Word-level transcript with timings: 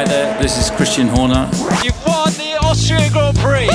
Hi 0.00 0.06
there, 0.06 0.40
this 0.40 0.56
is 0.56 0.70
Christian 0.70 1.08
Horner. 1.08 1.46
You've 1.84 2.06
won 2.06 2.32
the 2.32 2.56
Austrian 2.62 3.12
Grand 3.12 3.36
Prix. 3.36 3.68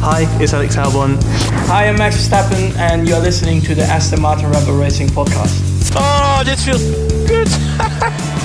Hi, 0.00 0.24
it's 0.40 0.54
Alex 0.54 0.76
Albon. 0.76 1.22
Hi, 1.68 1.88
I'm 1.88 1.98
Max 1.98 2.16
Verstappen, 2.16 2.74
and 2.78 3.06
you're 3.06 3.20
listening 3.20 3.60
to 3.60 3.74
the 3.74 3.82
Aston 3.82 4.22
Martin 4.22 4.50
Red 4.50 4.64
Bull 4.64 4.78
Racing 4.78 5.08
podcast. 5.08 5.92
Oh, 5.96 6.42
this 6.46 6.64
feels 6.64 6.82
good. 7.28 7.46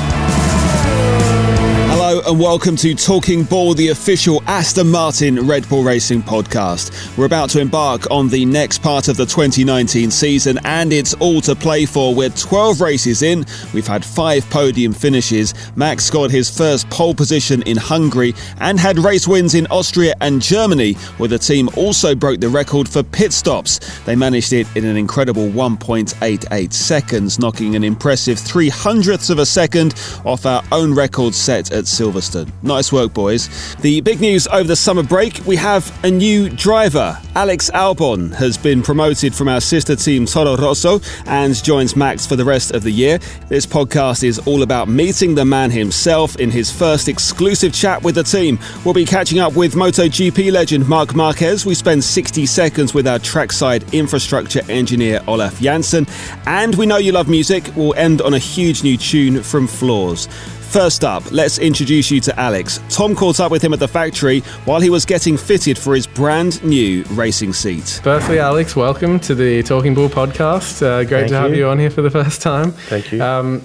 Hello 2.12 2.30
and 2.30 2.42
welcome 2.42 2.76
to 2.76 2.94
Talking 2.94 3.46
Bull, 3.46 3.74
the 3.74 3.88
official 3.88 4.44
Aston 4.46 4.92
Martin 4.92 5.48
Red 5.48 5.70
Bull 5.70 5.82
Racing 5.82 6.22
podcast. 6.22 7.18
We're 7.18 7.26
about 7.26 7.50
to 7.52 7.62
embark 7.62 8.12
on 8.12 8.28
the 8.28 8.44
next 8.44 8.80
part 8.80 9.08
of 9.08 9.16
the 9.16 9.26
2019 9.26 10.12
season 10.12 10.60
and 10.66 10.92
it's 10.92 11.14
all 11.14 11.40
to 11.40 11.56
play 11.56 11.86
for. 11.86 12.14
We're 12.14 12.28
12 12.28 12.82
races 12.82 13.22
in, 13.22 13.46
we've 13.74 13.88
had 13.88 14.04
five 14.04 14.44
podium 14.50 14.92
finishes. 14.92 15.54
Max 15.78 16.10
got 16.10 16.32
his 16.32 16.50
first 16.50 16.90
pole 16.90 17.16
position 17.16 17.62
in 17.62 17.78
Hungary 17.78 18.34
and 18.60 18.78
had 18.78 19.00
race 19.00 19.26
wins 19.26 19.56
in 19.56 19.66
Austria 19.68 20.14
and 20.20 20.42
Germany, 20.42 20.96
where 21.16 21.30
the 21.30 21.40
team 21.40 21.70
also 21.78 22.14
broke 22.14 22.42
the 22.42 22.50
record 22.50 22.90
for 22.90 23.04
pit 23.04 23.32
stops. 23.32 23.80
They 24.04 24.18
managed 24.18 24.52
it 24.52 24.68
in 24.76 24.84
an 24.84 24.98
incredible 24.98 25.48
1.88 25.48 26.74
seconds, 26.74 27.40
knocking 27.40 27.78
an 27.78 27.86
impressive 27.86 28.38
300ths 28.38 29.30
of 29.30 29.40
a 29.40 29.46
second 29.46 29.94
off 30.26 30.46
our 30.46 30.62
own 30.74 30.94
record 30.94 31.34
set 31.34 31.72
at 31.72 31.88
Silverstone. 32.02 32.52
Nice 32.64 32.92
work, 32.92 33.14
boys. 33.14 33.76
The 33.76 34.02
big 34.02 34.22
news 34.22 34.48
over 34.48 34.64
the 34.64 34.76
summer 34.76 35.04
break 35.04 35.40
we 35.46 35.56
have 35.58 35.86
a 36.04 36.10
new 36.10 36.50
driver. 36.50 37.16
Alex 37.36 37.70
Albon 37.76 38.34
has 38.34 38.58
been 38.58 38.82
promoted 38.82 39.36
from 39.36 39.48
our 39.48 39.62
sister 39.62 39.96
team 39.96 40.26
Toro 40.26 40.58
Rosso 40.58 41.00
and 41.28 41.54
joins 41.64 41.96
Max 41.96 42.26
for 42.26 42.36
the 42.36 42.44
rest 42.44 42.74
of 42.74 42.82
the 42.82 42.90
year. 42.90 43.20
This 43.50 43.68
podcast 43.68 44.24
is 44.24 44.40
all 44.48 44.64
about 44.64 44.88
meeting 44.88 45.36
the 45.36 45.46
man 45.46 45.70
himself 45.70 46.36
in 46.38 46.50
his 46.50 46.72
first 46.72 47.08
exclusive 47.08 47.72
chat 47.72 48.02
with 48.02 48.16
the 48.16 48.24
team. 48.24 48.58
We'll 48.84 48.96
be 48.96 49.06
catching 49.06 49.40
up 49.40 49.56
with 49.56 49.76
MotoGP 49.76 50.52
legend 50.52 50.88
Marc 50.90 51.14
Marquez. 51.14 51.68
We 51.68 51.76
spend 51.76 52.04
60 52.04 52.48
seconds 52.48 52.96
with 52.96 53.08
our 53.08 53.20
trackside 53.20 53.94
infrastructure 53.94 54.62
engineer 54.70 55.22
Olaf 55.28 55.60
Janssen. 55.62 56.08
And 56.48 56.74
we 56.76 56.88
know 56.88 56.98
you 56.98 57.12
love 57.12 57.30
music. 57.30 57.70
We'll 57.76 57.94
end 57.94 58.22
on 58.22 58.34
a 58.34 58.40
huge 58.40 58.84
new 58.84 58.98
tune 58.98 59.44
from 59.44 59.68
Floors. 59.68 60.28
First 60.72 61.04
up, 61.04 61.30
let's 61.34 61.60
introduce 61.60 62.10
you 62.10 62.22
to 62.22 62.40
Alex. 62.40 62.80
Tom 62.88 63.14
caught 63.14 63.42
up 63.42 63.52
with 63.52 63.62
him 63.62 63.74
at 63.74 63.80
the 63.80 63.90
factory 63.90 64.40
while 64.64 64.80
he 64.80 64.90
was 64.90 65.04
getting 65.04 65.36
fitted 65.36 65.78
for 65.78 65.94
his 65.94 66.08
brand 66.08 66.64
new 66.64 67.04
racing 67.12 67.52
seat. 67.52 68.00
Firstly, 68.02 68.40
Alex, 68.40 68.74
welcome 68.74 69.20
to 69.20 69.36
the 69.36 69.64
Talking 69.64 69.94
Bull 69.94 70.08
podcast. 70.08 70.82
Uh, 70.82 71.04
great 71.04 71.10
Thank 71.24 71.32
to 71.32 71.36
have 71.40 71.52
you. 71.52 71.58
you 71.58 71.68
on 71.68 71.78
here 71.78 71.90
for 71.90 72.02
the 72.02 72.10
first 72.10 72.42
time. 72.42 72.72
Thank 72.72 73.12
you. 73.12 73.22
Um, 73.22 73.60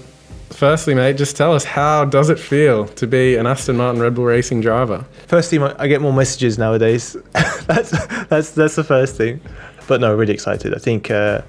firstly, 0.51 0.95
mate, 0.95 1.17
just 1.17 1.37
tell 1.37 1.55
us 1.55 1.63
how 1.65 2.05
does 2.07 2.29
it 2.29 2.41
feel 2.41 2.89
to 2.89 3.07
be 3.07 3.37
an 3.37 3.47
Aston 3.47 3.77
Martin 3.77 4.03
Red 4.03 4.17
Bull 4.17 4.25
Racing 4.25 4.61
driver? 4.61 5.05
Firstly, 5.29 5.59
my- 5.59 5.77
I 5.79 5.87
get 5.87 6.01
more 6.01 6.13
messages 6.13 6.59
nowadays. 6.59 7.17
that's 7.67 7.91
that's 8.27 8.51
that's 8.51 8.75
the 8.75 8.85
first 8.85 9.15
thing. 9.17 9.41
But 9.87 10.01
no, 10.01 10.13
really 10.13 10.35
excited. 10.35 10.75
I 10.75 10.79
think 10.79 11.13
uh, 11.13 11.43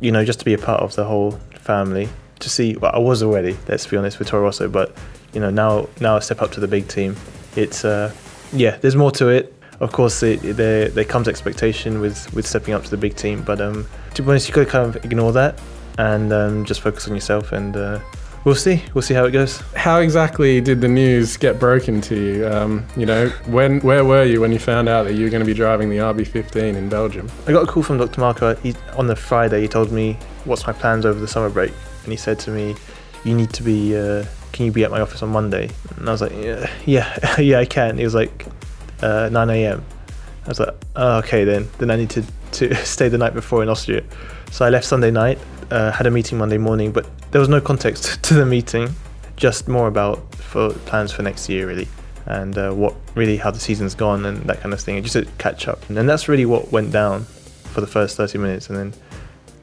you 0.00 0.10
know 0.10 0.24
just 0.24 0.40
to 0.40 0.44
be 0.44 0.52
a 0.54 0.58
part 0.58 0.82
of 0.82 0.96
the 0.96 1.04
whole 1.04 1.38
family. 1.60 2.08
To 2.40 2.50
see, 2.50 2.76
well, 2.76 2.92
I 2.94 2.98
was 2.98 3.22
already. 3.22 3.56
Let's 3.68 3.86
be 3.86 3.96
honest 3.96 4.18
with 4.18 4.28
Toro 4.28 4.42
Rosso, 4.42 4.68
but 4.68 4.96
you 5.32 5.40
know 5.40 5.50
now 5.50 5.88
now 6.00 6.16
I 6.16 6.20
step 6.20 6.42
up 6.42 6.52
to 6.52 6.60
the 6.60 6.68
big 6.68 6.88
team. 6.88 7.16
It's 7.56 7.84
uh, 7.84 8.12
yeah, 8.52 8.76
there's 8.78 8.96
more 8.96 9.10
to 9.12 9.28
it. 9.28 9.54
Of 9.80 9.92
course, 9.92 10.22
it, 10.22 10.40
there 10.56 10.88
there 10.88 11.04
comes 11.04 11.28
expectation 11.28 12.00
with 12.00 12.32
with 12.34 12.46
stepping 12.46 12.74
up 12.74 12.84
to 12.84 12.90
the 12.90 12.96
big 12.96 13.14
team, 13.16 13.42
but 13.42 13.60
um, 13.60 13.86
to 14.14 14.22
be 14.22 14.28
honest, 14.28 14.48
you 14.48 14.54
got 14.54 14.64
to 14.64 14.70
kind 14.70 14.94
of 14.94 15.04
ignore 15.04 15.32
that 15.32 15.60
and 15.98 16.32
um, 16.32 16.64
just 16.64 16.80
focus 16.80 17.08
on 17.08 17.14
yourself. 17.14 17.52
And 17.52 17.76
uh, 17.76 18.00
we'll 18.44 18.54
see, 18.54 18.82
we'll 18.94 19.02
see 19.02 19.14
how 19.14 19.24
it 19.24 19.32
goes. 19.32 19.58
How 19.74 20.00
exactly 20.00 20.60
did 20.60 20.80
the 20.80 20.88
news 20.88 21.36
get 21.36 21.58
broken 21.58 22.00
to 22.02 22.14
you? 22.16 22.48
Um, 22.48 22.86
you 22.96 23.06
know, 23.06 23.28
when 23.46 23.80
where 23.80 24.04
were 24.04 24.24
you 24.24 24.40
when 24.40 24.52
you 24.52 24.58
found 24.58 24.88
out 24.88 25.04
that 25.04 25.14
you 25.14 25.24
were 25.24 25.30
going 25.30 25.42
to 25.42 25.46
be 25.46 25.54
driving 25.54 25.90
the 25.90 25.98
RB15 25.98 26.76
in 26.76 26.88
Belgium? 26.88 27.30
I 27.46 27.52
got 27.52 27.64
a 27.64 27.66
call 27.66 27.82
from 27.82 27.98
Dr. 27.98 28.20
Marko. 28.20 28.54
He, 28.56 28.74
on 28.96 29.06
the 29.06 29.16
Friday, 29.16 29.62
he 29.62 29.68
told 29.68 29.92
me 29.92 30.18
what's 30.44 30.66
my 30.66 30.72
plans 30.72 31.04
over 31.04 31.20
the 31.20 31.28
summer 31.28 31.50
break, 31.50 31.72
and 32.10 32.18
he 32.18 32.20
said 32.20 32.40
to 32.40 32.50
me, 32.50 32.74
"You 33.24 33.36
need 33.36 33.52
to 33.52 33.62
be. 33.62 33.96
Uh, 33.96 34.24
can 34.50 34.66
you 34.66 34.72
be 34.72 34.82
at 34.82 34.90
my 34.90 35.00
office 35.00 35.22
on 35.22 35.28
Monday?" 35.28 35.70
And 35.96 36.08
I 36.08 36.12
was 36.12 36.20
like, 36.20 36.32
"Yeah, 36.32 36.68
yeah, 36.84 37.40
yeah, 37.40 37.60
I 37.60 37.64
can." 37.64 37.98
He 37.98 38.04
was 38.04 38.16
like, 38.16 38.46
uh, 39.00 39.28
"9 39.30 39.50
a.m." 39.50 39.84
I 40.44 40.48
was 40.48 40.58
like, 40.58 40.74
oh, 40.96 41.18
"Okay, 41.18 41.44
then. 41.44 41.68
Then 41.78 41.90
I 41.92 41.96
need 41.96 42.10
to 42.10 42.24
to 42.52 42.74
stay 42.84 43.08
the 43.08 43.18
night 43.18 43.32
before 43.32 43.62
in 43.62 43.68
Austria." 43.68 44.02
So 44.50 44.64
I 44.64 44.70
left 44.70 44.86
Sunday 44.86 45.12
night, 45.12 45.38
uh, 45.70 45.92
had 45.92 46.08
a 46.08 46.10
meeting 46.10 46.36
Monday 46.36 46.58
morning, 46.58 46.90
but 46.90 47.06
there 47.30 47.38
was 47.38 47.48
no 47.48 47.60
context 47.60 48.20
to 48.24 48.34
the 48.34 48.44
meeting, 48.44 48.88
just 49.36 49.68
more 49.68 49.86
about 49.86 50.34
for 50.34 50.70
plans 50.90 51.12
for 51.12 51.22
next 51.22 51.48
year, 51.48 51.68
really 51.68 51.86
and 52.26 52.58
uh, 52.58 52.70
what 52.72 52.94
really 53.14 53.36
how 53.36 53.50
the 53.50 53.60
season's 53.60 53.94
gone 53.94 54.26
and 54.26 54.42
that 54.48 54.60
kind 54.60 54.74
of 54.74 54.80
thing. 54.80 55.00
Just 55.00 55.14
to 55.14 55.24
catch 55.38 55.68
up, 55.68 55.88
and 55.88 56.08
that's 56.08 56.26
really 56.26 56.46
what 56.46 56.72
went 56.72 56.90
down 56.90 57.22
for 57.72 57.80
the 57.80 57.86
first 57.86 58.16
30 58.16 58.38
minutes, 58.38 58.68
and 58.68 58.76
then 58.76 58.92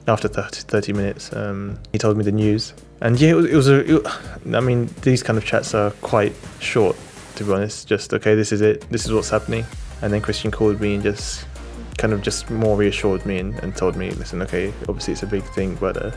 after 0.07 0.27
30, 0.27 0.61
30 0.61 0.93
minutes, 0.93 1.33
um, 1.33 1.77
he 1.91 1.97
told 1.97 2.17
me 2.17 2.23
the 2.23 2.31
news, 2.31 2.73
and 3.01 3.19
yeah, 3.19 3.31
it 3.31 3.35
was, 3.35 3.45
it 3.45 3.55
was 3.55 3.67
a. 3.67 3.97
It, 3.97 4.07
I 4.53 4.59
mean, 4.59 4.89
these 5.01 5.21
kind 5.21 5.37
of 5.37 5.45
chats 5.45 5.73
are 5.73 5.91
quite 6.01 6.33
short, 6.59 6.95
to 7.35 7.43
be 7.43 7.51
honest. 7.51 7.87
Just 7.87 8.13
okay, 8.13 8.35
this 8.35 8.51
is 8.51 8.61
it, 8.61 8.89
this 8.89 9.05
is 9.05 9.11
what's 9.11 9.29
happening, 9.29 9.65
and 10.01 10.11
then 10.11 10.21
Christian 10.21 10.51
called 10.51 10.79
me 10.79 10.95
and 10.95 11.03
just 11.03 11.45
kind 11.97 12.13
of 12.13 12.21
just 12.21 12.49
more 12.49 12.77
reassured 12.77 13.25
me 13.25 13.39
and, 13.39 13.55
and 13.59 13.75
told 13.75 13.95
me, 13.95 14.11
listen, 14.11 14.41
okay, 14.43 14.71
obviously 14.87 15.13
it's 15.13 15.23
a 15.23 15.27
big 15.27 15.43
thing, 15.53 15.75
but. 15.75 15.97
Uh, 15.97 16.11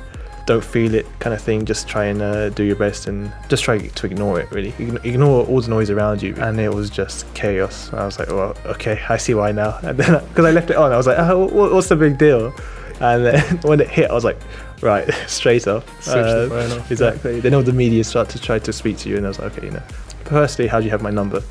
don't 0.46 0.64
feel 0.64 0.94
it 0.94 1.06
kind 1.20 1.32
of 1.32 1.40
thing. 1.40 1.64
Just 1.64 1.86
try 1.86 2.06
and 2.06 2.20
uh, 2.20 2.48
do 2.48 2.64
your 2.64 2.74
best 2.74 3.06
and 3.06 3.32
just 3.48 3.62
try 3.62 3.78
to 3.78 4.06
ignore 4.06 4.40
it 4.40 4.50
really. 4.50 4.74
Ignore 5.04 5.46
all 5.46 5.60
the 5.60 5.68
noise 5.68 5.90
around 5.90 6.22
you. 6.22 6.34
And 6.38 6.58
it 6.58 6.74
was 6.74 6.90
just 6.90 7.32
chaos. 7.34 7.92
I 7.92 8.04
was 8.04 8.18
like 8.18 8.28
well 8.28 8.56
okay 8.64 9.00
i 9.08 9.16
see 9.16 9.34
why 9.34 9.52
now. 9.52 9.78
And 9.84 9.96
then 9.96 10.24
because 10.28 10.46
i 10.46 10.50
left 10.50 10.70
it 10.70 10.76
on. 10.76 10.92
I 10.92 10.96
was 10.96 11.06
like 11.06 11.18
oh, 11.20 11.46
what's 11.46 11.88
the 11.88 11.94
big 11.94 12.18
deal 12.18 12.52
and 13.00 13.24
then 13.24 13.42
when 13.62 13.80
it 13.80 13.88
hit 13.88 14.10
i 14.10 14.14
was 14.14 14.24
like 14.24 14.38
right 14.80 15.12
straight 15.26 15.66
off 15.66 15.84
phone 16.04 16.72
off. 16.72 16.90
exactly 16.90 17.40
then 17.40 17.54
all 17.54 17.62
the 17.62 17.72
media 17.72 18.04
start 18.04 18.28
to 18.28 18.40
try 18.40 18.58
to 18.58 18.72
speak 18.72 18.96
to 18.98 19.08
you 19.08 19.16
and 19.16 19.26
i 19.26 19.28
was 19.28 19.38
like 19.38 19.56
okay 19.56 19.66
you 19.66 19.72
know 19.72 19.82
firstly 20.24 20.66
how 20.66 20.78
do 20.78 20.84
you 20.84 20.90
have 20.90 21.02
my 21.02 21.10
number 21.10 21.42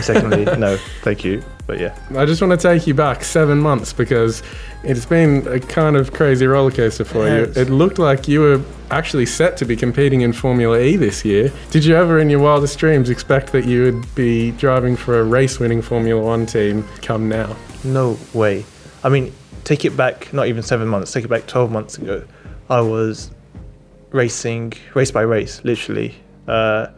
secondly 0.00 0.44
no 0.58 0.76
thank 1.02 1.24
you 1.24 1.42
but 1.66 1.78
yeah 1.78 1.96
I 2.16 2.26
just 2.26 2.42
want 2.42 2.58
to 2.58 2.68
take 2.68 2.86
you 2.86 2.94
back 2.94 3.24
seven 3.24 3.58
months 3.58 3.92
because 3.92 4.42
it's 4.82 5.06
been 5.06 5.46
a 5.48 5.58
kind 5.58 5.96
of 5.96 6.12
crazy 6.12 6.46
roller 6.46 6.70
coaster 6.70 7.04
for 7.04 7.26
you. 7.26 7.50
It 7.56 7.70
looked 7.70 7.98
like 7.98 8.28
you 8.28 8.40
were 8.40 8.62
actually 8.90 9.24
set 9.26 9.56
to 9.58 9.64
be 9.64 9.76
competing 9.76 10.20
in 10.20 10.32
Formula 10.32 10.78
E 10.78 10.96
this 10.96 11.24
year. 11.24 11.50
Did 11.70 11.84
you 11.84 11.96
ever, 11.96 12.18
in 12.18 12.28
your 12.28 12.40
wildest 12.40 12.78
dreams, 12.78 13.08
expect 13.08 13.50
that 13.52 13.64
you 13.64 13.82
would 13.84 14.14
be 14.14 14.50
driving 14.52 14.94
for 14.94 15.20
a 15.20 15.24
race 15.24 15.58
winning 15.58 15.80
Formula 15.80 16.22
One 16.22 16.44
team 16.44 16.86
come 17.00 17.28
now? 17.28 17.56
No 17.82 18.18
way. 18.34 18.66
I 19.02 19.08
mean, 19.08 19.32
take 19.64 19.84
it 19.84 19.96
back, 19.96 20.32
not 20.32 20.46
even 20.46 20.62
seven 20.62 20.88
months, 20.88 21.12
take 21.12 21.24
it 21.24 21.28
back 21.28 21.46
12 21.46 21.70
months 21.70 21.98
ago. 21.98 22.24
I 22.68 22.80
was 22.80 23.30
racing, 24.10 24.74
race 24.94 25.10
by 25.10 25.22
race, 25.22 25.62
literally. 25.64 26.14
Uh, 26.46 26.88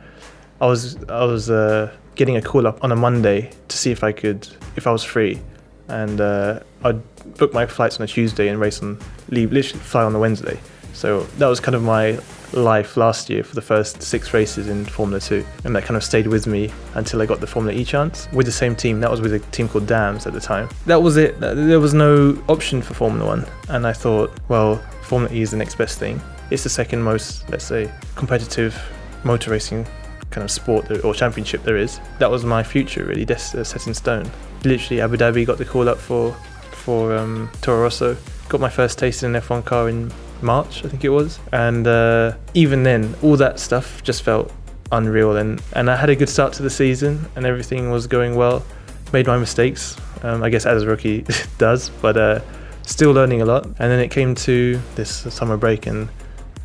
I 0.60 0.66
was, 0.66 0.97
I 1.09 1.25
was 1.25 1.50
uh, 1.50 1.93
getting 2.15 2.37
a 2.37 2.43
call 2.43 2.66
up 2.66 2.82
on 2.82 2.93
a 2.93 2.97
Monday 2.97 3.50
to 3.69 3.78
see 3.78 3.91
if 3.91 4.03
I 4.03 4.12
could, 4.12 4.47
if 4.77 4.87
I 4.87 4.93
was 4.93 5.04
free. 5.04 5.41
And 5.88 6.21
uh, 6.21 6.60
I'd 6.84 7.00
book 7.37 7.53
my 7.53 7.66
flights 7.66 7.99
on 7.99 8.04
a 8.04 8.06
Tuesday 8.06 8.49
and 8.49 8.60
race 8.60 8.83
on, 8.83 8.98
leave, 9.28 9.53
literally 9.53 9.81
fly 9.81 10.03
on 10.03 10.12
the 10.12 10.19
Wednesday. 10.19 10.59
So 10.93 11.22
that 11.38 11.47
was 11.47 11.60
kind 11.60 11.75
of 11.75 11.83
my 11.83 12.19
life 12.53 12.97
last 12.97 13.29
year 13.29 13.43
for 13.43 13.55
the 13.55 13.62
first 13.62 14.03
six 14.03 14.33
races 14.33 14.69
in 14.69 14.84
Formula 14.84 15.21
2. 15.21 15.45
And 15.65 15.75
that 15.75 15.84
kind 15.84 15.97
of 15.97 16.05
stayed 16.05 16.27
with 16.27 16.47
me 16.47 16.71
until 16.95 17.23
I 17.23 17.27
got 17.27 17.41
the 17.41 17.47
Formula 17.47 17.79
E 17.79 17.84
chance 17.84 18.29
with 18.33 18.47
the 18.47 18.53
same 18.53 18.75
team. 18.75 19.01
That 19.01 19.11
was 19.11 19.21
with 19.21 19.34
a 19.34 19.39
team 19.51 19.69
called 19.69 19.87
DAMS 19.87 20.27
at 20.27 20.33
the 20.33 20.41
time. 20.41 20.69
That 20.87 21.03
was 21.03 21.17
it. 21.17 21.39
There 21.41 21.81
was 21.81 21.95
no 21.95 22.41
option 22.49 22.83
for 22.83 22.95
Formula 22.95 23.27
1. 23.27 23.47
And 23.69 23.87
I 23.87 23.93
thought, 23.93 24.33
well, 24.49 24.77
Formula 25.03 25.33
E 25.34 25.43
is 25.43 25.51
the 25.51 25.57
next 25.57 25.77
best 25.77 25.99
thing. 25.99 26.21
It's 26.51 26.62
the 26.62 26.71
second 26.71 27.03
most, 27.03 27.49
let's 27.51 27.65
say, 27.65 27.91
competitive 28.15 28.81
motor 29.25 29.51
racing 29.51 29.87
kind 30.31 30.45
of 30.45 30.51
sport 30.51 31.04
or 31.04 31.15
championship 31.15 31.63
there 31.63 31.77
is. 31.77 32.01
That 32.19 32.31
was 32.31 32.45
my 32.45 32.63
future, 32.63 33.04
really, 33.04 33.27
uh, 33.28 33.37
set 33.37 33.87
in 33.87 33.95
stone. 33.95 34.31
Literally, 34.65 35.01
Abu 35.01 35.16
Dhabi 35.16 35.47
got 35.47 35.59
the 35.59 35.65
call 35.65 35.89
up 35.89 35.99
for 35.99 36.33
for 36.72 37.16
um, 37.16 37.51
Toro 37.63 37.83
Rosso. 37.83 38.16
Got 38.49 38.60
my 38.60 38.69
first 38.69 38.99
taste 38.99 39.22
in 39.22 39.34
an 39.34 39.42
F1 39.42 39.65
car 39.65 39.89
in 39.89 40.13
March, 40.42 40.84
I 40.84 40.88
think 40.88 41.04
it 41.04 41.09
was. 41.10 41.38
And 41.53 41.86
uh, 41.86 42.36
even 42.54 42.83
then, 42.83 43.15
all 43.22 43.36
that 43.36 43.59
stuff 43.59 44.03
just 44.03 44.22
felt 44.22 44.53
unreal. 44.92 45.36
And, 45.36 45.62
and 45.72 45.91
I 45.91 45.97
had 45.97 46.10
a 46.10 46.16
good 46.16 46.28
start 46.28 46.53
to 46.54 46.62
the 46.62 46.71
season, 46.71 47.27
and 47.36 47.47
everything 47.47 47.91
was 47.91 48.06
going 48.06 48.36
well. 48.36 48.65
Made 49.12 49.27
my 49.27 49.38
mistakes, 49.38 49.97
um, 50.22 50.42
I 50.42 50.50
guess, 50.50 50.66
as 50.66 50.83
a 50.83 50.86
rookie 50.86 51.24
does, 51.59 51.91
but 52.03 52.16
uh, 52.16 52.41
still 52.83 53.12
learning 53.12 53.42
a 53.42 53.44
lot. 53.44 53.66
And 53.66 53.91
then 53.91 54.00
it 54.00 54.10
came 54.10 54.34
to 54.34 54.80
this 54.94 55.10
summer 55.34 55.56
break 55.56 55.86
and 55.86 56.09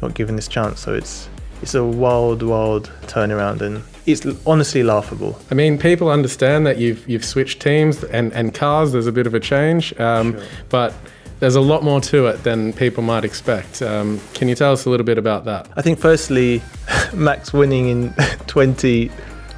not 0.02 0.14
given 0.14 0.36
this 0.36 0.48
chance. 0.48 0.80
So 0.80 0.94
it's 0.94 1.30
it's 1.62 1.76
a 1.76 1.84
wild, 1.84 2.42
wild 2.42 2.92
turnaround, 3.04 3.62
and 3.62 3.84
it's 4.08 4.26
honestly 4.48 4.82
laughable. 4.82 5.38
I 5.52 5.54
mean, 5.54 5.78
people 5.78 6.10
understand 6.10 6.66
that 6.66 6.78
you've 6.78 7.08
you've 7.08 7.26
switched 7.26 7.62
teams 7.62 8.04
and, 8.06 8.34
and 8.34 8.54
cars. 8.54 8.92
There's 8.92 9.08
a 9.08 9.12
bit 9.12 9.28
of 9.28 9.34
a 9.34 9.40
change, 9.40 9.98
um, 10.00 10.40
but 10.70 10.94
there's 11.42 11.56
a 11.56 11.62
lot 11.62 11.84
more 11.84 12.00
to 12.00 12.28
it 12.28 12.44
than 12.44 12.72
people 12.72 13.02
might 13.02 13.26
expect. 13.26 13.82
Um, 13.82 14.22
can 14.36 14.48
you 14.48 14.54
tell 14.54 14.72
us 14.72 14.86
a 14.86 14.90
little 14.92 15.06
bit 15.06 15.18
about 15.18 15.44
that? 15.46 15.68
I 15.76 15.82
think 15.82 15.98
firstly, 15.98 16.62
Max 17.14 17.52
winning 17.52 17.90
in 17.90 18.14
20 18.48 19.12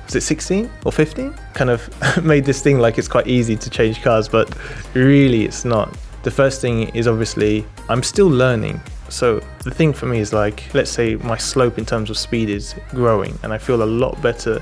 was 0.05 0.15
it 0.15 0.21
16 0.21 0.69
or 0.85 0.91
15 0.91 1.33
kind 1.53 1.69
of 1.69 2.23
made 2.23 2.43
this 2.43 2.61
thing 2.61 2.77
like 2.77 2.97
it's 2.97 3.07
quite 3.07 3.25
easy 3.25 3.55
to 3.55 3.69
change 3.69 4.01
cars 4.01 4.27
but 4.27 4.53
really 4.93 5.45
it's 5.45 5.63
not 5.63 5.95
the 6.23 6.31
first 6.31 6.59
thing 6.59 6.89
is 6.89 7.07
obviously 7.07 7.65
i'm 7.87 8.03
still 8.03 8.27
learning 8.27 8.81
so 9.07 9.39
the 9.63 9.71
thing 9.71 9.93
for 9.93 10.05
me 10.05 10.19
is 10.19 10.33
like 10.33 10.61
let's 10.73 10.91
say 10.91 11.15
my 11.15 11.37
slope 11.37 11.77
in 11.77 11.85
terms 11.85 12.09
of 12.09 12.17
speed 12.17 12.49
is 12.49 12.75
growing 12.89 13.39
and 13.43 13.53
i 13.53 13.57
feel 13.57 13.81
a 13.81 13.85
lot 13.85 14.21
better 14.21 14.61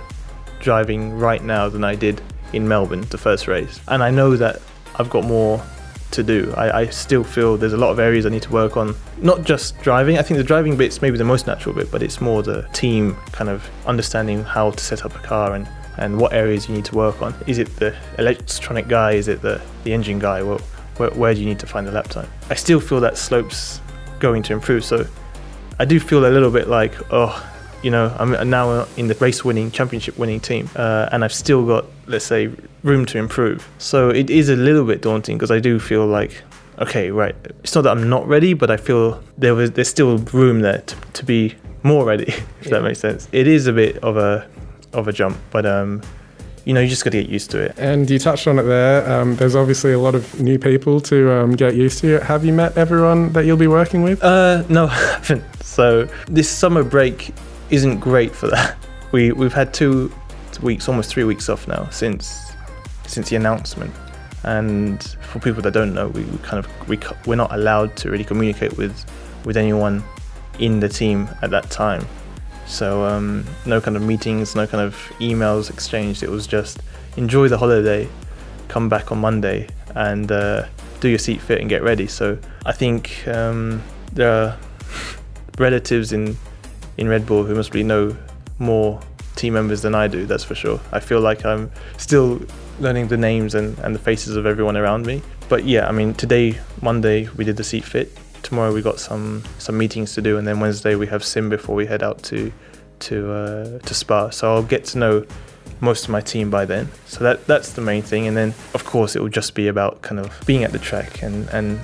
driving 0.59 1.11
right 1.17 1.43
now 1.43 1.67
than 1.67 1.83
i 1.83 1.95
did 1.95 2.21
in 2.53 2.67
melbourne 2.67 3.01
the 3.09 3.17
first 3.17 3.47
race 3.47 3.81
and 3.87 4.03
i 4.03 4.11
know 4.11 4.37
that 4.37 4.61
i've 4.99 5.09
got 5.09 5.23
more 5.23 5.59
to 6.11 6.23
do. 6.23 6.53
I, 6.57 6.81
I, 6.81 6.85
still 6.87 7.23
feel 7.23 7.57
there's 7.57 7.73
a 7.73 7.77
lot 7.77 7.91
of 7.91 7.99
areas 7.99 8.25
I 8.25 8.29
need 8.29 8.43
to 8.43 8.51
work 8.51 8.77
on. 8.77 8.95
Not 9.17 9.43
just 9.43 9.79
driving. 9.81 10.17
I 10.17 10.21
think 10.21 10.37
the 10.37 10.43
driving 10.43 10.77
bit's 10.77 11.01
maybe 11.01 11.17
the 11.17 11.23
most 11.23 11.47
natural 11.47 11.73
bit, 11.73 11.91
but 11.91 12.03
it's 12.03 12.21
more 12.21 12.43
the 12.43 12.67
team 12.73 13.15
kind 13.31 13.49
of 13.49 13.67
understanding 13.85 14.43
how 14.43 14.71
to 14.71 14.83
set 14.83 15.05
up 15.05 15.15
a 15.15 15.19
car 15.19 15.55
and, 15.55 15.67
and 15.97 16.19
what 16.19 16.33
areas 16.33 16.67
you 16.67 16.75
need 16.75 16.85
to 16.85 16.95
work 16.95 17.21
on. 17.21 17.33
Is 17.47 17.57
it 17.57 17.75
the 17.77 17.95
electronic 18.17 18.87
guy? 18.87 19.13
Is 19.13 19.27
it 19.27 19.41
the, 19.41 19.61
the 19.83 19.93
engine 19.93 20.19
guy? 20.19 20.43
Well, 20.43 20.59
where, 20.97 21.11
where 21.11 21.33
do 21.33 21.39
you 21.39 21.45
need 21.45 21.59
to 21.59 21.67
find 21.67 21.87
the 21.87 21.91
lap 21.91 22.07
time? 22.07 22.29
I 22.49 22.55
still 22.55 22.79
feel 22.79 22.99
that 23.01 23.17
slope's 23.17 23.81
going 24.19 24.43
to 24.43 24.53
improve. 24.53 24.85
So 24.85 25.05
I 25.79 25.85
do 25.85 25.99
feel 25.99 26.25
a 26.25 26.29
little 26.29 26.51
bit 26.51 26.67
like, 26.67 26.93
oh, 27.11 27.50
you 27.83 27.89
know, 27.89 28.15
I'm 28.19 28.49
now 28.49 28.85
in 28.97 29.07
the 29.07 29.15
race 29.15 29.43
winning, 29.43 29.71
championship 29.71 30.17
winning 30.17 30.39
team, 30.39 30.69
uh, 30.75 31.09
and 31.11 31.23
I've 31.23 31.33
still 31.33 31.65
got, 31.65 31.85
let's 32.07 32.25
say, 32.25 32.51
room 32.83 33.05
to 33.07 33.17
improve. 33.17 33.67
So 33.77 34.09
it 34.09 34.29
is 34.29 34.49
a 34.49 34.55
little 34.55 34.85
bit 34.85 35.01
daunting 35.01 35.37
because 35.37 35.51
I 35.51 35.59
do 35.59 35.79
feel 35.79 36.05
like, 36.05 36.43
okay, 36.79 37.11
right, 37.11 37.35
it's 37.63 37.73
not 37.73 37.81
that 37.83 37.91
I'm 37.91 38.09
not 38.09 38.27
ready, 38.27 38.53
but 38.53 38.69
I 38.69 38.77
feel 38.77 39.21
there 39.37 39.55
was 39.55 39.71
there's 39.71 39.89
still 39.89 40.17
room 40.17 40.61
there 40.61 40.81
to, 40.81 40.95
to 41.13 41.25
be 41.25 41.55
more 41.83 42.05
ready, 42.05 42.25
if 42.27 42.65
yeah. 42.65 42.71
that 42.71 42.83
makes 42.83 42.99
sense. 42.99 43.27
It 43.31 43.47
is 43.47 43.67
a 43.67 43.73
bit 43.73 43.97
of 43.97 44.17
a 44.17 44.47
of 44.93 45.07
a 45.07 45.13
jump, 45.13 45.37
but 45.51 45.65
um, 45.65 46.01
you 46.65 46.73
know, 46.73 46.81
you 46.81 46.87
just 46.87 47.03
got 47.03 47.11
to 47.11 47.21
get 47.21 47.29
used 47.29 47.49
to 47.51 47.59
it. 47.59 47.73
And 47.77 48.07
you 48.09 48.19
touched 48.19 48.47
on 48.47 48.59
it 48.59 48.63
there. 48.63 49.09
Um, 49.11 49.35
there's 49.35 49.55
obviously 49.55 49.93
a 49.93 49.99
lot 49.99 50.13
of 50.13 50.39
new 50.39 50.59
people 50.59 51.01
to 51.01 51.31
um, 51.31 51.55
get 51.55 51.73
used 51.75 51.99
to. 51.99 52.19
Have 52.19 52.45
you 52.45 52.53
met 52.53 52.77
everyone 52.77 53.31
that 53.33 53.45
you'll 53.45 53.57
be 53.57 53.67
working 53.67 54.03
with? 54.03 54.23
Uh, 54.23 54.63
no, 54.69 54.85
I 54.91 54.93
haven't. 54.93 55.43
So 55.63 56.07
this 56.27 56.49
summer 56.49 56.83
break 56.83 57.33
isn't 57.71 57.99
great 57.99 58.35
for 58.35 58.47
that. 58.47 58.77
We 59.11 59.33
we've 59.33 59.51
had 59.51 59.73
two 59.73 60.09
weeks, 60.61 60.87
almost 60.87 61.09
three 61.09 61.25
weeks 61.25 61.49
off 61.49 61.67
now 61.67 61.89
since 61.89 62.53
since 63.07 63.29
the 63.29 63.35
announcement. 63.35 63.93
And 64.43 65.03
for 65.03 65.39
people 65.39 65.61
that 65.63 65.73
don't 65.73 65.93
know, 65.93 66.07
we, 66.07 66.23
we 66.23 66.37
kind 66.37 66.63
of 66.63 66.87
we, 66.87 66.97
we're 67.25 67.35
not 67.35 67.53
allowed 67.53 67.97
to 67.97 68.09
really 68.09 68.23
communicate 68.23 68.77
with 68.77 69.05
with 69.43 69.57
anyone 69.57 70.01
in 70.59 70.79
the 70.79 70.87
team 70.87 71.27
at 71.41 71.49
that 71.49 71.69
time. 71.69 72.07
So 72.67 73.03
um, 73.03 73.43
no 73.65 73.81
kind 73.81 73.97
of 73.97 74.03
meetings, 74.03 74.55
no 74.55 74.65
kind 74.65 74.81
of 74.81 74.95
emails 75.19 75.69
exchanged. 75.69 76.23
It 76.23 76.29
was 76.29 76.47
just 76.47 76.79
enjoy 77.17 77.49
the 77.49 77.57
holiday, 77.57 78.07
come 78.69 78.87
back 78.87 79.11
on 79.11 79.17
Monday, 79.17 79.67
and 79.95 80.31
uh, 80.31 80.67
do 81.01 81.09
your 81.09 81.19
seat 81.19 81.41
fit 81.41 81.59
and 81.59 81.69
get 81.69 81.83
ready. 81.83 82.07
So 82.07 82.37
I 82.65 82.71
think 82.71 83.27
um, 83.27 83.83
there 84.13 84.31
are 84.31 84.57
relatives 85.57 86.13
in 86.13 86.37
in 86.97 87.07
Red 87.07 87.25
Bull 87.25 87.43
who 87.43 87.55
must 87.55 87.71
be 87.71 87.83
know 87.83 88.15
more 88.59 88.99
team 89.35 89.53
members 89.53 89.81
than 89.81 89.95
I 89.95 90.07
do, 90.07 90.25
that's 90.25 90.43
for 90.43 90.55
sure. 90.55 90.79
I 90.91 90.99
feel 90.99 91.19
like 91.19 91.45
I'm 91.45 91.71
still 91.97 92.41
learning 92.79 93.07
the 93.07 93.17
names 93.17 93.55
and, 93.55 93.77
and 93.79 93.95
the 93.95 93.99
faces 93.99 94.35
of 94.35 94.45
everyone 94.45 94.77
around 94.77 95.05
me. 95.05 95.21
But 95.49 95.65
yeah, 95.65 95.87
I 95.87 95.91
mean, 95.91 96.13
today, 96.13 96.59
Monday, 96.81 97.27
we 97.29 97.43
did 97.43 97.57
the 97.57 97.63
seat 97.63 97.83
fit. 97.83 98.17
Tomorrow 98.43 98.73
we 98.73 98.81
got 98.81 98.99
some 98.99 99.43
some 99.59 99.77
meetings 99.77 100.13
to 100.15 100.21
do, 100.21 100.37
and 100.37 100.47
then 100.47 100.59
Wednesday 100.59 100.95
we 100.95 101.07
have 101.07 101.23
sim 101.23 101.49
before 101.49 101.75
we 101.75 101.85
head 101.85 102.01
out 102.01 102.23
to 102.23 102.51
to 103.01 103.31
uh, 103.31 103.79
to 103.79 103.93
Spa. 103.93 104.29
So 104.29 104.53
I'll 104.53 104.63
get 104.63 104.85
to 104.85 104.97
know 104.97 105.25
most 105.79 106.05
of 106.05 106.09
my 106.09 106.21
team 106.21 106.49
by 106.49 106.65
then. 106.65 106.89
So 107.05 107.23
that 107.23 107.45
that's 107.45 107.73
the 107.73 107.81
main 107.81 108.01
thing. 108.01 108.27
And 108.27 108.35
then 108.35 108.53
of 108.73 108.83
course 108.85 109.15
it 109.15 109.21
will 109.21 109.29
just 109.29 109.53
be 109.53 109.67
about 109.67 110.01
kind 110.01 110.19
of 110.19 110.41
being 110.45 110.63
at 110.63 110.71
the 110.71 110.79
track 110.79 111.21
and 111.21 111.47
and 111.49 111.79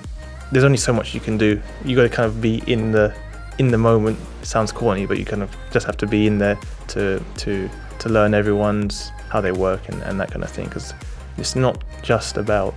there's 0.51 0.63
only 0.63 0.77
so 0.77 0.93
much 0.93 1.13
you 1.13 1.19
can 1.19 1.37
do. 1.37 1.61
You 1.83 1.95
got 1.95 2.03
to 2.03 2.09
kind 2.09 2.25
of 2.25 2.41
be 2.41 2.63
in 2.67 2.91
the 2.91 3.13
in 3.57 3.71
the 3.71 3.77
moment. 3.77 4.19
It 4.41 4.45
sounds 4.45 4.71
corny, 4.71 5.05
but 5.05 5.17
you 5.17 5.25
kind 5.25 5.43
of 5.43 5.55
just 5.71 5.85
have 5.85 5.97
to 5.97 6.07
be 6.07 6.27
in 6.27 6.37
there 6.37 6.59
to 6.89 7.23
to 7.37 7.69
to 7.99 8.09
learn 8.09 8.33
everyone's 8.33 9.09
how 9.29 9.41
they 9.41 9.51
work 9.51 9.89
and, 9.89 10.01
and 10.03 10.19
that 10.19 10.31
kind 10.31 10.43
of 10.43 10.51
thing. 10.51 10.65
Because 10.65 10.93
it's 11.37 11.55
not 11.55 11.83
just 12.01 12.37
about 12.37 12.75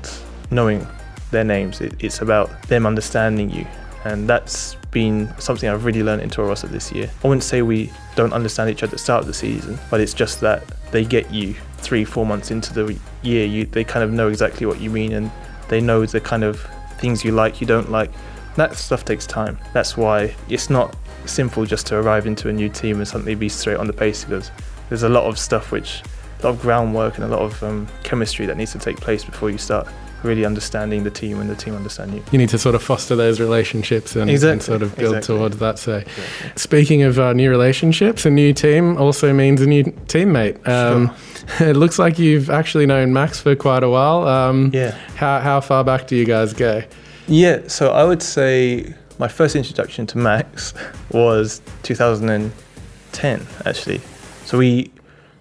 knowing 0.50 0.87
their 1.31 1.44
names; 1.44 1.81
it, 1.81 1.94
it's 2.03 2.21
about 2.21 2.62
them 2.69 2.87
understanding 2.87 3.50
you, 3.50 3.67
and 4.05 4.29
that's 4.29 4.77
been 4.91 5.32
something 5.38 5.69
I've 5.69 5.85
really 5.85 6.03
learned 6.03 6.23
in 6.23 6.31
Toro 6.31 6.49
Rosso 6.49 6.67
this 6.67 6.91
year. 6.93 7.11
I 7.23 7.29
wouldn't 7.29 7.44
say 7.44 7.62
we 7.62 7.93
don't 8.17 8.32
understand 8.32 8.71
each 8.71 8.82
other 8.82 8.88
at 8.88 8.93
the 8.93 8.99
start 8.99 9.21
of 9.21 9.27
the 9.27 9.35
season, 9.35 9.79
but 9.91 10.00
it's 10.00 10.15
just 10.15 10.41
that 10.41 10.65
they 10.91 11.05
get 11.05 11.31
you 11.32 11.55
three, 11.79 12.05
four 12.05 12.27
months 12.27 12.50
into 12.50 12.73
the 12.75 12.99
year. 13.23 13.47
You 13.47 13.67
they 13.67 13.85
kind 13.85 14.03
of 14.03 14.11
know 14.11 14.29
exactly 14.29 14.67
what 14.67 14.81
you 14.81 14.91
mean, 14.91 15.12
and 15.12 15.31
they 15.69 15.81
know 15.81 16.05
the 16.05 16.21
kind 16.21 16.44
of 16.44 16.61
things 16.99 17.25
you 17.25 17.32
like, 17.32 17.61
you 17.61 17.67
don't 17.67 17.91
like 17.91 18.11
that 18.56 18.76
stuff 18.76 19.05
takes 19.05 19.26
time. 19.26 19.58
That's 19.73 19.97
why 19.97 20.35
it's 20.49 20.70
not 20.70 20.97
simple 21.26 21.64
just 21.64 21.87
to 21.88 21.97
arrive 21.97 22.26
into 22.26 22.49
a 22.49 22.52
new 22.52 22.69
team 22.69 22.97
and 22.97 23.06
suddenly 23.06 23.35
be 23.35 23.49
straight 23.49 23.76
on 23.76 23.87
the 23.87 23.93
pace 23.93 24.25
because 24.25 24.50
there's 24.88 25.02
a 25.02 25.08
lot 25.08 25.25
of 25.25 25.38
stuff 25.38 25.70
which, 25.70 26.02
a 26.41 26.47
lot 26.47 26.50
of 26.55 26.61
groundwork 26.61 27.17
and 27.17 27.25
a 27.25 27.29
lot 27.29 27.41
of 27.41 27.62
um, 27.62 27.87
chemistry 28.02 28.47
that 28.47 28.56
needs 28.56 28.73
to 28.73 28.79
take 28.79 28.97
place 28.97 29.25
before 29.25 29.50
you 29.50 29.58
start 29.58 29.87
really 30.23 30.44
understanding 30.44 31.05
the 31.05 31.11
team 31.11 31.41
and 31.41 31.49
the 31.49 31.55
team 31.55 31.75
understand 31.75 32.14
you. 32.14 32.23
You 32.31 32.38
need 32.38 32.49
to 32.50 32.58
sort 32.58 32.75
of 32.75 32.82
foster 32.82 33.17
those 33.17 33.41
relationships 33.41 34.17
and, 34.17 34.31
exactly. 34.31 34.53
and 34.53 34.62
sort 34.62 34.82
of 34.82 34.96
build 34.96 35.17
exactly. 35.17 35.37
towards 35.37 35.56
that. 35.58 35.79
So, 35.79 35.99
exactly. 35.99 36.53
speaking 36.56 37.03
of 37.03 37.19
uh, 37.19 37.32
new 37.32 37.50
relationships, 37.50 38.26
a 38.26 38.31
new 38.31 38.53
team 38.53 38.96
also 38.99 39.32
means 39.32 39.61
a 39.61 39.67
new 39.67 39.85
teammate. 39.85 40.67
Um, 40.69 41.14
sure. 41.58 41.69
it 41.69 41.76
looks 41.76 41.99
like 41.99 42.19
you've 42.19 42.50
actually 42.50 42.87
known 42.87 43.12
Max 43.12 43.41
for 43.41 43.55
quite 43.56 43.82
a 43.82 43.88
while. 43.88 44.26
Um, 44.29 44.70
yeah. 44.75 44.91
How, 45.17 45.41
how 45.41 45.61
far 45.61 45.85
back 45.85 46.06
do 46.06 46.17
you 46.17 46.25
guys 46.25 46.53
go? 46.53 46.82
Yeah, 47.28 47.69
so 47.69 47.93
I 47.93 48.05
would 48.05 48.22
say 48.22 48.94
my 49.19 49.28
first 49.28 49.55
introduction 49.55 50.06
to 50.08 50.19
Max 50.19 50.75
was 51.12 51.61
2010, 51.82 53.46
actually. 53.67 54.00
So 54.44 54.58
we 54.58 54.90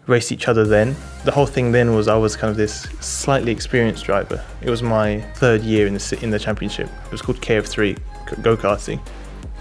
raced 0.06 0.32
each 0.32 0.48
other 0.48 0.66
then. 0.66 0.96
The 1.24 1.32
whole 1.32 1.46
thing 1.46 1.72
then 1.72 1.96
was 1.96 2.08
I 2.08 2.18
was 2.18 2.36
kind 2.36 2.52
of 2.52 2.58
this 2.58 2.82
slightly 3.00 3.52
experienced 3.52 4.04
driver. 4.06 4.44
It 4.62 4.70
was 4.70 4.84
my 4.84 5.22
third 5.36 5.62
year 5.62 5.88
in 5.88 5.94
the 5.94 6.20
in 6.22 6.30
the 6.30 6.40
championship. 6.40 6.90
It 7.06 7.12
was 7.12 7.22
called 7.22 7.40
KF3 7.42 7.98
go 8.42 8.58
karting, 8.58 9.00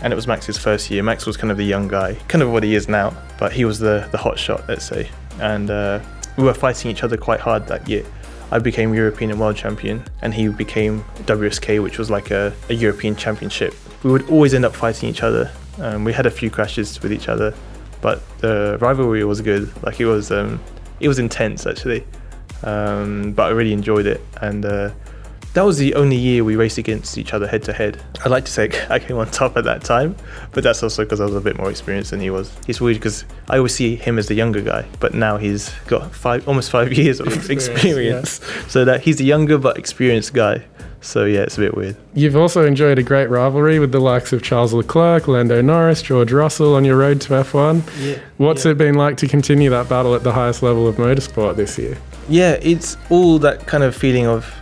and 0.03 0.13
it 0.13 0.17
was 0.17 0.27
Max's 0.27 0.59
first 0.59 0.91
year. 0.91 1.03
Max 1.03 1.27
was 1.27 1.37
kind 1.37 1.51
of 1.51 1.57
the 1.57 1.65
young 1.65 1.89
guy, 1.89 2.15
kind 2.29 2.43
of 2.43 2.51
what 2.51 2.63
he 2.63 2.75
is 2.75 2.89
now, 2.89 3.17
but 3.39 3.53
he 3.53 3.65
was 3.65 3.79
the 3.79 4.09
the 4.11 4.19
hot 4.19 4.39
shot, 4.39 4.69
let's 4.69 4.85
say. 4.85 5.09
And 5.41 5.71
uh, 5.71 6.01
we 6.37 6.45
were 6.45 6.55
fighting 6.55 6.91
each 6.91 7.03
other 7.03 7.17
quite 7.17 7.41
hard 7.41 7.67
that 7.69 7.89
year. 7.89 8.05
I 8.51 8.59
became 8.59 8.95
European 8.95 9.31
and 9.31 9.41
World 9.41 9.57
Champion, 9.57 10.05
and 10.23 10.33
he 10.33 10.49
became 10.49 11.05
WSK, 11.27 11.83
which 11.83 11.99
was 11.99 12.11
like 12.11 12.31
a, 12.31 12.55
a 12.71 12.75
European 12.75 13.15
Championship. 13.15 13.75
We 14.03 14.11
would 14.11 14.29
always 14.31 14.55
end 14.55 14.65
up 14.65 14.75
fighting 14.75 15.09
each 15.09 15.23
other. 15.23 15.51
Um, 15.79 16.05
we 16.05 16.13
had 16.13 16.27
a 16.27 16.31
few 16.31 16.51
crashes 16.51 17.01
with 17.03 17.13
each 17.13 17.29
other, 17.29 17.55
but 18.01 18.23
the 18.39 18.79
rivalry 18.81 19.25
was 19.25 19.41
good. 19.41 19.71
Like 19.83 20.01
it 20.01 20.07
was, 20.07 20.31
um, 20.31 20.61
it 21.01 21.09
was 21.09 21.19
intense 21.19 21.67
actually. 21.67 22.05
Um, 22.63 23.33
but 23.33 23.45
I 23.45 23.51
really 23.51 23.73
enjoyed 23.73 24.07
it, 24.07 24.21
and 24.41 24.65
uh, 24.65 24.91
that 25.55 25.65
was 25.65 25.79
the 25.79 25.95
only 25.95 26.17
year 26.17 26.45
we 26.45 26.57
raced 26.57 26.79
against 26.79 27.19
each 27.19 27.33
other 27.33 27.47
head 27.47 27.63
to 27.65 27.73
head. 27.73 28.01
I'd 28.25 28.31
like 28.31 28.45
to 28.45 28.53
say 28.53 28.71
I 28.91 28.99
came 28.99 29.17
on 29.17 29.31
top 29.31 29.57
at 29.57 29.65
that 29.65 29.83
time, 29.83 30.17
but 30.53 30.63
that's 30.63 30.83
also 30.83 31.05
because 31.05 31.21
I 31.21 31.25
was 31.25 31.35
a 31.35 31.41
bit 31.41 31.57
more 31.57 31.71
experienced 31.71 32.11
than 32.11 32.21
he 32.21 32.31
was. 32.31 32.55
It's 32.67 32.81
weird 32.81 32.97
because 32.97 33.25
I 33.49 33.57
always 33.57 33.75
see 33.75 33.97
him 33.97 34.19
as 34.19 34.29
the 34.29 34.35
younger 34.35 34.61
guy, 34.61 34.87
but 35.01 35.15
now 35.15 35.37
he's 35.37 35.71
got 35.87 36.15
five, 36.15 36.47
almost 36.47 36.71
five 36.71 36.93
years 36.99 37.21
of 37.21 37.29
experience. 37.29 37.69
experience. 37.69 38.41
Yeah. 38.41 38.55
So 38.69 38.85
that 38.85 39.01
he's 39.01 39.17
the 39.17 39.25
younger 39.25 39.57
but 39.57 39.79
experienced 39.79 40.35
guy. 40.35 40.63
So 41.01 41.25
yeah, 41.25 41.41
it's 41.41 41.57
a 41.57 41.61
bit 41.61 41.77
weird. 41.77 41.97
You've 42.13 42.37
also 42.37 42.67
enjoyed 42.67 42.99
a 42.99 43.03
great 43.03 43.29
rivalry 43.29 43.79
with 43.79 43.93
the 43.93 44.01
likes 44.01 44.33
of 44.33 44.43
Charles 44.43 44.75
Leclerc, 44.75 45.29
Lando 45.29 45.63
Norris, 45.63 46.03
George 46.03 46.33
Russell 46.33 46.75
on 46.75 46.85
your 46.85 46.97
road 46.97 47.21
to 47.23 47.31
F1. 47.31 47.83
Yeah. 48.01 48.19
What's 48.37 48.65
yeah. 48.65 48.73
it 48.73 48.79
been 48.79 48.95
like 48.95 49.17
to 49.19 49.29
continue 49.29 49.71
that 49.71 49.89
battle 49.89 50.15
at 50.15 50.23
the 50.23 50.33
highest 50.33 50.63
level 50.63 50.87
of 50.87 50.97
motorsport 50.97 51.57
this 51.57 51.79
year? 51.79 51.97
Yeah, 52.29 52.59
it's 52.61 52.97
all 53.11 53.39
that 53.39 53.67
kind 53.67 53.85
of 53.85 53.97
feeling 53.97 54.27
of 54.27 54.53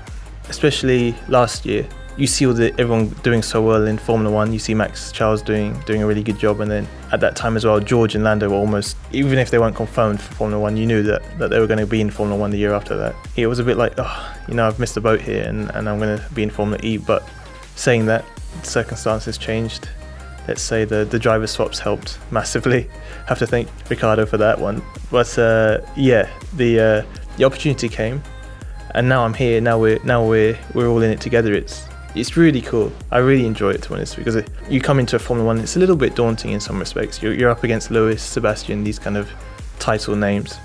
especially 0.49 1.15
last 1.29 1.67
year, 1.67 1.89
you 2.17 2.27
see 2.27 2.47
all 2.47 2.55
the 2.55 2.73
everyone 2.81 3.09
doing 3.23 3.43
so 3.43 3.61
well 3.61 3.87
in 3.87 3.99
Formula 3.99 4.35
One. 4.35 4.53
You 4.53 4.59
see 4.59 4.75
Max 4.75 5.13
Charles 5.13 5.43
doing 5.43 5.79
doing 5.87 6.03
a 6.03 6.07
really 6.07 6.23
good 6.23 6.39
job, 6.39 6.61
and 6.61 6.71
then 6.71 6.89
at 7.13 7.21
that 7.21 7.37
time 7.37 7.57
as 7.57 7.65
well, 7.65 7.79
George 7.79 8.15
and 8.15 8.25
Lando 8.25 8.49
were 8.49 8.57
almost 8.57 8.97
even 9.13 9.39
if 9.39 9.51
they 9.51 9.59
weren't 9.59 9.77
confirmed 9.77 10.21
for 10.21 10.35
Formula 10.35 10.61
One, 10.61 10.77
you 10.77 10.87
knew 10.87 11.03
that, 11.03 11.23
that 11.39 11.51
they 11.51 11.61
were 11.61 11.67
going 11.67 11.79
to 11.79 11.87
be 11.87 12.01
in 12.01 12.11
Formula 12.11 12.39
One 12.41 12.51
the 12.51 12.59
year 12.59 12.73
after 12.73 12.97
that. 12.97 13.15
It 13.37 13.47
was 13.47 13.59
a 13.59 13.65
bit 13.65 13.77
like, 13.77 13.95
oh, 13.99 14.37
you 14.49 14.55
know, 14.55 14.67
I've 14.67 14.79
missed 14.79 14.95
the 14.95 15.01
boat 15.01 15.21
here, 15.21 15.45
and, 15.45 15.71
and 15.73 15.89
I'm 15.89 15.99
going 15.99 16.19
to 16.19 16.25
be 16.35 16.43
in 16.43 16.51
Formula 16.51 16.81
E. 16.83 16.97
But 16.97 17.23
saying 17.75 18.07
that, 18.07 18.25
circumstances 18.63 19.37
changed. 19.37 19.89
Let's 20.49 20.63
say 20.63 20.85
the 20.85 21.05
the 21.05 21.19
driver 21.19 21.47
swaps 21.47 21.79
helped 21.79 22.19
massively. 22.31 22.89
Have 23.27 23.39
to 23.41 23.47
thank 23.47 23.69
Ricciardo 23.91 24.25
for 24.25 24.39
that 24.39 24.59
one. 24.59 24.81
But 25.11 25.39
uh, 25.39 25.81
yeah, 25.97 26.31
the 26.55 26.81
uh, 26.81 27.19
the 27.37 27.45
opportunity 27.45 27.91
came 27.91 28.23
and 28.97 29.09
now 29.09 29.25
I'm 29.25 29.35
here. 29.35 29.61
Now 29.61 29.79
we're 29.79 30.01
now 30.03 30.27
we're 30.27 30.59
we're 30.75 30.89
all 30.89 31.03
in 31.03 31.11
it 31.11 31.21
together. 31.21 31.53
It's 31.53 31.87
it's 32.15 32.37
really 32.37 32.63
cool. 32.63 32.91
I 33.13 33.19
really 33.19 33.47
enjoy 33.47 33.73
it 33.73 33.83
to 33.83 33.91
be 33.91 33.95
honest 33.97 34.17
because 34.17 34.37
it, 34.37 34.49
you 34.69 34.81
come 34.81 34.99
into 34.99 35.17
a 35.17 35.19
Formula 35.19 35.47
One, 35.47 35.59
it's 35.61 35.77
a 35.77 35.79
little 35.79 35.97
bit 35.97 36.17
daunting 36.17 36.53
in 36.53 36.61
some 36.61 36.79
respects. 36.79 37.23
You're, 37.23 37.35
you're 37.35 37.51
up 37.51 37.63
against 37.63 37.91
Lewis, 37.91 38.23
Sebastian, 38.23 38.85
these 38.85 38.99
kind 38.99 39.19
of 39.19 39.31
title 39.79 40.17
names, 40.17 40.59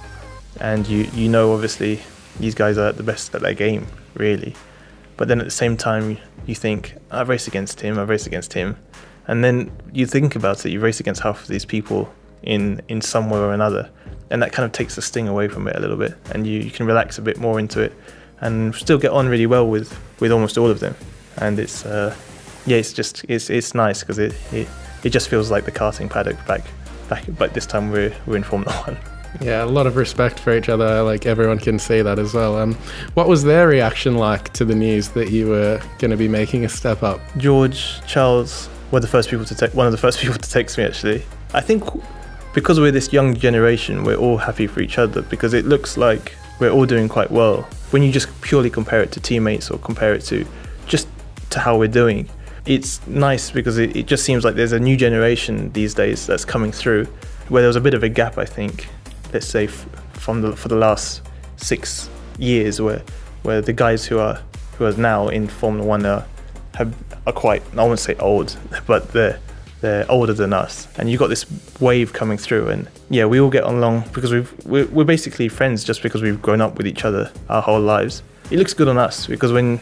and 0.61 0.87
you 0.87 1.03
you 1.13 1.29
know 1.29 1.53
obviously 1.53 1.99
these 2.39 2.55
guys 2.55 2.77
are 2.77 2.93
the 2.93 3.03
best 3.03 3.35
at 3.35 3.41
their 3.41 3.53
game, 3.53 3.85
really. 4.15 4.55
But 5.17 5.27
then 5.27 5.39
at 5.39 5.45
the 5.45 5.51
same 5.51 5.77
time, 5.77 6.17
you 6.47 6.55
think 6.55 6.95
I've 7.11 7.29
raced 7.29 7.47
against 7.47 7.81
him, 7.81 7.99
I've 7.99 8.09
raced 8.09 8.27
against 8.27 8.53
him, 8.53 8.77
and 9.27 9.43
then 9.43 9.71
you 9.91 10.05
think 10.05 10.37
about 10.37 10.65
it. 10.65 10.71
You 10.71 10.79
race 10.79 11.01
against 11.01 11.21
half 11.21 11.41
of 11.41 11.47
these 11.49 11.65
people 11.65 12.11
in 12.43 12.81
in 12.87 13.01
some 13.01 13.29
way 13.29 13.39
or 13.39 13.53
another, 13.53 13.89
and 14.29 14.41
that 14.41 14.53
kind 14.53 14.65
of 14.65 14.71
takes 14.71 14.95
the 14.95 15.01
sting 15.01 15.27
away 15.27 15.49
from 15.49 15.67
it 15.67 15.75
a 15.75 15.81
little 15.81 15.97
bit, 15.97 16.15
and 16.33 16.47
you, 16.47 16.61
you 16.61 16.71
can 16.71 16.85
relax 16.85 17.17
a 17.17 17.21
bit 17.21 17.37
more 17.37 17.59
into 17.59 17.81
it, 17.81 17.93
and 18.41 18.75
still 18.75 18.97
get 18.97 19.11
on 19.11 19.27
really 19.27 19.45
well 19.45 19.67
with 19.67 19.97
with 20.19 20.31
almost 20.31 20.57
all 20.57 20.69
of 20.69 20.79
them. 20.79 20.95
And 21.37 21.59
it's 21.59 21.85
uh, 21.85 22.15
yeah, 22.65 22.77
it's 22.77 22.93
just 22.93 23.23
it's 23.27 23.49
it's 23.49 23.73
nice 23.73 24.01
because 24.01 24.19
it, 24.19 24.35
it 24.51 24.67
it 25.03 25.09
just 25.09 25.29
feels 25.29 25.49
like 25.49 25.65
the 25.65 25.71
karting 25.71 26.09
paddock 26.09 26.45
back 26.45 26.63
back, 27.09 27.23
but 27.37 27.53
this 27.53 27.65
time 27.65 27.91
we're 27.91 28.13
we're 28.25 28.37
in 28.37 28.43
Formula 28.43 28.73
One. 28.83 28.97
Yeah, 29.39 29.63
a 29.63 29.65
lot 29.65 29.87
of 29.87 29.95
respect 29.95 30.39
for 30.39 30.53
each 30.53 30.67
other. 30.67 31.03
Like 31.03 31.25
everyone 31.25 31.57
can 31.57 31.79
see 31.79 32.01
that 32.01 32.19
as 32.19 32.33
well. 32.33 32.57
Um, 32.57 32.73
what 33.13 33.29
was 33.29 33.43
their 33.43 33.65
reaction 33.65 34.15
like 34.15 34.51
to 34.51 34.65
the 34.65 34.75
news 34.75 35.07
that 35.11 35.31
you 35.31 35.47
were 35.47 35.81
going 35.99 36.11
to 36.11 36.17
be 36.17 36.27
making 36.27 36.65
a 36.65 36.69
step 36.69 37.01
up? 37.01 37.21
George, 37.37 38.05
Charles 38.05 38.67
were 38.91 38.99
the 38.99 39.07
first 39.07 39.29
people 39.29 39.45
to 39.45 39.55
take 39.55 39.73
one 39.73 39.85
of 39.85 39.93
the 39.93 39.97
first 39.97 40.19
people 40.21 40.35
to 40.35 40.49
text 40.49 40.77
me 40.77 40.83
actually. 40.83 41.23
I 41.53 41.61
think 41.61 41.81
because 42.53 42.77
we're 42.81 42.91
this 42.91 43.13
young 43.13 43.33
generation, 43.33 44.03
we're 44.03 44.17
all 44.17 44.35
happy 44.35 44.67
for 44.67 44.81
each 44.81 44.97
other 44.97 45.21
because 45.21 45.53
it 45.53 45.63
looks 45.63 45.95
like 45.95 46.35
we're 46.61 46.69
all 46.69 46.85
doing 46.85 47.09
quite 47.09 47.31
well. 47.31 47.63
When 47.89 48.03
you 48.03 48.11
just 48.11 48.29
purely 48.41 48.69
compare 48.69 49.01
it 49.01 49.11
to 49.13 49.19
teammates 49.19 49.71
or 49.71 49.79
compare 49.79 50.13
it 50.13 50.21
to 50.25 50.45
just 50.85 51.07
to 51.49 51.59
how 51.59 51.77
we're 51.77 51.87
doing, 51.87 52.29
it's 52.67 53.05
nice 53.07 53.49
because 53.49 53.79
it, 53.79 53.95
it 53.95 54.05
just 54.05 54.23
seems 54.23 54.45
like 54.45 54.53
there's 54.55 54.71
a 54.71 54.79
new 54.79 54.95
generation 54.95 55.71
these 55.73 55.95
days 55.95 56.27
that's 56.27 56.45
coming 56.45 56.71
through 56.71 57.05
where 57.49 57.63
there 57.63 57.67
was 57.67 57.75
a 57.75 57.81
bit 57.81 57.95
of 57.95 58.03
a 58.03 58.09
gap, 58.09 58.37
I 58.37 58.45
think, 58.45 58.87
let's 59.33 59.47
say 59.47 59.67
from 59.67 60.41
the 60.41 60.55
for 60.55 60.67
the 60.67 60.75
last 60.75 61.23
six 61.57 62.09
years 62.37 62.79
where 62.79 63.01
where 63.41 63.61
the 63.61 63.73
guys 63.73 64.05
who 64.05 64.19
are 64.19 64.39
who 64.77 64.85
are 64.85 64.93
now 64.93 65.29
in 65.29 65.47
Formula 65.47 65.85
One 65.85 66.05
are 66.05 66.25
have 66.75 66.95
are 67.25 67.33
quite 67.33 67.63
I 67.75 67.83
won't 67.83 67.99
say 67.99 68.13
old, 68.15 68.55
but 68.85 69.11
they're 69.11 69.39
they're 69.81 70.09
older 70.09 70.33
than 70.33 70.53
us, 70.53 70.87
and 70.97 71.09
you've 71.09 71.19
got 71.19 71.27
this 71.27 71.45
wave 71.79 72.13
coming 72.13 72.37
through, 72.37 72.69
and 72.69 72.87
yeah, 73.09 73.25
we 73.25 73.39
all 73.39 73.49
get 73.49 73.63
along 73.63 74.05
because 74.13 74.31
we've 74.31 74.65
we're, 74.65 74.85
we're 74.87 75.03
basically 75.03 75.49
friends 75.49 75.83
just 75.83 76.01
because 76.03 76.21
we've 76.21 76.41
grown 76.41 76.61
up 76.61 76.77
with 76.77 76.87
each 76.87 77.03
other 77.03 77.31
our 77.49 77.61
whole 77.61 77.81
lives. 77.81 78.23
It 78.51 78.57
looks 78.59 78.73
good 78.73 78.87
on 78.87 78.97
us 78.97 79.27
because 79.27 79.51
when 79.51 79.77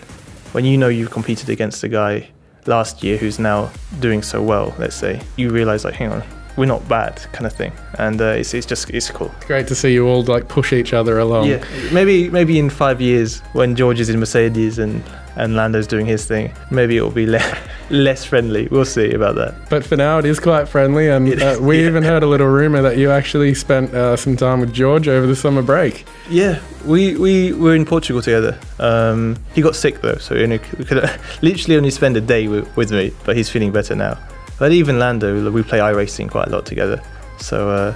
when 0.54 0.66
you 0.66 0.78
know 0.78 0.88
you've 0.88 1.12
competed 1.12 1.50
against 1.50 1.84
a 1.84 1.90
guy 1.90 2.30
last 2.66 3.04
year 3.04 3.18
who's 3.18 3.40
now 3.40 3.70
doing 4.00 4.22
so 4.22 4.42
well, 4.42 4.74
let's 4.80 4.96
say, 4.96 5.22
you 5.36 5.50
realize 5.50 5.84
like, 5.84 5.96
hang 5.96 6.12
on, 6.12 6.24
we're 6.56 6.66
not 6.66 6.88
bad, 6.88 7.16
kind 7.32 7.46
of 7.46 7.54
thing, 7.54 7.72
and 7.98 8.22
uh, 8.22 8.26
it's 8.26 8.54
it's 8.54 8.66
just 8.66 8.90
it's 8.90 9.10
cool. 9.12 9.32
It's 9.38 9.46
great 9.46 9.68
to 9.68 9.76
see 9.76 9.94
you 9.94 10.08
all 10.08 10.24
like 10.24 10.48
push 10.48 10.74
each 10.74 10.94
other 10.94 11.20
along. 11.20 11.48
Yeah, 11.48 11.64
maybe 11.92 12.30
maybe 12.30 12.58
in 12.60 12.70
five 12.70 13.02
years 13.02 13.42
when 13.54 13.76
George 13.76 14.00
is 14.00 14.10
in 14.10 14.20
Mercedes 14.20 14.80
and 14.80 15.04
and 15.40 15.56
Lando's 15.56 15.88
doing 15.88 16.06
his 16.06 16.26
thing, 16.26 16.52
maybe 16.70 16.98
it'll 16.98 17.12
be 17.12 17.26
less 17.26 17.58
less 17.90 18.24
friendly. 18.26 18.68
We'll 18.68 18.86
see 18.86 19.12
about 19.12 19.36
that. 19.36 19.70
But 19.70 19.86
for 19.86 19.96
now, 19.96 20.20
it 20.20 20.26
is 20.26 20.40
quite 20.40 20.68
friendly, 20.68 21.10
and 21.10 21.42
uh, 21.42 21.58
we 21.60 21.82
yeah. 21.82 21.88
even 21.88 22.04
heard 22.04 22.24
a 22.24 22.28
little 22.28 22.48
rumor 22.48 22.82
that 22.82 22.98
you 22.98 23.10
actually 23.12 23.56
spent 23.56 23.94
uh, 23.94 24.16
some 24.16 24.36
time 24.36 24.60
with 24.60 24.74
George 24.74 25.08
over 25.08 25.26
the 25.26 25.36
summer 25.36 25.62
break. 25.62 26.06
Yeah, 26.30 26.60
we 26.86 27.16
we 27.16 27.54
were 27.54 27.76
in 27.76 27.86
Portugal 27.86 28.22
together. 28.22 28.60
Um, 28.80 29.38
he 29.54 29.62
got 29.62 29.76
sick 29.76 30.02
though, 30.02 30.18
so 30.18 30.36
he 30.36 30.44
only, 30.44 30.60
we 30.78 30.86
could 30.86 31.10
literally 31.42 31.78
only 31.78 31.92
spend 31.92 32.18
a 32.18 32.22
day 32.22 32.48
with, 32.48 32.76
with 32.76 32.92
me. 32.92 33.12
But 33.26 33.36
he's 33.38 33.50
feeling 33.50 33.72
better 33.72 33.96
now. 33.96 34.18
But 34.60 34.74
even 34.74 35.00
Lando, 35.00 35.50
we 35.52 35.64
play 35.64 35.80
iRacing 35.80 36.30
quite 36.30 36.48
a 36.48 36.52
lot 36.52 36.66
together. 36.66 37.02
So 37.38 37.70
uh, 37.70 37.96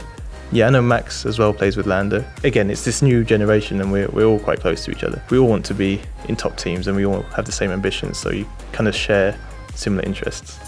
yeah, 0.53 0.67
I 0.67 0.69
know 0.69 0.81
Max 0.81 1.25
as 1.25 1.39
well 1.39 1.51
plays 1.51 1.75
with 1.75 1.87
Lando. 1.87 2.23
Again, 2.43 2.69
it's 2.69 2.85
this 2.85 3.01
new 3.01 3.23
generation, 3.23 3.81
and 3.81 3.91
we're 3.91 4.07
we're 4.09 4.25
all 4.25 4.39
quite 4.39 4.59
close 4.59 4.85
to 4.85 4.91
each 4.91 5.03
other. 5.03 5.21
We 5.29 5.39
all 5.39 5.47
want 5.47 5.65
to 5.65 5.73
be 5.73 6.01
in 6.29 6.35
top 6.35 6.57
teams, 6.57 6.87
and 6.87 6.95
we 6.95 7.05
all 7.05 7.23
have 7.35 7.45
the 7.45 7.51
same 7.51 7.71
ambitions. 7.71 8.19
So 8.19 8.29
you 8.29 8.47
kind 8.71 8.87
of 8.87 8.95
share 8.95 9.37
similar 9.73 10.03
interests. 10.03 10.59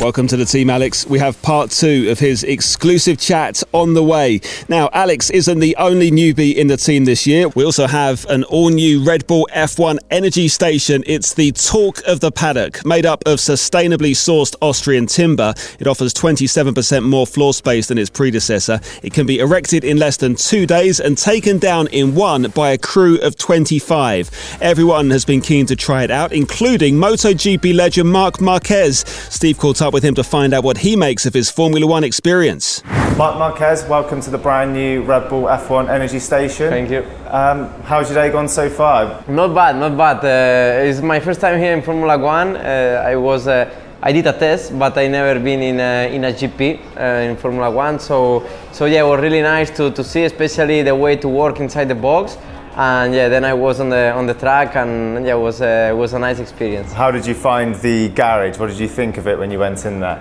Welcome 0.00 0.26
to 0.28 0.36
the 0.36 0.44
team, 0.44 0.68
Alex. 0.68 1.06
We 1.06 1.18
have 1.18 1.40
part 1.40 1.70
two 1.70 2.08
of 2.10 2.18
his 2.18 2.44
exclusive 2.44 3.18
chat 3.18 3.62
on 3.72 3.94
the 3.94 4.02
way. 4.02 4.40
Now, 4.68 4.90
Alex 4.92 5.30
isn't 5.30 5.60
the 5.60 5.74
only 5.76 6.10
newbie 6.10 6.54
in 6.54 6.66
the 6.66 6.76
team 6.76 7.06
this 7.06 7.26
year. 7.26 7.48
We 7.48 7.64
also 7.64 7.86
have 7.86 8.26
an 8.28 8.44
all 8.44 8.68
new 8.68 9.02
Red 9.02 9.26
Bull 9.26 9.48
F1 9.54 9.98
energy 10.10 10.48
station. 10.48 11.02
It's 11.06 11.32
the 11.32 11.52
Talk 11.52 12.02
of 12.06 12.20
the 12.20 12.30
Paddock, 12.30 12.84
made 12.84 13.06
up 13.06 13.22
of 13.26 13.38
sustainably 13.38 14.10
sourced 14.10 14.54
Austrian 14.60 15.06
timber. 15.06 15.54
It 15.78 15.86
offers 15.86 16.12
27% 16.12 17.02
more 17.02 17.26
floor 17.26 17.54
space 17.54 17.88
than 17.88 17.96
its 17.96 18.10
predecessor. 18.10 18.80
It 19.02 19.14
can 19.14 19.26
be 19.26 19.38
erected 19.38 19.84
in 19.84 19.96
less 19.96 20.18
than 20.18 20.34
two 20.34 20.66
days 20.66 21.00
and 21.00 21.16
taken 21.16 21.58
down 21.58 21.86
in 21.86 22.14
one 22.14 22.50
by 22.50 22.72
a 22.72 22.78
crew 22.78 23.18
of 23.22 23.36
25. 23.38 24.58
Everyone 24.60 25.10
has 25.10 25.24
been 25.24 25.40
keen 25.40 25.64
to 25.66 25.76
try 25.76 26.02
it 26.02 26.10
out, 26.10 26.32
including 26.32 26.96
MotoGP 26.96 27.74
legend 27.74 28.12
Marc 28.12 28.40
Marquez. 28.40 28.98
Steve 29.30 29.58
caught 29.64 29.80
up 29.80 29.94
with 29.94 30.04
him 30.04 30.14
to 30.14 30.22
find 30.22 30.52
out 30.52 30.62
what 30.62 30.76
he 30.76 30.94
makes 30.94 31.24
of 31.24 31.32
his 31.32 31.50
Formula 31.50 31.86
One 31.86 32.04
experience. 32.04 32.84
Marc 33.16 33.38
Marquez, 33.38 33.82
welcome 33.88 34.20
to 34.20 34.28
the 34.28 34.36
brand 34.36 34.74
new 34.74 35.00
Red 35.00 35.30
Bull 35.30 35.44
F1 35.44 35.88
Energy 35.88 36.18
Station. 36.18 36.68
Thank 36.68 36.90
you. 36.90 37.02
Um, 37.28 37.70
how's 37.84 38.10
your 38.10 38.22
day 38.22 38.30
gone 38.30 38.46
so 38.46 38.68
far? 38.68 39.24
Not 39.26 39.54
bad, 39.54 39.76
not 39.76 39.96
bad. 39.96 40.18
Uh, 40.22 40.84
it's 40.86 41.00
my 41.00 41.18
first 41.18 41.40
time 41.40 41.58
here 41.58 41.72
in 41.72 41.80
Formula 41.80 42.18
One. 42.18 42.56
Uh, 42.56 43.02
I 43.06 43.16
was, 43.16 43.48
uh, 43.48 43.74
I 44.02 44.12
did 44.12 44.26
a 44.26 44.34
test, 44.34 44.78
but 44.78 44.98
I 44.98 45.06
never 45.06 45.40
been 45.40 45.62
in 45.62 45.80
a, 45.80 46.14
in 46.14 46.24
a 46.24 46.32
GP 46.34 46.98
uh, 46.98 47.30
in 47.30 47.34
Formula 47.38 47.70
One. 47.70 47.98
So, 47.98 48.46
so 48.70 48.84
yeah, 48.84 49.00
it 49.00 49.08
was 49.08 49.22
really 49.22 49.40
nice 49.40 49.70
to, 49.78 49.90
to 49.92 50.04
see, 50.04 50.24
especially 50.24 50.82
the 50.82 50.94
way 50.94 51.16
to 51.16 51.26
work 51.26 51.60
inside 51.60 51.88
the 51.88 51.94
box. 51.94 52.36
And 52.76 53.14
yeah, 53.14 53.28
then 53.28 53.44
I 53.44 53.54
was 53.54 53.78
on 53.78 53.88
the 53.88 54.12
on 54.12 54.26
the 54.26 54.34
track, 54.34 54.74
and 54.74 55.24
yeah, 55.24 55.34
it 55.34 55.38
was 55.38 55.62
uh, 55.62 55.90
it 55.92 55.96
was 55.96 56.12
a 56.12 56.18
nice 56.18 56.40
experience. 56.40 56.92
How 56.92 57.12
did 57.12 57.24
you 57.24 57.34
find 57.34 57.74
the 57.76 58.08
garage? 58.08 58.58
What 58.58 58.68
did 58.68 58.80
you 58.80 58.88
think 58.88 59.16
of 59.16 59.28
it 59.28 59.38
when 59.38 59.52
you 59.52 59.60
went 59.60 59.84
in 59.86 60.00
there? 60.00 60.20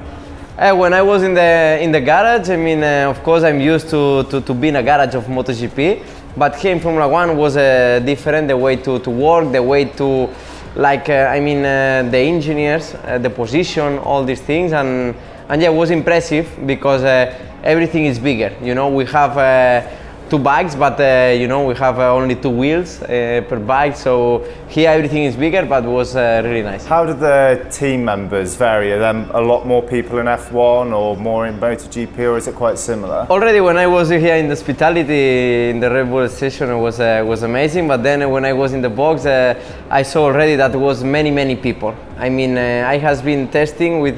Uh, 0.56 0.76
when 0.76 0.94
I 0.94 1.02
was 1.02 1.24
in 1.24 1.34
the 1.34 1.80
in 1.82 1.92
the 1.92 2.00
garage, 2.00 2.52
I 2.52 2.58
mean, 2.58 2.84
uh, 2.84 3.10
of 3.10 3.24
course, 3.24 3.42
I'm 3.44 3.60
used 3.60 3.90
to, 3.90 4.24
to, 4.30 4.40
to 4.42 4.54
be 4.54 4.68
in 4.68 4.76
a 4.76 4.84
garage 4.84 5.16
of 5.16 5.26
MotoGP, 5.26 6.04
but 6.38 6.56
here 6.58 6.74
in 6.74 6.80
Formula 6.80 7.08
One 7.08 7.36
was 7.38 7.58
uh, 7.58 8.00
different. 8.06 8.48
The 8.48 8.56
way 8.58 8.76
to, 8.76 9.00
to 9.00 9.10
work, 9.10 9.52
the 9.52 9.64
way 9.64 9.86
to, 9.86 10.30
like, 10.76 11.10
uh, 11.10 11.34
I 11.36 11.40
mean, 11.40 11.66
uh, 11.66 12.08
the 12.12 12.20
engineers, 12.20 12.94
uh, 12.94 13.18
the 13.18 13.32
position, 13.32 13.98
all 13.98 14.24
these 14.24 14.42
things, 14.42 14.74
and 14.74 15.16
and 15.50 15.60
yeah, 15.60 15.70
it 15.70 15.74
was 15.74 15.90
impressive 15.90 16.48
because 16.68 17.02
uh, 17.04 17.34
everything 17.64 18.06
is 18.06 18.20
bigger. 18.20 18.56
You 18.62 18.76
know, 18.76 18.90
we 18.90 19.06
have. 19.06 20.02
Two 20.30 20.39
bikes, 20.39 20.74
but 20.74 21.00
uh, 21.00 21.34
you 21.38 21.48
know 21.48 21.65
we 21.65 21.75
have 21.75 22.00
uh, 22.00 22.12
only 22.12 22.36
two 22.36 22.50
wheels 22.50 23.01
uh, 23.03 23.44
per 23.48 23.60
bike, 23.60 23.96
so 23.96 24.44
here 24.68 24.89
everything 24.89 25.24
is 25.25 25.36
bigger, 25.36 25.65
but 25.65 25.84
was 25.84 26.15
uh, 26.15 26.42
really 26.44 26.63
nice. 26.63 26.86
How 26.86 27.06
did 27.06 27.20
the 27.20 27.68
team 27.70 28.06
members 28.06 28.56
vary? 28.56 28.94
Are 28.94 29.00
there 29.00 29.25
a 29.34 29.42
lot 29.42 29.68
more 29.68 29.84
people 29.84 30.18
in 30.20 30.25
F1 30.25 30.92
or 30.92 31.15
more 31.18 31.46
in 31.46 31.60
MotoGP, 31.60 32.18
or 32.20 32.38
is 32.38 32.48
it 32.48 32.56
quite 32.56 32.80
similar? 32.80 33.27
Already 33.30 33.62
when 33.62 33.77
I 33.77 33.86
was 33.86 34.10
here 34.10 34.36
in 34.36 34.48
the 34.48 34.56
hospitality 34.56 35.70
in 35.70 35.80
the 35.80 35.92
Red 35.92 36.10
Bull 36.10 36.27
station, 36.30 36.70
it 36.70 36.77
was 36.77 37.00
uh, 37.00 37.24
was 37.25 37.44
amazing. 37.44 37.88
But 37.88 38.01
then 38.01 38.27
when 38.32 38.46
I 38.46 38.53
was 38.53 38.74
in 38.74 38.82
the 38.82 38.89
box, 38.89 39.25
uh, 39.25 39.53
I 39.89 40.03
saw 40.03 40.24
already 40.24 40.56
that 40.56 40.75
was 40.75 41.03
many 41.03 41.32
many 41.32 41.56
people. 41.56 41.96
I 42.18 42.30
mean, 42.30 42.58
uh, 42.58 42.88
I 42.88 42.98
has 42.98 43.22
been 43.22 43.50
testing 43.50 44.00
with. 44.00 44.18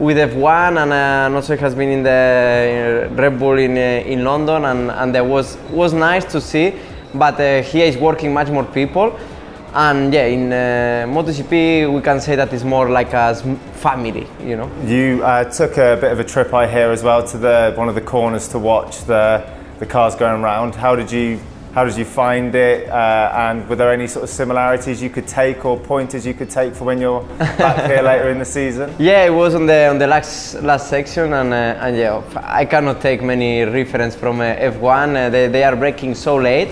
Uh, 0.00 0.04
with 0.04 0.16
F1 0.16 0.82
and, 0.82 0.92
uh, 0.92 1.26
and 1.26 1.34
also 1.34 1.56
has 1.56 1.74
been 1.74 1.88
in 1.88 2.02
the 2.02 3.08
uh, 3.10 3.14
Red 3.14 3.38
Bull 3.38 3.58
in, 3.58 3.76
uh, 3.76 3.80
in 4.06 4.24
London 4.24 4.64
and, 4.64 4.90
and 4.90 5.14
that 5.14 5.24
was 5.24 5.56
was 5.70 5.92
nice 5.92 6.24
to 6.24 6.40
see 6.40 6.74
but 7.14 7.34
uh, 7.40 7.62
here 7.62 7.86
is 7.86 7.96
working 7.96 8.32
much 8.32 8.48
more 8.48 8.64
people 8.64 9.16
and 9.74 10.12
yeah 10.12 10.26
in 10.26 10.52
uh, 10.52 11.06
MotoGP 11.06 11.92
we 11.92 12.00
can 12.00 12.20
say 12.20 12.36
that 12.36 12.52
it's 12.52 12.64
more 12.64 12.90
like 12.90 13.12
a 13.12 13.34
family 13.74 14.26
you 14.42 14.56
know 14.56 14.70
You 14.84 15.22
uh, 15.24 15.44
took 15.44 15.72
a 15.78 15.96
bit 16.00 16.12
of 16.12 16.20
a 16.20 16.24
trip, 16.24 16.52
I 16.52 16.66
hear, 16.66 16.90
as 16.90 17.02
well, 17.02 17.22
to 17.28 17.38
the 17.38 17.72
one 17.76 17.88
of 17.88 17.94
the 17.94 18.00
corners 18.00 18.48
to 18.48 18.58
watch 18.58 19.04
the 19.04 19.44
the 19.78 19.86
cars 19.86 20.14
going 20.14 20.42
round. 20.42 20.74
How 20.74 20.96
did 20.96 21.10
you 21.10 21.40
how 21.74 21.84
did 21.84 21.96
you 21.96 22.04
find 22.04 22.54
it? 22.54 22.88
Uh, 22.88 23.32
and 23.34 23.68
were 23.68 23.74
there 23.74 23.92
any 23.92 24.06
sort 24.06 24.22
of 24.22 24.30
similarities 24.30 25.02
you 25.02 25.10
could 25.10 25.26
take 25.26 25.64
or 25.64 25.76
pointers 25.76 26.24
you 26.24 26.32
could 26.32 26.48
take 26.48 26.72
for 26.72 26.84
when 26.84 27.00
you're 27.00 27.22
back 27.38 27.90
here 27.90 28.02
later 28.10 28.28
in 28.30 28.38
the 28.38 28.44
season? 28.44 28.94
Yeah, 28.96 29.24
it 29.24 29.30
was 29.30 29.56
on 29.56 29.66
the 29.66 29.88
on 29.88 29.98
the 29.98 30.06
last 30.06 30.62
last 30.62 30.88
section, 30.88 31.32
and 31.32 31.52
uh, 31.52 31.84
and 31.84 31.96
yeah, 31.96 32.22
I 32.36 32.64
cannot 32.64 33.00
take 33.00 33.22
many 33.22 33.64
reference 33.64 34.14
from 34.14 34.40
uh, 34.40 34.54
F1. 34.54 35.16
Uh, 35.16 35.30
they, 35.30 35.48
they 35.48 35.64
are 35.64 35.74
breaking 35.74 36.14
so 36.14 36.36
late. 36.36 36.68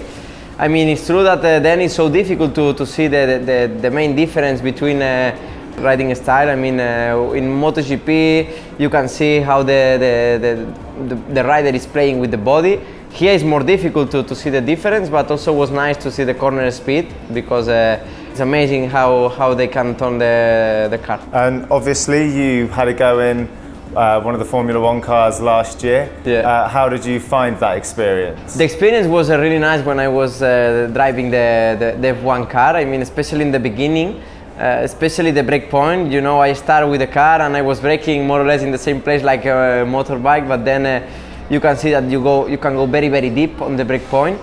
I 0.57 0.69
mean, 0.69 0.89
it's 0.89 1.05
true 1.05 1.25
that 1.25 1.39
uh, 1.39 1.59
then 1.59 1.81
it's 1.81 1.95
so 1.95 2.09
difficult 2.09 2.55
to, 2.55 2.73
to 2.75 2.87
see 2.87 3.09
the, 3.09 3.43
the, 3.45 3.81
the 3.81 3.91
main 3.91 4.15
difference 4.15 4.61
between 4.61 5.03
uh, 5.03 5.37
riding 5.79 6.15
style. 6.15 6.49
I 6.49 6.55
mean, 6.55 6.79
uh, 6.79 7.33
in 7.35 7.49
MotoGP, 7.49 8.79
you 8.79 8.89
can 8.89 9.09
see 9.09 9.41
how 9.41 9.65
the 9.65 9.97
the, 9.99 10.39
the, 10.41 11.15
the 11.15 11.35
the 11.35 11.45
rider 11.45 11.75
is 11.75 11.87
playing 11.87 12.21
with 12.21 12.31
the 12.31 12.39
body. 12.39 12.81
Here 13.13 13.33
it's 13.33 13.45
more 13.45 13.63
difficult 13.63 14.11
to, 14.13 14.23
to 14.23 14.35
see 14.35 14.51
the 14.51 14.61
difference, 14.61 15.09
but 15.09 15.31
also 15.31 15.53
was 15.53 15.71
nice 15.71 15.97
to 15.99 16.11
see 16.11 16.25
the 16.25 16.35
corner 16.35 16.71
speed 16.71 17.13
because 17.33 17.69
uh, 17.69 18.05
It's 18.33 18.41
amazing 18.41 18.89
how, 18.89 19.29
how 19.29 19.53
they 19.53 19.69
can 19.69 19.95
turn 19.95 20.17
the, 20.17 20.89
the 20.91 20.97
car. 20.97 21.21
And 21.35 21.67
obviously, 21.71 22.23
you 22.33 22.67
had 22.69 22.89
a 22.89 22.95
go 22.95 23.21
in 23.21 23.47
uh, 23.95 24.23
one 24.23 24.33
of 24.33 24.39
the 24.41 24.47
Formula 24.47 24.81
One 24.81 25.03
cars 25.03 25.39
last 25.39 25.85
year. 25.85 26.11
Yeah. 26.25 26.39
Uh, 26.39 26.67
how 26.67 26.89
did 26.89 27.05
you 27.05 27.21
find 27.21 27.59
that 27.59 27.77
experience? 27.77 28.55
The 28.55 28.65
experience 28.65 29.07
was 29.07 29.29
uh, 29.29 29.39
really 29.39 29.59
nice 29.59 29.85
when 29.85 30.01
I 30.01 30.09
was 30.09 30.41
uh, 30.41 30.89
driving 30.95 31.31
the, 31.31 31.77
the, 31.79 31.99
the 32.01 32.15
F1 32.15 32.49
car. 32.49 32.75
I 32.75 32.87
mean, 32.87 33.03
especially 33.03 33.43
in 33.43 33.51
the 33.51 33.61
beginning, 33.61 34.23
uh, 34.59 34.81
especially 34.81 35.31
the 35.31 35.43
brake 35.43 35.69
point. 35.69 36.11
You 36.11 36.23
know, 36.23 36.41
I 36.41 36.55
started 36.55 36.87
with 36.89 37.01
the 37.01 37.07
car 37.07 37.43
and 37.43 37.55
I 37.55 37.61
was 37.61 37.81
braking 37.81 38.27
more 38.27 38.41
or 38.41 38.47
less 38.47 38.63
in 38.63 38.71
the 38.71 38.79
same 38.79 39.03
place 39.03 39.23
like 39.23 39.45
a 39.45 39.85
motorbike, 39.87 40.49
but 40.49 40.65
then 40.65 40.87
uh, 40.87 41.07
you 41.53 41.61
can 41.61 41.77
see 41.77 41.91
that 41.91 42.05
you 42.11 42.23
go, 42.23 42.47
you 42.47 42.57
can 42.57 42.75
go 42.75 42.87
very, 42.87 43.11
very 43.11 43.29
deep 43.29 43.61
on 43.61 43.77
the 43.77 43.85
brake 43.85 44.07
point. 44.07 44.41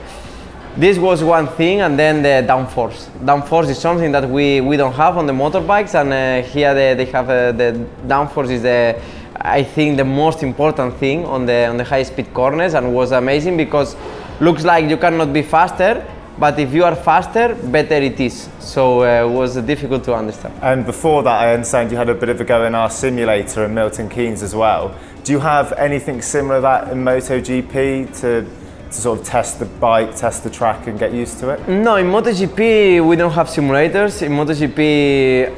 This 0.78 1.00
was 1.00 1.24
one 1.24 1.48
thing, 1.48 1.82
and 1.82 1.98
then 1.98 2.22
the 2.22 2.48
downforce. 2.48 3.10
Downforce 3.26 3.70
is 3.70 3.80
something 3.80 4.12
that 4.12 4.30
we, 4.30 4.62
we 4.62 4.78
don't 4.78 4.94
have 4.94 5.18
on 5.18 5.26
the 5.26 5.34
motorbikes, 5.34 5.96
and 6.00 6.14
uh, 6.14 6.48
here 6.48 6.76
they, 6.76 6.94
they 6.94 7.12
have 7.12 7.28
uh, 7.28 7.52
the 7.52 7.88
downforce 8.06 8.52
is 8.52 8.62
the 8.62 9.02
I 9.42 9.64
think 9.64 9.98
the 9.98 10.06
most 10.06 10.44
important 10.44 10.98
thing 10.98 11.26
on 11.26 11.46
the 11.46 11.66
on 11.66 11.78
the 11.78 11.84
high 11.84 12.04
speed 12.04 12.32
corners, 12.34 12.76
and 12.76 12.94
was 12.94 13.12
amazing 13.12 13.58
because 13.58 13.96
looks 14.40 14.64
like 14.64 14.88
you 14.88 14.98
cannot 14.98 15.34
be 15.34 15.42
faster, 15.42 16.06
but 16.38 16.60
if 16.60 16.74
you 16.74 16.84
are 16.84 16.96
faster, 16.96 17.56
better 17.56 17.96
it 17.96 18.20
is. 18.20 18.50
So 18.60 19.02
uh, 19.02 19.28
it 19.28 19.34
was 19.34 19.56
difficult 19.56 20.04
to 20.04 20.14
understand. 20.14 20.54
And 20.62 20.86
before 20.86 21.24
that, 21.24 21.42
I 21.42 21.54
understand 21.54 21.90
you 21.92 21.98
had 21.98 22.10
a 22.10 22.16
bit 22.16 22.30
of 22.30 22.40
a 22.40 22.46
go 22.46 22.66
in 22.66 22.76
our 22.76 22.92
simulator 22.92 23.66
in 23.66 23.74
Milton 23.74 24.10
Keynes 24.10 24.44
as 24.44 24.54
well. 24.54 24.94
Do 25.30 25.34
you 25.34 25.42
have 25.42 25.74
anything 25.74 26.24
similar 26.24 26.56
to 26.56 26.62
that 26.62 26.92
in 26.92 27.04
MotoGP 27.04 28.20
to, 28.22 28.42
to 28.42 28.92
sort 28.92 29.20
of 29.20 29.26
test 29.28 29.60
the 29.60 29.66
bike, 29.66 30.16
test 30.16 30.44
the 30.44 30.50
track, 30.50 30.88
and 30.88 30.98
get 30.98 31.14
used 31.14 31.38
to 31.42 31.50
it? 31.52 31.68
No, 31.68 31.98
in 31.98 32.08
MotoGP 32.08 33.08
we 33.08 33.16
don't 33.16 33.34
have 33.34 33.46
simulators. 33.46 34.24
In 34.24 34.32
MotoGP, 34.32 35.56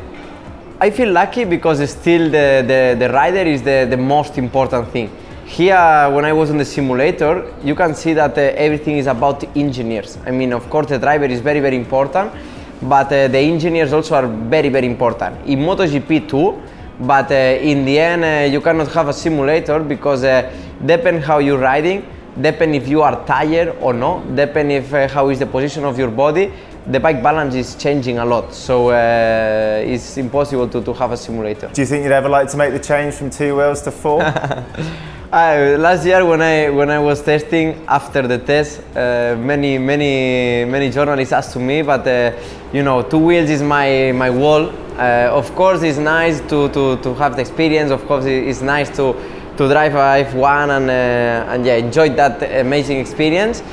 I 0.78 0.90
feel 0.90 1.14
lucky 1.14 1.46
because 1.46 1.90
still 1.90 2.26
the, 2.26 2.66
the, 2.68 2.98
the 3.00 3.14
rider 3.14 3.50
is 3.50 3.62
the, 3.64 3.88
the 3.90 3.96
most 3.96 4.38
important 4.38 4.90
thing. 4.90 5.10
Here, 5.46 6.10
when 6.12 6.26
I 6.26 6.34
was 6.34 6.50
on 6.50 6.58
the 6.58 6.66
simulator, 6.66 7.54
you 7.64 7.74
can 7.74 7.96
see 7.96 8.12
that 8.12 8.38
uh, 8.38 8.42
everything 8.42 8.98
is 8.98 9.08
about 9.08 9.56
engineers. 9.56 10.18
I 10.26 10.32
mean, 10.32 10.52
of 10.52 10.70
course, 10.70 10.88
the 10.88 11.00
driver 11.00 11.28
is 11.28 11.40
very, 11.40 11.62
very 11.62 11.78
important, 11.78 12.34
but 12.82 13.08
uh, 13.08 13.30
the 13.30 13.40
engineers 13.40 13.94
also 13.94 14.16
are 14.16 14.28
very, 14.28 14.68
very 14.68 14.88
important. 14.88 15.48
In 15.48 15.60
MotoGP 15.60 16.28
too, 16.28 16.62
but 17.00 17.32
uh, 17.32 17.36
in 17.36 17.86
the 17.86 18.00
end, 18.00 18.24
uh, 18.24 18.52
you 18.52 18.62
cannot 18.62 18.92
have 18.94 19.08
a 19.08 19.14
simulator 19.14 19.80
because 19.80 20.24
uh, 20.24 20.52
depend 20.86 21.24
how 21.24 21.40
you're 21.40 21.58
riding, 21.58 22.06
depend 22.40 22.76
if 22.76 22.88
you 22.88 23.02
are 23.02 23.26
tired 23.26 23.76
or 23.82 23.94
not, 23.94 24.36
depend 24.36 24.72
if 24.72 24.94
uh, 24.94 25.08
how 25.08 25.30
is 25.30 25.40
the 25.40 25.46
position 25.46 25.84
of 25.84 25.98
your 25.98 26.12
body. 26.12 26.52
The 26.88 27.00
bike 27.00 27.22
balance 27.22 27.54
is 27.54 27.76
changing 27.76 28.18
a 28.18 28.26
lot, 28.26 28.54
so 28.56 28.90
uh, 28.90 29.84
it's 29.86 30.18
impossible 30.18 30.68
to, 30.70 30.82
to 30.82 30.94
have 30.94 31.12
a 31.12 31.18
simulator. 31.18 31.70
Do 31.72 31.82
you 31.82 31.86
think 31.86 32.04
you'd 32.04 32.12
ever 32.12 32.30
like 32.30 32.50
to 32.50 32.58
make 32.58 32.74
the 32.74 32.80
change 32.80 33.14
from 33.14 33.30
two 33.30 33.56
wheels 33.56 33.84
to 33.84 33.92
four? 33.92 34.24
Uh, 35.32 35.78
last 35.80 36.06
year 36.06 36.26
when 36.26 36.42
I 36.42 36.70
when 36.70 36.90
I 36.90 37.00
was 37.00 37.22
testing 37.22 37.86
after 37.88 38.28
the 38.28 38.38
test, 38.38 38.82
uh, 38.98 39.38
many 39.40 39.78
many 39.78 40.66
many 40.66 40.90
journalists 40.92 41.32
asked 41.32 41.54
to 41.54 41.60
me, 41.60 41.84
but 41.84 42.06
uh, 42.06 42.34
you 42.74 42.84
know, 42.84 43.02
two 43.02 43.18
wheels 43.18 43.50
is 43.50 43.64
my 43.64 44.12
my 44.12 44.30
wall. 44.30 44.68
Uh, 44.98 45.30
of 45.32 45.56
course, 45.56 45.84
it's 45.84 45.98
nice 45.98 46.42
to, 46.50 46.68
to, 46.74 46.98
to 46.98 47.14
have 47.14 47.38
the 47.38 47.42
experience. 47.42 47.92
Of 47.92 48.06
course, 48.08 48.26
it's 48.26 48.62
nice 48.62 48.90
to 48.98 49.16
to 49.56 49.70
drive 49.70 49.96
a 49.96 50.30
F1 50.30 50.70
and 50.76 50.90
uh, 50.90 51.54
and 51.54 51.66
yeah, 51.66 51.76
enjoy 51.76 52.10
that 52.10 52.44
amazing 52.60 53.00
experience. 53.00 53.64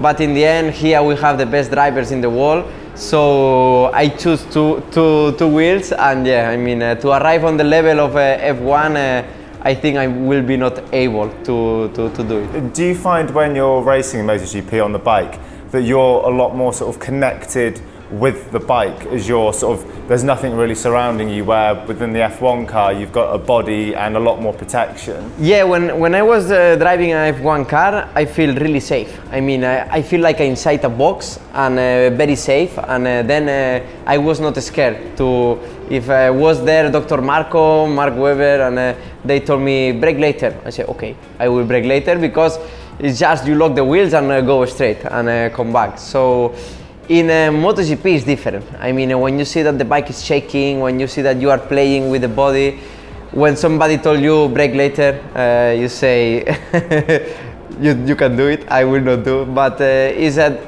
But 0.00 0.18
in 0.22 0.32
the 0.32 0.46
end, 0.46 0.72
here 0.72 1.02
we 1.02 1.14
have 1.16 1.36
the 1.36 1.44
best 1.44 1.70
drivers 1.70 2.10
in 2.10 2.22
the 2.22 2.30
world. 2.30 2.64
So 2.94 3.92
I 3.92 4.08
choose 4.08 4.46
two, 4.46 4.82
two, 4.90 5.32
two 5.36 5.48
wheels, 5.48 5.92
and 5.92 6.26
yeah, 6.26 6.48
I 6.48 6.56
mean 6.56 6.80
uh, 6.80 6.94
to 6.94 7.10
arrive 7.10 7.44
on 7.44 7.58
the 7.58 7.64
level 7.64 8.00
of 8.00 8.16
uh, 8.16 8.38
F1. 8.38 9.41
I 9.64 9.74
think 9.74 9.96
I 9.96 10.08
will 10.08 10.42
be 10.42 10.56
not 10.56 10.92
able 10.92 11.28
to, 11.44 11.88
to, 11.94 12.10
to 12.10 12.24
do 12.24 12.38
it. 12.38 12.74
Do 12.74 12.84
you 12.84 12.94
find 12.96 13.30
when 13.30 13.54
you're 13.54 13.80
racing 13.82 14.20
in 14.20 14.26
MotoGP 14.26 14.84
on 14.84 14.92
the 14.92 14.98
bike 14.98 15.38
that 15.70 15.82
you're 15.82 16.22
a 16.24 16.30
lot 16.30 16.54
more 16.56 16.72
sort 16.72 16.94
of 16.94 17.00
connected 17.00 17.80
with 18.10 18.50
the 18.52 18.60
bike 18.60 19.06
as 19.06 19.26
you're 19.26 19.54
sort 19.54 19.78
of 19.78 20.08
there's 20.08 20.22
nothing 20.24 20.54
really 20.54 20.74
surrounding 20.74 21.30
you 21.30 21.44
where 21.44 21.74
within 21.86 22.12
the 22.12 22.18
F1 22.18 22.68
car 22.68 22.92
you've 22.92 23.12
got 23.12 23.32
a 23.32 23.38
body 23.38 23.94
and 23.94 24.16
a 24.16 24.20
lot 24.20 24.40
more 24.40 24.52
protection 24.52 25.32
Yeah, 25.38 25.64
when, 25.64 25.98
when 25.98 26.14
I 26.14 26.22
was 26.22 26.50
uh, 26.50 26.76
driving 26.76 27.12
an 27.12 27.34
F1 27.34 27.66
car, 27.68 28.10
I 28.14 28.26
feel 28.26 28.54
really 28.54 28.80
safe. 28.80 29.18
I 29.30 29.40
mean, 29.40 29.64
I, 29.64 29.88
I 29.90 30.02
feel 30.02 30.20
like 30.20 30.40
I'm 30.40 30.50
inside 30.50 30.84
a 30.84 30.90
box 30.90 31.40
and 31.54 31.78
uh, 31.78 32.10
very 32.16 32.36
safe. 32.36 32.76
And 32.78 33.06
uh, 33.06 33.22
then 33.22 33.48
uh, 33.48 33.86
I 34.06 34.18
was 34.18 34.40
not 34.40 34.56
scared 34.62 35.16
to. 35.16 35.58
If 35.88 36.08
I 36.08 36.30
was 36.30 36.64
there, 36.64 36.90
Dr. 36.90 37.20
Marko, 37.20 37.86
Mark 37.86 38.14
Webber, 38.16 38.62
and 38.62 38.78
uh, 38.78 38.94
they 39.24 39.40
told 39.40 39.62
me 39.62 39.92
brake 39.92 40.18
later. 40.18 40.58
I 40.64 40.70
said, 40.70 40.86
okay, 40.88 41.16
I 41.38 41.48
will 41.48 41.64
brake 41.64 41.84
later 41.84 42.18
because 42.18 42.58
it's 42.98 43.18
just 43.18 43.46
you 43.46 43.54
lock 43.54 43.74
the 43.74 43.84
wheels 43.84 44.12
and 44.14 44.30
uh, 44.30 44.40
go 44.40 44.64
straight 44.64 45.04
and 45.04 45.28
uh, 45.28 45.50
come 45.50 45.72
back. 45.72 45.98
So 45.98 46.54
in 47.08 47.30
uh, 47.30 47.50
MotoGP 47.50 48.16
it's 48.16 48.24
different. 48.24 48.64
I 48.78 48.92
mean, 48.92 49.12
uh, 49.12 49.18
when 49.18 49.38
you 49.38 49.44
see 49.44 49.62
that 49.62 49.78
the 49.78 49.84
bike 49.84 50.10
is 50.10 50.24
shaking, 50.24 50.80
when 50.80 51.00
you 51.00 51.06
see 51.06 51.22
that 51.22 51.40
you 51.40 51.50
are 51.50 51.58
playing 51.58 52.10
with 52.10 52.22
the 52.22 52.28
body, 52.28 52.78
when 53.32 53.56
somebody 53.56 53.98
told 53.98 54.20
you 54.20 54.48
brake 54.48 54.74
later, 54.74 55.20
uh, 55.34 55.72
you 55.72 55.88
say 55.88 56.44
you, 57.80 57.94
you 58.04 58.16
can 58.16 58.36
do 58.36 58.48
it. 58.48 58.68
I 58.68 58.84
will 58.84 59.00
not 59.00 59.24
do. 59.24 59.46
But 59.46 59.80
uh, 59.80 59.84
is 59.84 60.36
that 60.36 60.60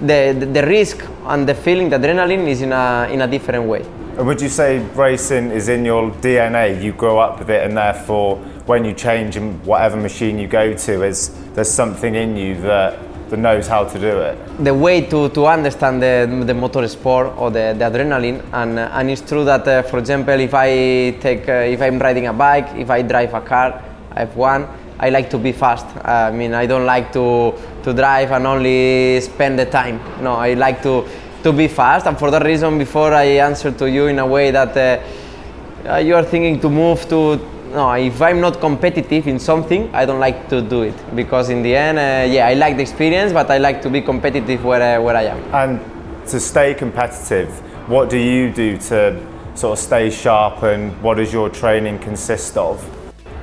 the, 0.00 0.36
the 0.38 0.46
the 0.46 0.66
risk 0.66 1.04
and 1.26 1.48
the 1.48 1.54
feeling, 1.54 1.88
the 1.88 1.96
adrenaline 1.98 2.46
is 2.48 2.62
in 2.62 2.72
a 2.72 3.08
in 3.10 3.22
a 3.22 3.26
different 3.26 3.64
way. 3.64 3.84
And 4.16 4.26
would 4.26 4.40
you 4.40 4.48
say 4.48 4.78
racing 4.94 5.50
is 5.50 5.68
in 5.68 5.84
your 5.84 6.10
DNA 6.10 6.82
you 6.82 6.92
grow 6.92 7.18
up 7.18 7.38
with 7.38 7.50
it 7.50 7.62
and 7.66 7.76
therefore 7.76 8.36
when 8.64 8.84
you 8.84 8.94
change 8.94 9.36
in 9.36 9.62
whatever 9.64 9.96
machine 9.96 10.38
you 10.38 10.48
go 10.48 10.72
to 10.74 11.02
is 11.02 11.30
there's 11.52 11.70
something 11.70 12.14
in 12.14 12.36
you 12.36 12.54
that 12.62 12.98
that 13.28 13.38
knows 13.38 13.66
how 13.66 13.84
to 13.84 13.98
do 13.98 14.20
it? 14.20 14.64
The 14.64 14.72
way 14.72 15.00
to, 15.00 15.28
to 15.30 15.46
understand 15.46 16.00
the, 16.00 16.44
the 16.46 16.54
motor 16.54 16.86
sport 16.86 17.36
or 17.36 17.50
the, 17.50 17.74
the 17.76 17.84
adrenaline 17.86 18.44
and, 18.52 18.78
uh, 18.78 18.88
and 18.92 19.10
it's 19.10 19.20
true 19.20 19.44
that 19.44 19.66
uh, 19.66 19.82
for 19.82 19.98
example 19.98 20.38
if 20.38 20.54
I 20.54 21.10
take 21.20 21.48
uh, 21.48 21.74
if 21.74 21.82
I'm 21.82 21.98
riding 21.98 22.28
a 22.28 22.32
bike 22.32 22.68
if 22.76 22.88
I 22.88 23.02
drive 23.02 23.34
a 23.34 23.40
car 23.40 23.82
F1 24.14 24.68
I 24.98 25.10
like 25.10 25.28
to 25.30 25.38
be 25.38 25.52
fast. 25.52 25.86
I 26.06 26.30
mean 26.30 26.54
I 26.54 26.66
don't 26.66 26.86
like 26.86 27.12
to, 27.12 27.52
to 27.82 27.92
drive 27.92 28.30
and 28.32 28.46
only 28.46 29.20
spend 29.20 29.58
the 29.58 29.66
time. 29.66 30.00
No 30.22 30.34
I 30.34 30.54
like 30.54 30.82
to, 30.84 31.06
to 31.46 31.52
be 31.52 31.68
fast 31.68 32.06
and 32.06 32.18
for 32.18 32.28
that 32.32 32.44
reason 32.44 32.76
before 32.76 33.14
I 33.14 33.38
answer 33.48 33.70
to 33.70 33.88
you 33.88 34.08
in 34.08 34.18
a 34.18 34.26
way 34.26 34.50
that 34.50 34.76
uh, 34.76 35.88
uh, 35.88 35.96
you 35.98 36.16
are 36.16 36.24
thinking 36.24 36.58
to 36.60 36.68
move 36.68 37.08
to 37.08 37.38
no 37.72 37.92
if 37.92 38.20
i'm 38.20 38.40
not 38.40 38.58
competitive 38.60 39.28
in 39.28 39.38
something 39.38 39.82
i 39.94 40.04
don't 40.04 40.18
like 40.18 40.48
to 40.48 40.60
do 40.60 40.82
it. 40.82 40.96
Because 41.14 41.50
in 41.50 41.62
the 41.62 41.74
end 41.76 41.98
uh, 41.98 42.34
yeah 42.34 42.48
i 42.48 42.54
like 42.54 42.74
the 42.76 42.82
experience 42.82 43.32
but 43.32 43.48
i 43.50 43.58
like 43.58 43.80
to 43.82 43.90
be 43.90 44.00
competitive 44.00 44.64
where, 44.64 44.98
uh, 44.98 45.02
where 45.04 45.16
i 45.16 45.24
am. 45.34 45.40
And 45.54 45.80
to 46.30 46.40
stay 46.40 46.74
competitive 46.74 47.50
what 47.88 48.10
do 48.10 48.18
you 48.18 48.52
do 48.52 48.78
to 48.88 48.98
sort 49.54 49.78
of 49.78 49.84
stay 49.84 50.10
sharp 50.10 50.64
and 50.64 51.00
what 51.00 51.14
does 51.18 51.32
your 51.32 51.48
training 51.48 52.00
consist 52.00 52.56
of? 52.56 52.84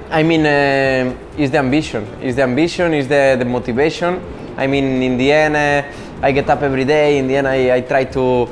I 0.10 0.22
mean 0.24 0.46
uh, 0.46 1.16
is 1.38 1.52
the 1.52 1.60
ambition. 1.60 2.04
Is 2.22 2.36
the 2.36 2.44
ambition 2.44 2.94
is 2.94 3.08
the, 3.08 3.38
the 3.40 3.46
motivation. 3.46 4.22
I 4.58 4.68
mean 4.68 5.02
in 5.02 5.18
the 5.18 5.32
end 5.32 5.56
uh, 5.56 6.03
i 6.24 6.32
get 6.32 6.50
up 6.50 6.62
every 6.62 6.86
day 6.86 7.18
in 7.20 7.28
the 7.28 7.36
end 7.36 7.48
i, 7.48 7.76
I 7.78 7.82
try 7.82 8.06
to 8.06 8.48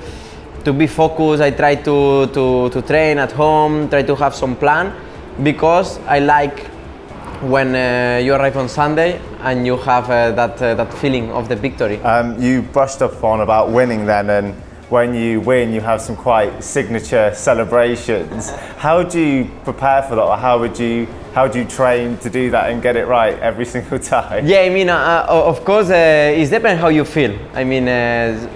to 0.65 0.71
be 0.73 0.87
focused 0.87 1.41
i 1.41 1.51
try 1.51 1.75
to, 1.75 2.27
to, 2.27 2.69
to 2.69 2.81
train 2.83 3.17
at 3.17 3.31
home 3.31 3.89
try 3.89 4.03
to 4.03 4.15
have 4.15 4.35
some 4.35 4.55
plan 4.55 4.93
because 5.43 5.97
I 6.07 6.19
like 6.19 6.67
when 7.41 7.75
uh, 7.75 8.19
you 8.23 8.33
arrive 8.33 8.57
on 8.57 8.69
Sunday 8.69 9.19
and 9.41 9.65
you 9.65 9.77
have 9.77 10.09
uh, 10.09 10.31
that, 10.31 10.61
uh, 10.61 10.75
that 10.75 10.93
feeling 10.93 11.31
of 11.31 11.49
the 11.49 11.55
victory. 11.55 11.97
um, 12.03 12.39
you 12.41 12.61
brushed 12.61 13.01
up 13.01 13.23
on 13.23 13.41
about 13.41 13.71
winning 13.71 14.05
then 14.05 14.29
and 14.29 14.53
when 14.91 15.15
you 15.15 15.39
win 15.39 15.71
you 15.71 15.79
have 15.79 16.01
some 16.01 16.17
quite 16.17 16.61
signature 16.61 17.31
celebrations 17.33 18.49
how 18.77 19.01
do 19.01 19.21
you 19.21 19.49
prepare 19.63 20.03
for 20.03 20.15
that 20.15 20.23
or 20.23 20.35
how 20.37 20.59
would 20.59 20.77
you 20.77 21.07
how 21.33 21.47
do 21.47 21.59
you 21.59 21.65
train 21.65 22.17
to 22.17 22.29
do 22.29 22.51
that 22.51 22.69
and 22.69 22.81
get 22.81 22.97
it 22.97 23.05
right 23.07 23.39
every 23.39 23.65
single 23.75 23.97
time 23.97 24.45
Yeah, 24.45 24.59
I 24.59 24.69
mean, 24.69 24.89
uh, 24.89 25.25
uh, 25.29 25.45
of 25.45 25.63
course, 25.63 25.89
uh, 25.89 26.33
it 26.35 26.49
depends 26.49 26.81
how 26.81 26.89
you 26.89 27.05
feel. 27.05 27.33
I 27.53 27.63
mean, 27.63 27.87
uh, 27.87 28.49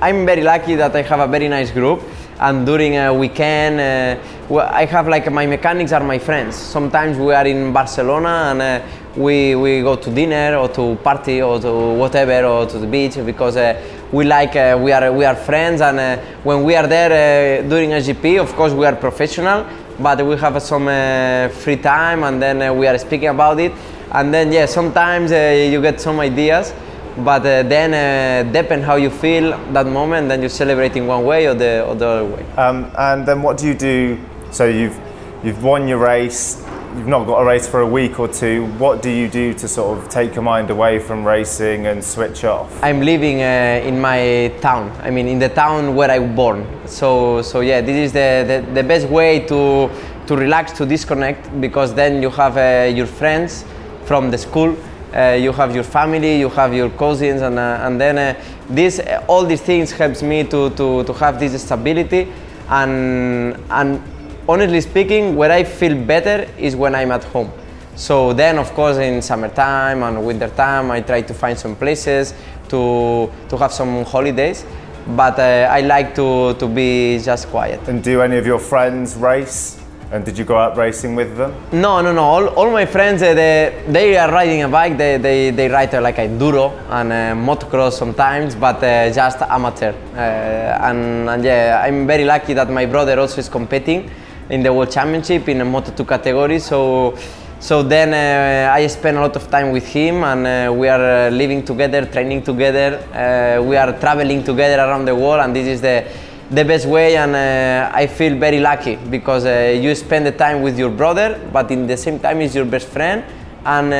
I'm 0.00 0.26
very 0.26 0.42
lucky 0.42 0.74
that 0.74 0.94
I 0.96 1.02
have 1.02 1.20
a 1.20 1.28
very 1.28 1.48
nice 1.48 1.70
group, 1.70 2.02
and 2.40 2.66
during 2.66 2.96
a 2.96 3.14
weekend, 3.14 3.78
uh, 3.80 4.60
I 4.82 4.86
have 4.86 5.06
like 5.06 5.30
my 5.30 5.46
mechanics 5.46 5.92
are 5.92 6.02
my 6.02 6.18
friends. 6.18 6.56
Sometimes 6.56 7.16
we 7.16 7.32
are 7.32 7.46
in 7.46 7.72
Barcelona 7.72 8.50
and 8.50 8.62
uh, 8.62 8.80
we 9.16 9.54
we 9.54 9.80
go 9.82 9.96
to 9.96 10.10
dinner 10.10 10.56
or 10.56 10.68
to 10.68 10.96
party 10.96 11.40
or 11.42 11.58
to 11.60 11.72
whatever 11.94 12.44
or 12.44 12.66
to 12.66 12.78
the 12.78 12.86
beach 12.86 13.16
because 13.24 13.56
uh, 13.56 13.80
we 14.12 14.24
like 14.24 14.56
uh, 14.56 14.78
we 14.80 14.92
are 14.92 15.12
we 15.12 15.24
are 15.24 15.34
friends 15.34 15.80
and 15.80 15.98
uh, 15.98 16.16
when 16.44 16.62
we 16.64 16.74
are 16.76 16.86
there 16.86 17.62
uh, 17.62 17.68
during 17.68 17.90
GP, 17.90 18.40
of 18.40 18.54
course, 18.54 18.72
we 18.72 18.86
are 18.86 18.96
professional, 18.96 19.66
but 19.98 20.24
we 20.24 20.36
have 20.36 20.60
some 20.62 20.88
uh, 20.88 21.48
free 21.48 21.76
time 21.76 22.22
and 22.24 22.40
then 22.40 22.62
uh, 22.62 22.72
we 22.72 22.86
are 22.86 22.98
speaking 22.98 23.28
about 23.28 23.58
it, 23.60 23.72
and 24.12 24.32
then 24.32 24.52
yeah, 24.52 24.66
sometimes 24.66 25.32
uh, 25.32 25.36
you 25.70 25.80
get 25.82 26.00
some 26.00 26.20
ideas 26.20 26.72
But 27.18 27.44
then, 27.44 27.94
uh, 27.94 28.52
depend 28.52 28.84
how 28.84 28.96
you 28.96 29.08
feel 29.08 29.56
that 29.72 29.86
moment, 29.86 30.28
then 30.28 30.42
you 30.42 30.50
celebrate 30.50 30.96
in 30.96 31.06
one 31.06 31.24
way 31.24 31.46
or 31.46 31.54
the, 31.54 31.82
or 31.86 31.94
the 31.94 32.06
other 32.06 32.24
way. 32.26 32.44
Um, 32.58 32.90
and 32.98 33.24
then 33.26 33.40
what 33.40 33.56
do 33.56 33.66
you 33.66 33.74
do? 33.74 34.18
So 34.50 34.66
you've 34.66 34.98
you've 35.42 35.62
won 35.64 35.88
your 35.88 35.98
race. 35.98 36.62
You've 36.96 37.08
not 37.08 37.26
got 37.26 37.42
a 37.42 37.44
race 37.44 37.68
for 37.68 37.80
a 37.80 37.86
week 37.86 38.18
or 38.18 38.26
two. 38.26 38.64
What 38.78 39.02
do 39.02 39.10
you 39.10 39.28
do 39.28 39.52
to 39.52 39.68
sort 39.68 39.98
of 39.98 40.08
take 40.08 40.34
your 40.34 40.42
mind 40.42 40.70
away 40.70 40.98
from 40.98 41.26
racing 41.26 41.86
and 41.86 42.02
switch 42.02 42.42
off? 42.42 42.82
I'm 42.82 43.02
living 43.02 43.42
uh, 43.42 43.82
in 43.84 44.00
my 44.00 44.50
town. 44.62 44.90
I 45.02 45.10
mean, 45.10 45.28
in 45.28 45.38
the 45.38 45.50
town 45.50 45.94
where 45.94 46.10
I 46.10 46.18
was 46.18 46.34
born. 46.34 46.66
So, 46.86 47.42
so 47.42 47.60
yeah, 47.60 47.82
this 47.82 47.96
is 47.96 48.12
the, 48.12 48.62
the, 48.64 48.72
the 48.72 48.82
best 48.82 49.08
way 49.08 49.40
to 49.40 49.90
to 50.26 50.36
relax, 50.36 50.72
to 50.72 50.86
disconnect, 50.86 51.60
because 51.60 51.92
then 51.94 52.22
you 52.22 52.30
have 52.30 52.56
uh, 52.56 52.88
your 52.88 53.06
friends 53.06 53.64
from 54.06 54.30
the 54.30 54.38
school, 54.38 54.74
uh, 55.14 55.36
you 55.38 55.52
have 55.52 55.74
your 55.74 55.84
family, 55.84 56.38
you 56.38 56.48
have 56.48 56.72
your 56.74 56.88
cousins, 56.88 57.42
and 57.42 57.58
uh, 57.58 57.80
and 57.82 58.00
then 58.00 58.18
uh, 58.18 58.34
this 58.70 59.00
all 59.28 59.44
these 59.44 59.60
things 59.60 59.92
helps 59.92 60.22
me 60.22 60.44
to 60.44 60.70
to 60.70 61.04
to 61.04 61.12
have 61.12 61.38
this 61.38 61.62
stability, 61.62 62.32
and 62.70 63.56
and 63.70 64.00
honestly 64.48 64.80
speaking, 64.80 65.36
where 65.36 65.52
I 65.52 65.64
feel 65.64 65.94
better 65.94 66.48
is 66.58 66.76
when 66.76 66.94
I'm 66.94 67.10
at 67.10 67.24
home. 67.24 67.50
So 67.94 68.32
then, 68.32 68.58
of 68.58 68.72
course, 68.74 68.98
in 68.98 69.22
summertime 69.22 70.02
and 70.02 70.26
wintertime, 70.26 70.90
I 70.90 71.00
try 71.00 71.22
to 71.22 71.34
find 71.34 71.58
some 71.58 71.74
places 71.76 72.34
to 72.68 73.30
to 73.48 73.56
have 73.56 73.72
some 73.72 74.04
holidays. 74.04 74.64
But 75.08 75.38
uh, 75.38 75.68
I 75.70 75.82
like 75.82 76.16
to, 76.16 76.54
to 76.54 76.66
be 76.66 77.20
just 77.22 77.46
quiet. 77.48 77.80
And 77.88 78.02
do 78.02 78.20
any 78.22 78.38
of 78.38 78.46
your 78.46 78.58
friends 78.58 79.14
race? 79.16 79.80
And 80.10 80.24
did 80.24 80.36
you 80.36 80.44
go 80.44 80.56
out 80.56 80.76
racing 80.76 81.14
with 81.14 81.36
them? 81.36 81.54
No, 81.72 82.00
no, 82.00 82.12
no. 82.12 82.22
All, 82.22 82.48
all 82.48 82.70
my 82.70 82.86
friends, 82.86 83.22
uh, 83.22 83.32
they, 83.32 83.84
they 83.88 84.16
are 84.16 84.30
riding 84.32 84.62
a 84.62 84.68
bike. 84.68 84.96
They, 84.96 85.16
they, 85.16 85.50
they 85.50 85.68
ride 85.68 85.94
uh, 85.94 86.00
like 86.00 86.16
enduro 86.16 86.72
and 86.90 87.12
uh, 87.12 87.16
motocross 87.34 87.92
sometimes, 87.92 88.56
but 88.56 88.82
uh, 88.82 89.10
just 89.12 89.40
amateur. 89.42 89.92
Uh, 90.14 90.18
and, 90.18 91.30
and 91.30 91.44
yeah, 91.44 91.82
I'm 91.84 92.06
very 92.06 92.24
lucky 92.24 92.54
that 92.54 92.68
my 92.68 92.86
brother 92.86 93.18
also 93.18 93.38
is 93.38 93.48
competing 93.48 94.10
in 94.50 94.62
the 94.62 94.72
World 94.72 94.90
Championship 94.90 95.48
in 95.48 95.60
a 95.60 95.64
Moto2 95.64 96.06
category. 96.06 96.58
So, 96.58 97.16
so 97.58 97.82
then 97.82 98.12
uh, 98.14 98.72
I 98.72 98.86
spend 98.86 99.16
a 99.16 99.20
lot 99.20 99.36
of 99.36 99.50
time 99.50 99.72
with 99.72 99.86
him, 99.86 100.24
and 100.24 100.46
uh, 100.46 100.72
we 100.72 100.88
are 100.88 101.28
uh, 101.28 101.30
living 101.30 101.64
together, 101.64 102.06
training 102.06 102.42
together. 102.42 102.98
Uh, 103.12 103.62
we 103.62 103.76
are 103.76 103.98
traveling 103.98 104.44
together 104.44 104.82
around 104.82 105.04
the 105.06 105.14
world, 105.14 105.40
and 105.40 105.54
this 105.54 105.66
is 105.66 105.80
the 105.80 106.04
the 106.50 106.64
best 106.64 106.86
way. 106.86 107.16
And 107.16 107.34
uh, 107.34 107.90
I 107.92 108.06
feel 108.06 108.36
very 108.36 108.60
lucky 108.60 108.96
because 108.96 109.44
uh, 109.46 109.76
you 109.80 109.94
spend 109.94 110.26
the 110.26 110.32
time 110.32 110.62
with 110.62 110.78
your 110.78 110.90
brother, 110.90 111.40
but 111.52 111.70
in 111.70 111.86
the 111.86 111.96
same 111.96 112.20
time 112.20 112.40
is 112.40 112.54
your 112.54 112.66
best 112.66 112.88
friend 112.88 113.24
and 113.64 113.92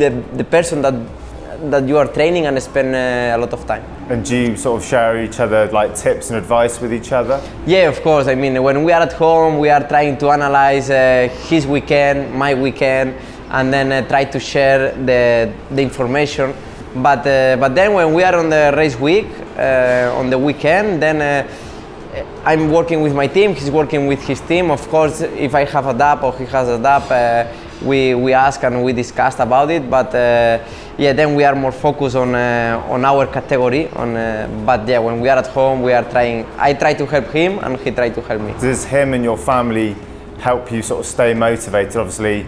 the 0.00 0.10
the 0.34 0.44
person 0.44 0.82
that 0.82 0.94
that 1.70 1.88
you 1.88 1.98
are 1.98 2.06
training 2.06 2.46
and 2.46 2.62
spend 2.62 2.94
a 2.94 3.36
lot 3.36 3.52
of 3.52 3.66
time. 3.66 3.82
And 4.08 4.24
do 4.24 4.36
you 4.36 4.56
sort 4.56 4.80
of 4.80 4.88
share 4.88 5.22
each 5.22 5.40
other 5.40 5.66
like 5.72 5.94
tips 5.94 6.30
and 6.30 6.38
advice 6.38 6.80
with 6.80 6.92
each 6.92 7.12
other? 7.12 7.40
Yeah, 7.66 7.88
of 7.88 8.00
course. 8.02 8.26
I 8.26 8.34
mean, 8.34 8.62
when 8.62 8.84
we 8.84 8.92
are 8.92 9.02
at 9.02 9.12
home, 9.12 9.58
we 9.58 9.68
are 9.68 9.86
trying 9.86 10.16
to 10.18 10.30
analyze 10.30 10.90
uh, 10.90 11.28
his 11.48 11.66
weekend, 11.66 12.32
my 12.34 12.54
weekend, 12.54 13.14
and 13.50 13.72
then 13.72 13.92
uh, 13.92 14.06
try 14.08 14.24
to 14.24 14.40
share 14.40 14.92
the, 14.92 15.52
the 15.70 15.82
information. 15.82 16.54
But, 16.96 17.26
uh, 17.26 17.56
but 17.58 17.74
then 17.74 17.92
when 17.92 18.14
we 18.14 18.22
are 18.22 18.36
on 18.36 18.48
the 18.48 18.72
race 18.76 18.98
week, 18.98 19.26
uh, 19.56 20.12
on 20.16 20.30
the 20.30 20.38
weekend, 20.38 21.02
then 21.02 21.20
uh, 21.20 21.48
I'm 22.44 22.70
working 22.72 23.02
with 23.02 23.14
my 23.14 23.26
team, 23.26 23.54
he's 23.54 23.70
working 23.70 24.06
with 24.06 24.22
his 24.26 24.40
team. 24.40 24.70
Of 24.70 24.88
course, 24.88 25.20
if 25.20 25.54
I 25.54 25.64
have 25.64 25.86
a 25.86 25.94
DAP 25.94 26.22
or 26.22 26.32
he 26.38 26.46
has 26.46 26.68
a 26.68 26.78
DAP, 26.78 27.10
uh, 27.10 27.86
we, 27.86 28.14
we 28.14 28.32
ask 28.32 28.62
and 28.64 28.82
we 28.82 28.92
discussed 28.92 29.38
about 29.38 29.70
it. 29.70 29.88
But 29.88 30.14
uh, 30.14 30.64
yeah, 30.98 31.12
then 31.12 31.36
we 31.36 31.44
are 31.44 31.54
more 31.54 31.70
focused 31.70 32.16
on, 32.16 32.34
uh, 32.34 32.84
on 32.88 33.04
our 33.04 33.26
category. 33.26 33.88
On, 33.90 34.16
uh, 34.16 34.48
but 34.66 34.86
yeah, 34.88 34.98
when 34.98 35.20
we 35.20 35.28
are 35.28 35.38
at 35.38 35.46
home, 35.46 35.82
we 35.82 35.92
are 35.92 36.02
trying, 36.10 36.44
I 36.58 36.74
try 36.74 36.94
to 36.94 37.06
help 37.06 37.28
him 37.28 37.60
and 37.60 37.78
he 37.78 37.92
try 37.92 38.10
to 38.10 38.20
help 38.20 38.42
me. 38.42 38.52
Does 38.60 38.84
him 38.84 39.14
and 39.14 39.22
your 39.22 39.38
family 39.38 39.94
help 40.40 40.72
you 40.72 40.82
sort 40.82 41.00
of 41.00 41.06
stay 41.06 41.34
motivated? 41.34 41.96
Obviously, 41.96 42.46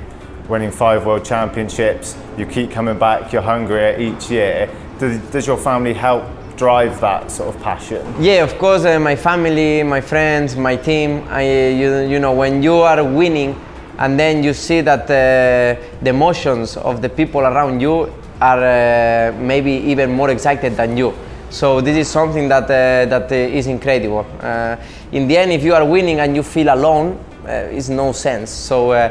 winning 0.48 0.72
five 0.72 1.06
world 1.06 1.24
championships, 1.24 2.16
you 2.36 2.44
keep 2.44 2.72
coming 2.72 2.98
back, 2.98 3.32
you're 3.32 3.40
hungrier 3.40 3.96
each 3.98 4.30
year. 4.30 4.68
Does, 4.98 5.18
does 5.30 5.46
your 5.46 5.56
family 5.56 5.94
help 5.94 6.24
drive 6.56 7.00
that 7.00 7.30
sort 7.30 7.54
of 7.54 7.62
passion? 7.62 8.04
Yeah, 8.20 8.42
of 8.42 8.58
course, 8.58 8.84
uh, 8.84 8.98
my 8.98 9.14
family, 9.14 9.84
my 9.84 10.00
friends, 10.00 10.56
my 10.56 10.74
team. 10.74 11.24
I, 11.28 11.70
you, 11.70 12.00
you 12.00 12.18
know, 12.18 12.32
when 12.32 12.64
you 12.64 12.74
are 12.74 13.02
winning, 13.04 13.58
and 13.98 14.18
then 14.18 14.42
you 14.42 14.52
see 14.54 14.80
that 14.80 15.04
uh, 15.04 15.80
the 16.02 16.10
emotions 16.10 16.76
of 16.76 17.00
the 17.00 17.08
people 17.08 17.42
around 17.42 17.80
you 17.80 18.12
are 18.40 19.30
uh, 19.30 19.32
maybe 19.38 19.72
even 19.72 20.10
more 20.12 20.30
excited 20.30 20.76
than 20.76 20.96
you. 20.96 21.14
So 21.50 21.80
this 21.80 21.96
is 21.96 22.08
something 22.08 22.48
that 22.48 22.64
uh, 22.64 23.08
that 23.08 23.30
uh, 23.30 23.34
is 23.34 23.66
incredible. 23.66 24.24
In 25.12 25.26
the 25.26 25.36
end, 25.36 25.52
if 25.52 25.64
you 25.64 25.74
are 25.74 25.84
winning 25.84 26.20
and 26.20 26.36
you 26.36 26.42
feel 26.42 26.72
alone, 26.72 27.18
it's 27.44 27.88
no 27.88 28.12
sense. 28.12 28.50
So. 28.50 29.10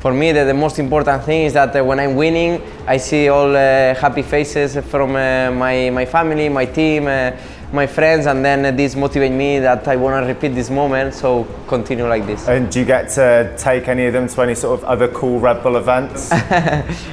For 0.00 0.14
me, 0.14 0.32
the, 0.32 0.46
the 0.46 0.54
most 0.54 0.78
important 0.78 1.24
thing 1.24 1.44
is 1.44 1.52
that 1.52 1.76
uh, 1.76 1.84
when 1.84 2.00
I'm 2.00 2.16
winning, 2.16 2.62
I 2.86 2.96
see 2.96 3.28
all 3.28 3.54
uh, 3.54 3.94
happy 3.94 4.22
faces 4.22 4.82
from 4.86 5.10
uh, 5.10 5.50
my, 5.50 5.90
my 5.90 6.06
family, 6.06 6.48
my 6.48 6.64
team, 6.64 7.04
my 7.72 7.86
friends, 7.86 8.26
and 8.26 8.44
then 8.44 8.76
this 8.76 8.94
motivates 8.94 9.36
me 9.36 9.58
that 9.60 9.86
I 9.86 9.96
want 9.96 10.24
to 10.24 10.28
repeat 10.32 10.54
this 10.54 10.70
moment. 10.70 11.14
So 11.14 11.46
continue 11.68 12.06
like 12.06 12.26
this. 12.26 12.48
And 12.48 12.70
do 12.70 12.80
you 12.80 12.84
get 12.84 13.08
to 13.10 13.54
take 13.56 13.88
any 13.88 14.06
of 14.06 14.12
them 14.12 14.28
to 14.28 14.42
any 14.42 14.54
sort 14.54 14.78
of 14.80 14.84
other 14.84 15.08
cool 15.08 15.38
Red 15.40 15.62
Bull 15.62 15.76
events? 15.76 16.30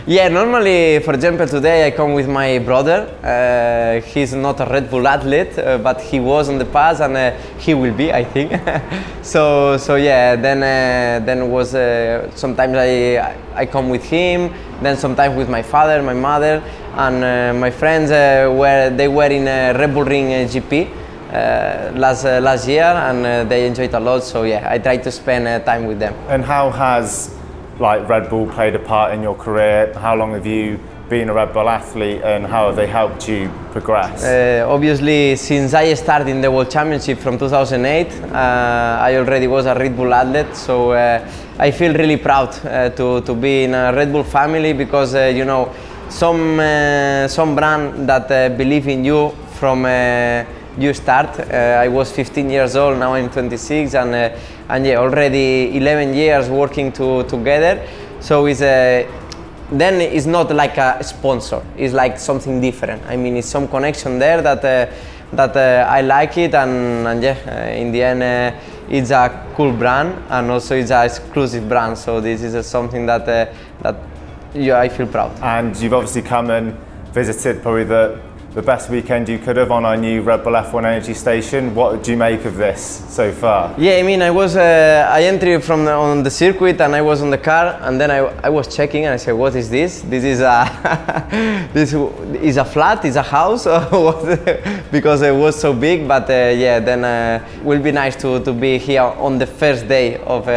Yeah, 0.08 0.30
normally, 0.30 1.00
for 1.00 1.14
example, 1.14 1.48
today 1.48 1.86
I 1.88 1.92
come 1.92 2.14
with 2.14 2.28
my 2.30 2.60
brother. 2.60 3.10
Uh, 3.22 4.06
he's 4.08 4.34
not 4.34 4.60
a 4.62 4.66
Red 4.66 4.90
Bull 4.90 5.06
athlete, 5.08 5.60
uh, 5.60 5.78
but 5.78 6.00
he 6.02 6.20
was 6.20 6.50
in 6.50 6.58
the 6.58 6.66
past, 6.66 7.02
and 7.02 7.18
uh, 7.18 7.32
he 7.60 7.74
will 7.74 7.94
be, 7.94 8.12
I 8.14 8.24
think. 8.24 8.54
so, 9.22 9.78
so 9.78 9.96
yeah. 9.96 10.36
Then, 10.36 10.60
uh, 10.64 11.26
then 11.26 11.52
was 11.52 11.76
uh, 11.76 12.32
sometimes 12.36 12.76
I 12.78 13.36
I 13.54 13.66
come 13.66 13.90
with 13.90 14.04
him. 14.04 14.54
Then 14.82 14.98
sometimes 14.98 15.36
with 15.36 15.50
my 15.50 15.62
father, 15.62 16.02
my 16.04 16.14
mother, 16.14 16.62
and 16.96 17.24
uh, 17.24 17.60
my 17.60 17.72
friends. 17.72 18.12
Uh, 18.12 18.52
were 18.54 18.90
they 18.90 19.08
were 19.08 19.32
in 19.32 19.48
a 19.48 19.74
Red 19.78 19.94
Bull 19.94 20.04
Ring 20.06 20.34
uh, 20.34 20.48
GP. 20.48 20.90
Uh, 21.28 21.92
last 21.96 22.24
uh, 22.24 22.40
last 22.40 22.68
year 22.70 22.86
and 22.86 23.26
uh, 23.26 23.44
they 23.44 23.68
enjoyed 23.68 23.94
a 23.94 24.00
lot 24.00 24.24
so 24.24 24.44
yeah 24.44 24.66
I 24.72 24.78
try 24.78 24.96
to 24.96 25.12
spend 25.12 25.46
uh, 25.46 25.60
time 25.60 25.86
with 25.86 26.00
them 26.00 26.14
and 26.30 26.42
how 26.42 26.70
has 26.70 27.36
like 27.80 28.08
Red 28.08 28.30
Bull 28.30 28.48
played 28.48 28.76
a 28.76 28.80
part 28.80 29.14
in 29.14 29.22
your 29.22 29.36
career? 29.36 29.94
How 29.94 30.16
long 30.16 30.34
have 30.34 30.46
you 30.46 30.80
been 31.10 31.30
a 31.30 31.34
Red 31.34 31.54
Bull 31.54 31.70
athlete 31.70 32.22
and 32.24 32.46
how 32.46 32.72
they 32.72 32.88
helped 32.88 33.28
you 33.28 33.50
progress? 33.72 34.24
Uh, 34.24 34.66
obviously, 34.68 35.36
since 35.36 35.74
I 35.74 35.94
started 35.94 36.28
in 36.28 36.42
the 36.42 36.52
World 36.52 36.70
Championship 36.70 37.20
from 37.20 37.38
2008, 37.38 38.08
uh, 38.08 38.98
I 39.02 39.16
already 39.18 39.48
was 39.48 39.66
a 39.66 39.76
Red 39.76 39.96
Bull 39.96 40.14
athlete. 40.14 40.56
So 40.56 40.92
uh, 40.92 41.26
I 41.58 41.72
feel 41.72 41.94
really 41.94 42.18
proud 42.18 42.50
uh, 42.66 42.90
to, 42.90 43.22
to 43.22 43.34
be 43.34 43.64
in 43.64 43.74
a 43.74 43.94
Red 43.94 44.12
Bull 44.12 44.24
family 44.24 44.74
because 44.74 45.16
uh, 45.16 45.32
you 45.34 45.46
know 45.46 45.74
some 46.10 46.60
uh, 46.60 47.28
some 47.28 47.56
brand 47.56 48.08
that 48.08 48.58
believe 48.58 48.88
in 48.88 49.06
you 49.06 49.32
from 49.60 49.86
you 50.80 50.94
start. 50.94 51.40
I 51.40 51.88
was 51.88 52.12
15 52.12 52.50
years 52.50 52.76
old, 52.76 53.00
now 53.00 53.14
I'm 53.14 53.30
26, 53.30 53.96
and 53.96 54.14
and 54.70 54.86
yeah, 54.86 54.98
already 54.98 55.76
11 55.78 56.14
years 56.14 56.50
working 56.50 56.92
to, 56.94 57.24
together. 57.24 57.82
So 58.20 58.46
it's 58.46 58.62
a 58.62 59.08
then 59.72 60.02
it's 60.02 60.26
not 60.26 60.54
like 60.54 60.78
a 60.78 61.04
sponsor. 61.04 61.62
It's 61.78 61.94
like 61.94 62.20
something 62.20 62.62
different. 62.62 63.04
I 63.06 63.18
mean 63.18 63.38
it's 63.38 63.48
some 63.48 63.68
connection 63.68 64.20
there 64.20 64.42
that 64.42 64.64
uh, 64.64 64.94
that 65.34 65.56
uh, 65.58 65.86
i 65.90 66.02
like 66.02 66.38
it 66.38 66.56
and, 66.56 67.06
and 67.06 67.22
yeah 67.22 67.38
uh, 67.46 67.76
in 67.76 67.92
the 67.92 68.02
end 68.02 68.24
uh, 68.24 68.58
it's 68.90 69.12
a 69.12 69.46
cool 69.56 69.74
brand 69.74 70.24
and 70.30 70.50
also 70.50 70.76
it's 70.76 70.92
an 70.92 71.06
exclusive 71.06 71.68
brand. 71.68 71.98
So 71.98 72.22
this 72.22 72.42
is 72.42 72.56
uh, 72.56 72.64
something 72.64 73.06
that 73.08 73.28
uh, 73.28 73.54
that 73.82 73.96
yeah, 74.54 74.80
i 74.80 74.90
feel 74.90 75.08
proud. 75.08 75.38
And 75.42 75.76
you've 75.78 75.94
obviously 75.94 76.22
come 76.22 76.50
and 76.50 76.76
visited 77.12 77.62
probably 77.62 77.84
the, 77.84 78.20
the 78.58 78.64
best 78.64 78.90
weekend 78.90 79.30
you 79.30 79.38
could 79.38 79.56
have 79.56 79.70
on 79.70 79.86
our 79.86 79.96
new 79.96 80.20
Red 80.24 80.44
Bull 80.44 80.54
F1 80.54 80.84
Energy 80.84 81.14
Station. 81.14 81.76
What 81.76 82.02
do 82.02 82.10
you 82.10 82.18
make 82.18 82.44
of 82.44 82.56
this 82.56 83.06
so 83.08 83.32
far? 83.32 83.76
Yeah, 83.78 83.98
I 83.98 84.02
mean, 84.02 84.24
I 84.24 84.32
was 84.32 84.56
uh, 84.56 85.08
I 85.12 85.26
entered 85.26 85.64
from 85.64 85.86
the, 85.86 85.92
on 85.92 86.24
the 86.24 86.32
circuit 86.32 86.82
and 86.82 86.96
I 86.96 87.04
was 87.04 87.22
on 87.22 87.30
the 87.30 87.38
car 87.38 87.78
and 87.84 88.02
then 88.02 88.10
I, 88.10 88.18
I 88.48 88.50
was 88.50 88.76
checking 88.76 89.06
and 89.06 89.14
I 89.14 89.18
said, 89.18 89.34
what 89.34 89.54
is 89.54 89.70
this? 89.70 90.02
This 90.02 90.24
is 90.24 90.40
a 90.40 91.70
this 91.72 91.94
is 91.94 92.58
a 92.58 92.66
flat, 92.66 93.06
is 93.06 93.16
a 93.16 93.22
house, 93.22 93.66
because 94.92 95.22
it 95.22 95.36
was 95.36 95.56
so 95.60 95.72
big. 95.72 96.08
But 96.08 96.28
uh, 96.28 96.52
yeah, 96.58 96.80
then 96.80 97.06
uh, 97.06 97.48
will 97.62 97.84
be 97.84 97.92
nice 97.92 98.16
to, 98.24 98.44
to 98.44 98.54
be 98.54 98.80
here 98.80 99.04
on 99.04 99.38
the 99.38 99.46
first 99.46 99.88
day 99.88 100.18
of 100.18 100.48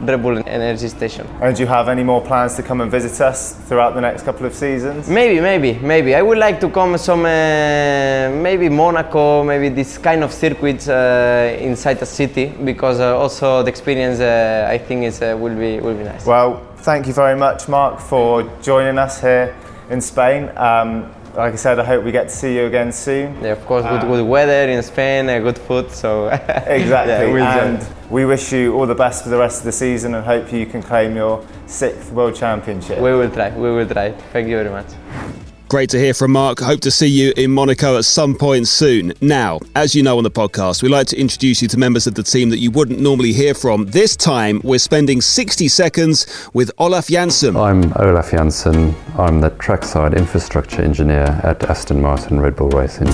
uh, 0.00 0.42
Energy 0.46 0.88
Station. 0.88 1.26
And 1.40 1.56
do 1.56 1.62
you 1.62 1.68
have 1.68 1.88
any 1.88 2.02
more 2.02 2.20
plans 2.20 2.56
to 2.56 2.62
come 2.62 2.80
and 2.80 2.90
visit 2.90 3.20
us 3.20 3.54
throughout 3.68 3.94
the 3.94 4.00
next 4.00 4.22
couple 4.24 4.46
of 4.46 4.54
seasons? 4.54 5.08
Maybe, 5.08 5.40
maybe, 5.40 5.78
maybe. 5.80 6.14
I 6.14 6.22
would 6.22 6.38
like 6.38 6.60
to 6.60 6.70
come 6.70 6.96
some, 6.98 7.24
uh, 7.24 8.30
maybe 8.30 8.68
Monaco, 8.68 9.42
maybe 9.44 9.68
this 9.68 9.98
kind 9.98 10.22
of 10.22 10.32
circuits 10.32 10.88
uh, 10.88 11.56
inside 11.60 12.00
a 12.02 12.06
city 12.06 12.46
because 12.64 13.00
uh, 13.00 13.18
also 13.18 13.62
the 13.62 13.68
experience 13.68 14.20
uh, 14.20 14.68
I 14.70 14.78
think 14.78 15.04
is 15.04 15.22
uh, 15.22 15.36
will 15.38 15.56
be 15.56 15.80
will 15.80 15.94
be 15.94 16.04
nice. 16.04 16.26
Well, 16.26 16.66
thank 16.78 17.06
you 17.06 17.12
very 17.12 17.36
much, 17.36 17.68
Marc, 17.68 18.00
for 18.00 18.42
joining 18.62 18.98
us 18.98 19.20
here 19.20 19.54
in 19.90 20.00
Spain. 20.00 20.50
Um, 20.56 21.10
like 21.34 21.52
I 21.52 21.56
said, 21.56 21.78
I 21.78 21.84
hope 21.84 22.04
we 22.04 22.12
get 22.12 22.28
to 22.28 22.34
see 22.34 22.54
you 22.56 22.66
again 22.66 22.92
soon. 22.92 23.34
Yeah, 23.42 23.52
of 23.52 23.64
course, 23.66 23.84
good, 23.84 24.02
good 24.02 24.26
weather 24.26 24.70
in 24.70 24.82
Spain, 24.82 25.28
uh, 25.28 25.38
good 25.40 25.58
food, 25.58 25.90
so 25.90 26.28
Exactly. 26.66 27.12
yeah, 27.12 27.32
we'll 27.32 27.42
and 27.44 27.86
we 28.10 28.24
wish 28.24 28.52
you 28.52 28.74
all 28.74 28.86
the 28.86 28.94
best 28.94 29.22
for 29.24 29.28
the 29.30 29.38
rest 29.38 29.58
of 29.60 29.64
the 29.64 29.72
season 29.72 30.14
and 30.14 30.24
hope 30.24 30.52
you 30.52 30.66
can 30.66 30.82
claim 30.82 31.14
your 31.16 31.44
sixth 31.66 32.10
World 32.12 32.34
Championship. 32.34 32.98
we 32.98 33.12
will 33.12 33.30
try. 33.30 33.50
We 33.56 33.70
will 33.70 33.88
try. 33.88 34.12
Thank 34.32 34.48
you 34.48 34.56
very 34.56 34.70
much. 34.70 35.47
Great 35.68 35.90
to 35.90 35.98
hear 35.98 36.14
from 36.14 36.32
Marc. 36.32 36.60
Hope 36.60 36.80
to 36.80 36.90
see 36.90 37.08
you 37.08 37.34
in 37.36 37.50
Monaco 37.50 37.98
at 37.98 38.06
some 38.06 38.34
point 38.34 38.66
soon. 38.66 39.12
Now, 39.20 39.60
as 39.76 39.94
you 39.94 40.02
know 40.02 40.16
on 40.16 40.24
the 40.24 40.30
podcast, 40.30 40.82
we 40.82 40.88
like 40.88 41.08
to 41.08 41.20
introduce 41.20 41.60
you 41.60 41.68
to 41.68 41.76
members 41.76 42.06
of 42.06 42.14
the 42.14 42.22
team 42.22 42.48
that 42.48 42.58
you 42.58 42.70
wouldn't 42.70 43.00
normally 43.00 43.34
hear 43.34 43.52
from. 43.52 43.84
This 43.84 44.16
time, 44.16 44.62
we're 44.64 44.78
spending 44.78 45.20
60 45.20 45.68
seconds 45.68 46.48
with 46.54 46.70
Olaf 46.78 47.08
Janssen. 47.08 47.54
I'm 47.54 47.92
Olaf 47.96 48.30
Janssen. 48.30 48.94
I'm 49.18 49.42
the 49.42 49.50
trackside 49.50 50.14
infrastructure 50.14 50.80
engineer 50.80 51.38
at 51.44 51.62
Aston 51.64 52.00
Martin 52.00 52.40
Red 52.40 52.56
Bull 52.56 52.70
Racing. 52.70 53.08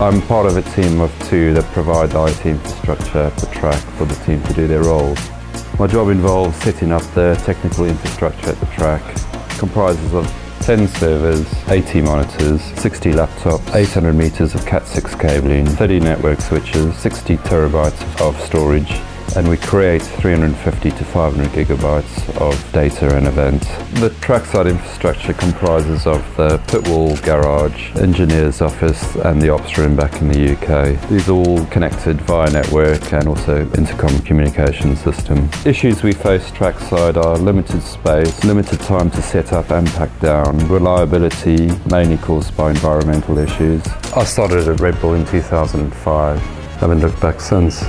I'm 0.00 0.22
part 0.22 0.46
of 0.46 0.56
a 0.56 0.62
team 0.62 0.98
of 1.02 1.12
two 1.28 1.52
that 1.52 1.64
provide 1.74 2.12
the 2.12 2.24
IT 2.24 2.46
infrastructure 2.46 3.18
at 3.18 3.36
the 3.36 3.48
track 3.48 3.82
for 3.98 4.06
the 4.06 4.14
team 4.24 4.42
to 4.44 4.54
do 4.54 4.66
their 4.66 4.82
roles. 4.82 5.18
My 5.78 5.88
job 5.88 6.08
involves 6.08 6.56
setting 6.62 6.90
up 6.90 7.02
the 7.12 7.38
technical 7.44 7.84
infrastructure 7.84 8.48
at 8.48 8.60
the 8.60 8.66
track. 8.66 9.02
comprises 9.58 10.14
of 10.14 10.47
10 10.68 10.86
servers, 10.86 11.46
80 11.70 12.02
monitors, 12.02 12.62
60 12.78 13.12
laptops, 13.12 13.74
800 13.74 14.12
meters 14.12 14.54
of 14.54 14.60
Cat6 14.66 15.18
cabling, 15.18 15.64
30 15.64 16.00
network 16.00 16.42
switches, 16.42 16.94
60 16.98 17.38
terabytes 17.38 18.20
of 18.20 18.38
storage, 18.42 18.90
and 19.36 19.48
we 19.48 19.56
create 19.56 20.02
350 20.02 20.90
to 20.90 21.04
500 21.04 21.48
gigabytes 21.50 22.40
of 22.40 22.72
data 22.72 23.16
and 23.16 23.26
events. 23.26 23.66
The 24.00 24.10
trackside 24.20 24.66
infrastructure 24.66 25.32
comprises 25.32 26.06
of 26.06 26.22
the 26.36 26.58
pit 26.68 26.86
wall, 26.88 27.16
garage, 27.18 27.94
engineer's 27.96 28.60
office, 28.60 29.16
and 29.16 29.40
the 29.40 29.50
ops 29.50 29.76
room 29.78 29.96
back 29.96 30.20
in 30.20 30.28
the 30.28 30.52
UK. 30.52 31.08
These 31.08 31.28
are 31.28 31.32
all 31.32 31.64
connected 31.66 32.20
via 32.22 32.50
network 32.50 33.12
and 33.12 33.28
also 33.28 33.70
intercom 33.72 34.18
communication 34.20 34.96
system. 34.96 35.48
Issues 35.64 36.02
we 36.02 36.12
face 36.12 36.50
trackside 36.50 37.16
are 37.16 37.36
limited 37.36 37.82
space, 37.82 38.44
limited 38.44 38.80
time 38.80 39.10
to 39.10 39.22
set 39.22 39.52
up 39.52 39.70
and 39.70 39.86
pack 39.88 40.18
down, 40.20 40.56
reliability 40.68 41.70
mainly 41.90 42.18
caused 42.18 42.56
by 42.56 42.70
environmental 42.70 43.38
issues. 43.38 43.86
I 44.16 44.24
started 44.24 44.68
at 44.68 44.80
Red 44.80 45.00
Bull 45.00 45.14
in 45.14 45.26
2005. 45.26 46.38
I 46.38 46.80
Haven't 46.80 47.00
looked 47.00 47.20
back 47.20 47.40
since. 47.40 47.84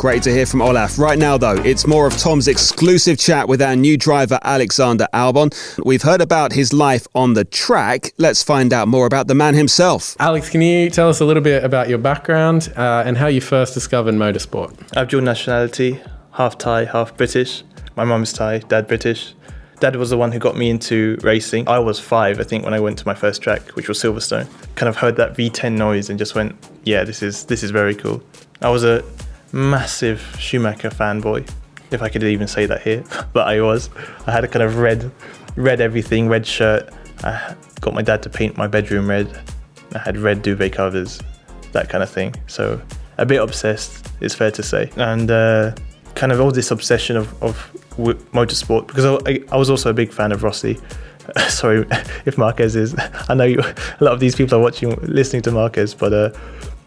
Great 0.00 0.22
to 0.22 0.32
hear 0.32 0.46
from 0.46 0.62
Olaf. 0.62 0.98
Right 0.98 1.18
now, 1.18 1.36
though, 1.36 1.58
it's 1.58 1.86
more 1.86 2.06
of 2.06 2.16
Tom's 2.16 2.48
exclusive 2.48 3.18
chat 3.18 3.48
with 3.48 3.60
our 3.60 3.76
new 3.76 3.98
driver, 3.98 4.38
Alexander 4.42 5.06
Albon. 5.12 5.52
We've 5.84 6.00
heard 6.00 6.22
about 6.22 6.54
his 6.54 6.72
life 6.72 7.06
on 7.14 7.34
the 7.34 7.44
track. 7.44 8.14
Let's 8.16 8.42
find 8.42 8.72
out 8.72 8.88
more 8.88 9.04
about 9.04 9.28
the 9.28 9.34
man 9.34 9.52
himself. 9.52 10.16
Alex, 10.18 10.48
can 10.48 10.62
you 10.62 10.88
tell 10.88 11.10
us 11.10 11.20
a 11.20 11.26
little 11.26 11.42
bit 11.42 11.64
about 11.64 11.90
your 11.90 11.98
background 11.98 12.72
uh, 12.78 13.02
and 13.04 13.18
how 13.18 13.26
you 13.26 13.42
first 13.42 13.74
discovered 13.74 14.14
motorsport? 14.14 14.74
I 14.96 15.00
have 15.00 15.08
dual 15.08 15.20
nationality, 15.20 16.00
half 16.32 16.56
Thai, 16.56 16.86
half 16.86 17.14
British. 17.18 17.62
My 17.94 18.04
mum's 18.04 18.32
Thai, 18.32 18.60
dad 18.60 18.88
British. 18.88 19.34
Dad 19.80 19.96
was 19.96 20.08
the 20.08 20.16
one 20.16 20.32
who 20.32 20.38
got 20.38 20.56
me 20.56 20.70
into 20.70 21.18
racing. 21.20 21.68
I 21.68 21.78
was 21.78 22.00
five, 22.00 22.40
I 22.40 22.44
think, 22.44 22.64
when 22.64 22.72
I 22.72 22.80
went 22.80 22.96
to 23.00 23.06
my 23.06 23.14
first 23.14 23.42
track, 23.42 23.76
which 23.76 23.86
was 23.86 24.02
Silverstone. 24.02 24.48
Kind 24.76 24.88
of 24.88 24.96
heard 24.96 25.16
that 25.16 25.36
V10 25.36 25.76
noise 25.76 26.08
and 26.08 26.18
just 26.18 26.34
went, 26.34 26.56
"Yeah, 26.84 27.04
this 27.04 27.22
is 27.22 27.44
this 27.44 27.62
is 27.62 27.70
very 27.70 27.94
cool." 27.94 28.22
I 28.62 28.70
was 28.70 28.82
a 28.82 29.04
massive 29.52 30.20
Schumacher 30.38 30.90
fanboy, 30.90 31.48
if 31.90 32.02
I 32.02 32.08
could 32.08 32.22
even 32.22 32.46
say 32.46 32.66
that 32.66 32.82
here, 32.82 33.04
but 33.32 33.48
I 33.48 33.60
was. 33.60 33.90
I 34.26 34.32
had 34.32 34.44
a 34.44 34.48
kind 34.48 34.62
of 34.62 34.78
red, 34.78 35.10
red 35.56 35.80
everything, 35.80 36.28
red 36.28 36.46
shirt. 36.46 36.92
I 37.24 37.54
got 37.80 37.94
my 37.94 38.02
dad 38.02 38.22
to 38.22 38.30
paint 38.30 38.56
my 38.56 38.66
bedroom 38.66 39.08
red. 39.08 39.28
I 39.94 39.98
had 39.98 40.16
red 40.16 40.42
duvet 40.42 40.72
covers, 40.72 41.20
that 41.72 41.88
kind 41.88 42.02
of 42.02 42.10
thing. 42.10 42.34
So 42.46 42.80
a 43.18 43.26
bit 43.26 43.40
obsessed, 43.40 44.06
it's 44.20 44.34
fair 44.34 44.50
to 44.52 44.62
say, 44.62 44.90
and 44.96 45.30
uh, 45.30 45.74
kind 46.14 46.32
of 46.32 46.40
all 46.40 46.50
this 46.50 46.70
obsession 46.70 47.16
of, 47.16 47.42
of 47.42 47.70
motorsport 48.32 48.86
because 48.86 49.04
I, 49.26 49.40
I 49.52 49.56
was 49.56 49.70
also 49.70 49.90
a 49.90 49.94
big 49.94 50.12
fan 50.12 50.32
of 50.32 50.42
Rossi. 50.42 50.78
Sorry 51.48 51.86
if 52.24 52.38
Marquez 52.38 52.76
is. 52.76 52.94
I 53.28 53.34
know 53.34 53.44
you, 53.44 53.60
a 53.60 54.04
lot 54.04 54.12
of 54.12 54.20
these 54.20 54.34
people 54.34 54.58
are 54.58 54.62
watching, 54.62 54.94
listening 55.02 55.42
to 55.42 55.50
Marquez, 55.50 55.94
but 55.94 56.12
uh, 56.12 56.30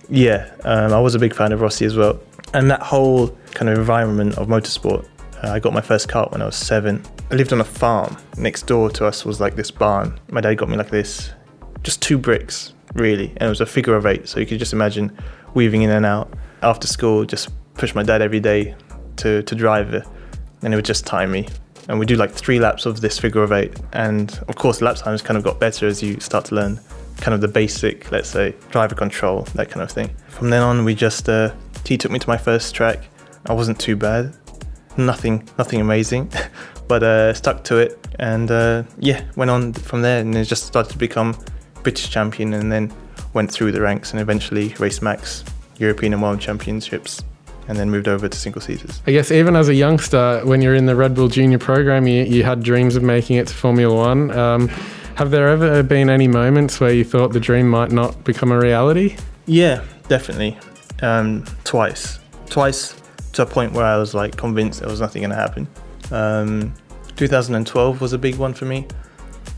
yeah, 0.09 0.51
um, 0.63 0.91
I 0.93 0.99
was 0.99 1.15
a 1.15 1.19
big 1.19 1.33
fan 1.33 1.51
of 1.51 1.61
Rossi 1.61 1.85
as 1.85 1.95
well. 1.95 2.19
And 2.53 2.69
that 2.69 2.81
whole 2.81 3.29
kind 3.53 3.69
of 3.69 3.77
environment 3.77 4.37
of 4.37 4.47
motorsport. 4.47 5.07
Uh, 5.43 5.49
I 5.49 5.59
got 5.59 5.73
my 5.73 5.81
first 5.81 6.07
car 6.07 6.27
when 6.31 6.41
I 6.41 6.45
was 6.45 6.55
seven. 6.55 7.03
I 7.31 7.35
lived 7.35 7.51
on 7.51 7.61
a 7.61 7.65
farm. 7.65 8.15
Next 8.37 8.67
door 8.67 8.89
to 8.91 9.05
us 9.05 9.25
was 9.25 9.41
like 9.41 9.55
this 9.55 9.71
barn. 9.71 10.19
My 10.29 10.39
dad 10.39 10.55
got 10.55 10.69
me 10.69 10.77
like 10.77 10.91
this, 10.91 11.31
just 11.81 12.01
two 12.01 12.17
bricks, 12.17 12.73
really. 12.93 13.29
And 13.37 13.43
it 13.43 13.49
was 13.49 13.61
a 13.61 13.65
figure 13.65 13.95
of 13.95 14.05
eight. 14.05 14.27
So 14.27 14.39
you 14.39 14.45
could 14.45 14.59
just 14.59 14.73
imagine 14.73 15.17
weaving 15.53 15.81
in 15.81 15.89
and 15.89 16.05
out. 16.05 16.31
After 16.61 16.87
school, 16.87 17.25
just 17.25 17.49
push 17.73 17.95
my 17.95 18.03
dad 18.03 18.21
every 18.21 18.39
day 18.39 18.75
to, 19.17 19.41
to 19.43 19.55
drive 19.55 19.93
it. 19.93 20.05
And 20.61 20.73
it 20.73 20.77
would 20.77 20.85
just 20.85 21.05
time 21.05 21.31
me. 21.31 21.47
And 21.89 21.99
we 21.99 22.05
do 22.05 22.15
like 22.15 22.31
three 22.31 22.59
laps 22.59 22.85
of 22.85 23.01
this 23.01 23.19
figure 23.19 23.43
of 23.43 23.51
eight. 23.51 23.77
And 23.91 24.39
of 24.47 24.55
course, 24.55 24.81
lap 24.81 24.95
times 24.95 25.21
kind 25.21 25.37
of 25.37 25.43
got 25.43 25.59
better 25.59 25.87
as 25.87 26.01
you 26.01 26.19
start 26.19 26.45
to 26.45 26.55
learn 26.55 26.79
kind 27.17 27.33
of 27.33 27.41
the 27.41 27.47
basic, 27.47 28.11
let's 28.11 28.29
say, 28.29 28.55
driver 28.71 28.95
control, 28.95 29.41
that 29.55 29.69
kind 29.69 29.81
of 29.81 29.91
thing. 29.91 30.15
From 30.29 30.49
then 30.49 30.61
on, 30.61 30.85
we 30.85 30.95
just, 30.95 31.27
uh, 31.27 31.53
he 31.85 31.97
took 31.97 32.11
me 32.11 32.19
to 32.19 32.29
my 32.29 32.37
first 32.37 32.73
track. 32.75 32.99
I 33.45 33.53
wasn't 33.53 33.79
too 33.79 33.95
bad, 33.95 34.33
nothing, 34.97 35.47
nothing 35.57 35.81
amazing, 35.81 36.31
but 36.87 37.03
uh, 37.03 37.33
stuck 37.33 37.63
to 37.65 37.77
it. 37.77 37.99
And 38.19 38.49
uh, 38.51 38.83
yeah, 38.99 39.23
went 39.35 39.51
on 39.51 39.73
from 39.73 40.01
there 40.01 40.19
and 40.19 40.35
it 40.35 40.45
just 40.45 40.65
started 40.65 40.91
to 40.91 40.97
become 40.97 41.35
British 41.81 42.09
champion 42.09 42.53
and 42.53 42.71
then 42.71 42.91
went 43.33 43.51
through 43.51 43.71
the 43.71 43.81
ranks 43.81 44.11
and 44.11 44.21
eventually 44.21 44.69
raced 44.79 45.01
Max, 45.01 45.43
European 45.77 46.13
and 46.13 46.21
World 46.21 46.39
Championships, 46.39 47.23
and 47.67 47.77
then 47.77 47.89
moved 47.89 48.07
over 48.07 48.29
to 48.29 48.37
single 48.37 48.61
seaters. 48.61 49.01
I 49.07 49.11
guess 49.11 49.31
even 49.31 49.55
as 49.55 49.69
a 49.69 49.73
youngster, 49.73 50.41
when 50.45 50.61
you're 50.61 50.75
in 50.75 50.85
the 50.85 50.95
Red 50.95 51.15
Bull 51.15 51.27
Junior 51.27 51.59
program, 51.59 52.07
you, 52.07 52.23
you 52.23 52.43
had 52.43 52.63
dreams 52.63 52.95
of 52.95 53.03
making 53.03 53.37
it 53.37 53.47
to 53.47 53.53
Formula 53.53 53.95
One. 53.95 54.31
Um, 54.31 54.67
have 55.15 55.31
there 55.31 55.47
ever 55.49 55.83
been 55.83 56.09
any 56.09 56.27
moments 56.27 56.79
where 56.79 56.93
you 56.93 57.03
thought 57.03 57.33
the 57.33 57.39
dream 57.39 57.69
might 57.69 57.91
not 57.91 58.23
become 58.23 58.51
a 58.51 58.59
reality? 58.59 59.17
Yeah, 59.45 59.83
definitely. 60.07 60.57
Um, 61.01 61.43
twice. 61.63 62.19
Twice 62.47 62.95
to 63.33 63.41
a 63.41 63.45
point 63.45 63.73
where 63.73 63.85
I 63.85 63.97
was 63.97 64.13
like 64.13 64.37
convinced 64.37 64.79
there 64.79 64.89
was 64.89 65.01
nothing 65.01 65.21
going 65.21 65.31
to 65.31 65.35
happen. 65.35 65.67
Um, 66.11 66.73
2012 67.15 68.01
was 68.01 68.13
a 68.13 68.17
big 68.17 68.35
one 68.35 68.53
for 68.53 68.65
me. 68.65 68.87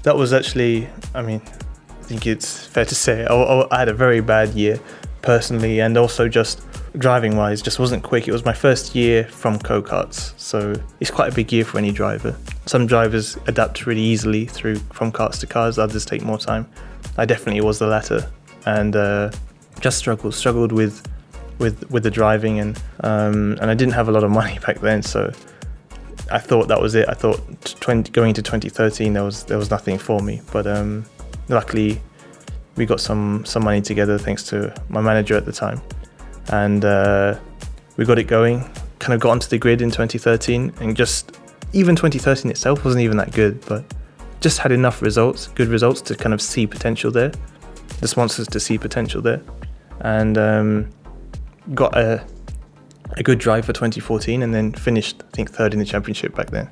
That 0.03 0.15
was 0.15 0.33
actually, 0.33 0.87
I 1.13 1.21
mean, 1.21 1.41
I 1.89 2.03
think 2.03 2.27
it's 2.27 2.65
fair 2.67 2.85
to 2.85 2.95
say, 2.95 3.25
I, 3.25 3.67
I, 3.71 3.79
had 3.79 3.89
a 3.89 3.93
very 3.93 4.21
bad 4.21 4.49
year 4.49 4.79
personally 5.21 5.79
and 5.81 5.97
also 5.97 6.27
just 6.27 6.61
driving 6.97 7.35
wise, 7.35 7.61
just 7.61 7.79
wasn't 7.79 8.03
quick. 8.03 8.27
It 8.27 8.31
was 8.31 8.45
my 8.45 8.53
first 8.53 8.95
year 8.95 9.25
from 9.25 9.57
go 9.57 9.81
karts, 9.81 10.37
so 10.39 10.73
it's 10.99 11.11
quite 11.11 11.31
a 11.31 11.35
big 11.35 11.51
year 11.51 11.65
for 11.65 11.77
any 11.77 11.91
driver. 11.91 12.35
Some 12.67 12.85
drivers 12.85 13.37
adapt 13.47 13.85
really 13.85 14.01
easily 14.01 14.45
through 14.45 14.75
from 14.93 15.11
karts 15.11 15.39
to 15.41 15.47
cars, 15.47 15.79
others 15.79 16.05
take 16.05 16.21
more 16.21 16.37
time. 16.37 16.69
I 17.17 17.25
definitely 17.25 17.61
was 17.61 17.79
the 17.79 17.87
latter 17.87 18.29
and 18.65 18.95
uh, 18.95 19.31
just 19.79 19.97
struggled, 19.97 20.35
struggled 20.35 20.71
with 20.71 21.05
with 21.59 21.89
with 21.89 22.03
the 22.03 22.11
driving 22.11 22.59
and 22.59 22.81
um, 23.01 23.57
and 23.61 23.69
I 23.71 23.73
didn't 23.73 23.93
have 23.93 24.09
a 24.09 24.11
lot 24.11 24.23
of 24.23 24.31
money 24.31 24.59
back 24.65 24.79
then, 24.79 25.03
so 25.03 25.31
I 26.31 26.39
thought 26.39 26.67
that 26.67 26.81
was 26.81 26.95
it. 26.95 27.07
I 27.07 27.13
thought 27.13 27.39
20, 27.79 28.11
going 28.11 28.29
into 28.29 28.41
2013 28.41 29.13
there 29.13 29.23
was 29.23 29.43
there 29.45 29.57
was 29.57 29.69
nothing 29.69 29.97
for 29.97 30.21
me, 30.21 30.41
but 30.51 30.67
um, 30.67 31.05
luckily 31.49 32.01
we 32.75 32.85
got 32.85 32.99
some 32.99 33.45
some 33.45 33.63
money 33.63 33.81
together 33.81 34.17
thanks 34.17 34.43
to 34.43 34.73
my 34.89 35.01
manager 35.01 35.35
at 35.35 35.45
the 35.45 35.51
time, 35.51 35.81
and 36.49 36.83
uh, 36.83 37.39
we 37.97 38.05
got 38.05 38.19
it 38.19 38.25
going. 38.25 38.63
Kind 38.99 39.13
of 39.13 39.19
got 39.19 39.31
onto 39.31 39.47
the 39.47 39.57
grid 39.57 39.81
in 39.81 39.91
2013, 39.91 40.73
and 40.79 40.95
just 40.95 41.37
even 41.73 41.95
2013 41.95 42.49
itself 42.49 42.83
wasn't 42.83 43.03
even 43.03 43.17
that 43.17 43.31
good, 43.33 43.63
but 43.65 43.83
just 44.41 44.57
had 44.59 44.71
enough 44.71 45.01
results, 45.01 45.47
good 45.49 45.67
results 45.67 46.01
to 46.01 46.15
kind 46.15 46.33
of 46.33 46.41
see 46.41 46.65
potential 46.65 47.11
there. 47.11 47.31
The 47.99 48.07
sponsors 48.07 48.47
to 48.47 48.59
see 48.59 48.77
potential 48.77 49.21
there, 49.21 49.41
and 50.01 50.37
um, 50.37 50.89
got 51.73 51.97
a 51.97 52.25
a 53.11 53.23
good 53.23 53.39
drive 53.39 53.65
for 53.65 53.73
2014 53.73 54.41
and 54.43 54.53
then 54.53 54.71
finished 54.73 55.23
I 55.23 55.35
think 55.35 55.51
third 55.51 55.73
in 55.73 55.79
the 55.79 55.85
championship 55.85 56.35
back 56.35 56.49
then. 56.49 56.69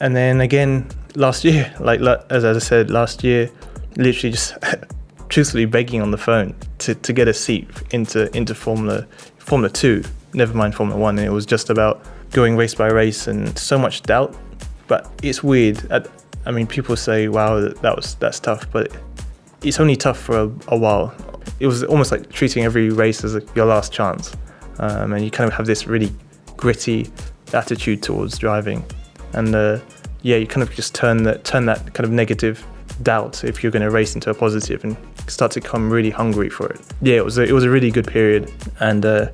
And 0.00 0.14
then 0.14 0.40
again 0.40 0.88
last 1.14 1.44
year, 1.44 1.72
like 1.80 2.00
as 2.30 2.44
I 2.44 2.58
said 2.58 2.90
last 2.90 3.24
year, 3.24 3.50
literally 3.96 4.32
just 4.32 4.54
truthfully 5.28 5.64
begging 5.64 6.02
on 6.02 6.10
the 6.10 6.18
phone 6.18 6.54
to, 6.78 6.94
to 6.94 7.12
get 7.12 7.28
a 7.28 7.34
seat 7.34 7.68
into 7.90 8.34
into 8.36 8.54
Formula 8.54 9.06
Formula 9.38 9.70
2, 9.70 10.02
never 10.34 10.54
mind 10.54 10.74
Formula 10.74 11.00
1 11.00 11.18
and 11.18 11.26
it 11.26 11.30
was 11.30 11.46
just 11.46 11.70
about 11.70 12.02
going 12.30 12.56
race 12.56 12.74
by 12.74 12.88
race 12.88 13.26
and 13.28 13.56
so 13.58 13.78
much 13.78 14.02
doubt. 14.02 14.36
But 14.88 15.10
it's 15.22 15.42
weird. 15.42 15.90
I 16.44 16.50
mean 16.50 16.66
people 16.66 16.96
say 16.96 17.28
wow 17.28 17.60
that, 17.60 17.82
that 17.82 17.96
was 17.96 18.14
that's 18.16 18.40
tough, 18.40 18.70
but 18.70 18.92
it's 19.66 19.80
only 19.80 19.96
tough 19.96 20.18
for 20.18 20.38
a, 20.38 20.50
a 20.68 20.76
while. 20.76 21.14
It 21.60 21.66
was 21.66 21.84
almost 21.84 22.12
like 22.12 22.30
treating 22.30 22.64
every 22.64 22.90
race 22.90 23.24
as 23.24 23.34
a, 23.34 23.42
your 23.54 23.66
last 23.66 23.92
chance 23.92 24.36
um, 24.78 25.12
and 25.12 25.24
you 25.24 25.30
kind 25.30 25.48
of 25.48 25.56
have 25.56 25.66
this 25.66 25.86
really 25.86 26.12
gritty 26.56 27.10
attitude 27.52 28.02
towards 28.02 28.38
driving. 28.38 28.84
And 29.32 29.54
uh, 29.54 29.80
yeah, 30.22 30.36
you 30.36 30.46
kind 30.46 30.62
of 30.62 30.74
just 30.74 30.94
turn 30.94 31.22
that 31.24 31.44
turn 31.44 31.66
that 31.66 31.94
kind 31.94 32.04
of 32.04 32.10
negative 32.10 32.64
doubt 33.02 33.44
if 33.44 33.62
you're 33.62 33.72
going 33.72 33.82
to 33.82 33.90
race 33.90 34.14
into 34.14 34.30
a 34.30 34.34
positive 34.34 34.82
and 34.84 34.96
start 35.28 35.52
to 35.52 35.60
come 35.60 35.90
really 35.90 36.10
hungry 36.10 36.48
for 36.48 36.68
it. 36.68 36.80
Yeah, 37.02 37.16
it 37.16 37.24
was 37.24 37.38
a, 37.38 37.42
it 37.42 37.52
was 37.52 37.64
a 37.64 37.70
really 37.70 37.90
good 37.90 38.06
period, 38.06 38.52
and 38.80 39.04
uh, 39.04 39.28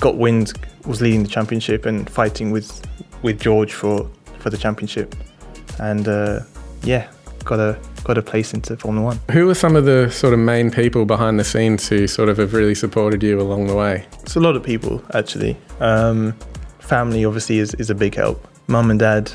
got 0.00 0.16
wind 0.16 0.52
was 0.86 1.00
leading 1.00 1.22
the 1.22 1.28
championship 1.28 1.86
and 1.86 2.08
fighting 2.08 2.50
with 2.50 2.86
with 3.22 3.40
George 3.40 3.72
for 3.72 4.08
for 4.38 4.50
the 4.50 4.56
championship, 4.56 5.14
and 5.80 6.06
uh, 6.08 6.40
yeah, 6.82 7.10
got 7.48 7.58
a 7.58 7.80
got 8.04 8.18
a 8.18 8.22
place 8.22 8.54
into 8.54 8.76
Formula 8.76 9.04
One. 9.04 9.20
Who 9.32 9.48
are 9.50 9.54
some 9.54 9.74
of 9.74 9.86
the 9.86 10.10
sort 10.10 10.34
of 10.34 10.38
main 10.38 10.70
people 10.70 11.04
behind 11.06 11.40
the 11.40 11.44
scenes 11.44 11.88
who 11.88 12.06
sort 12.06 12.28
of 12.28 12.36
have 12.36 12.52
really 12.52 12.74
supported 12.74 13.22
you 13.22 13.40
along 13.40 13.66
the 13.66 13.74
way? 13.74 14.06
It's 14.22 14.36
a 14.36 14.40
lot 14.40 14.54
of 14.54 14.62
people 14.62 15.02
actually. 15.14 15.56
Um, 15.80 16.34
family 16.78 17.24
obviously 17.24 17.58
is, 17.58 17.74
is 17.74 17.90
a 17.90 17.94
big 17.94 18.14
help. 18.14 18.46
Mum 18.68 18.90
and 18.90 19.00
dad, 19.00 19.32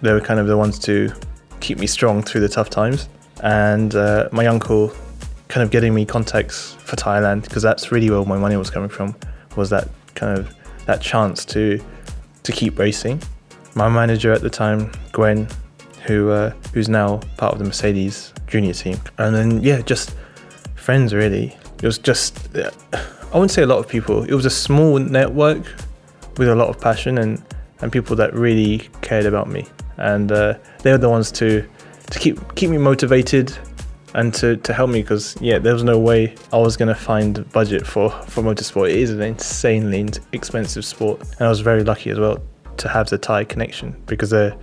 they 0.00 0.12
were 0.12 0.20
kind 0.20 0.38
of 0.40 0.46
the 0.46 0.56
ones 0.56 0.78
to 0.80 1.12
keep 1.60 1.78
me 1.78 1.86
strong 1.86 2.22
through 2.22 2.40
the 2.40 2.48
tough 2.48 2.70
times. 2.70 3.08
And 3.42 3.94
uh, 3.94 4.28
my 4.32 4.46
uncle 4.46 4.92
kind 5.48 5.64
of 5.64 5.70
getting 5.70 5.94
me 5.94 6.06
contacts 6.06 6.74
for 6.74 6.94
Thailand 6.96 7.42
because 7.42 7.62
that's 7.62 7.90
really 7.90 8.08
where 8.08 8.24
my 8.24 8.38
money 8.38 8.56
was 8.56 8.70
coming 8.70 8.88
from 8.88 9.16
was 9.56 9.68
that 9.70 9.88
kind 10.14 10.38
of 10.38 10.54
that 10.86 11.02
chance 11.02 11.44
to 11.46 11.80
to 12.44 12.52
keep 12.52 12.78
racing. 12.78 13.20
My 13.74 13.88
manager 13.88 14.32
at 14.32 14.42
the 14.42 14.50
time, 14.50 14.90
Gwen, 15.12 15.48
who 16.08 16.30
uh, 16.30 16.50
who's 16.72 16.88
now 16.88 17.18
part 17.36 17.52
of 17.52 17.58
the 17.60 17.64
Mercedes 17.64 18.32
junior 18.48 18.72
team, 18.72 18.98
and 19.18 19.34
then 19.34 19.62
yeah, 19.62 19.80
just 19.82 20.16
friends 20.74 21.14
really. 21.14 21.56
It 21.80 21.86
was 21.86 21.98
just 21.98 22.56
I 22.56 23.34
wouldn't 23.34 23.52
say 23.52 23.62
a 23.62 23.66
lot 23.66 23.78
of 23.78 23.86
people. 23.86 24.24
It 24.24 24.34
was 24.34 24.46
a 24.46 24.50
small 24.50 24.98
network 24.98 25.62
with 26.38 26.48
a 26.48 26.54
lot 26.56 26.68
of 26.68 26.80
passion 26.80 27.18
and 27.18 27.42
and 27.80 27.92
people 27.92 28.16
that 28.16 28.34
really 28.34 28.88
cared 29.02 29.26
about 29.26 29.48
me, 29.48 29.66
and 29.98 30.32
uh, 30.32 30.54
they 30.82 30.90
were 30.90 30.98
the 30.98 31.08
ones 31.08 31.30
to 31.32 31.64
to 32.10 32.18
keep 32.18 32.54
keep 32.56 32.70
me 32.70 32.78
motivated 32.78 33.56
and 34.14 34.32
to, 34.32 34.56
to 34.56 34.72
help 34.72 34.88
me 34.88 35.02
because 35.02 35.36
yeah 35.38 35.58
there 35.58 35.74
was 35.74 35.84
no 35.84 35.98
way 35.98 36.34
I 36.50 36.56
was 36.56 36.78
gonna 36.78 36.94
find 36.94 37.46
budget 37.52 37.86
for 37.86 38.08
for 38.26 38.42
motorsport 38.42 38.88
it 38.88 38.96
is 38.96 39.10
an 39.10 39.20
insanely 39.20 40.08
expensive 40.32 40.86
sport 40.86 41.20
and 41.20 41.42
I 41.42 41.48
was 41.50 41.60
very 41.60 41.84
lucky 41.84 42.08
as 42.08 42.18
well 42.18 42.38
to 42.78 42.88
have 42.88 43.10
the 43.10 43.18
Thai 43.18 43.44
connection 43.44 43.94
because 44.06 44.32
uh, 44.32 44.56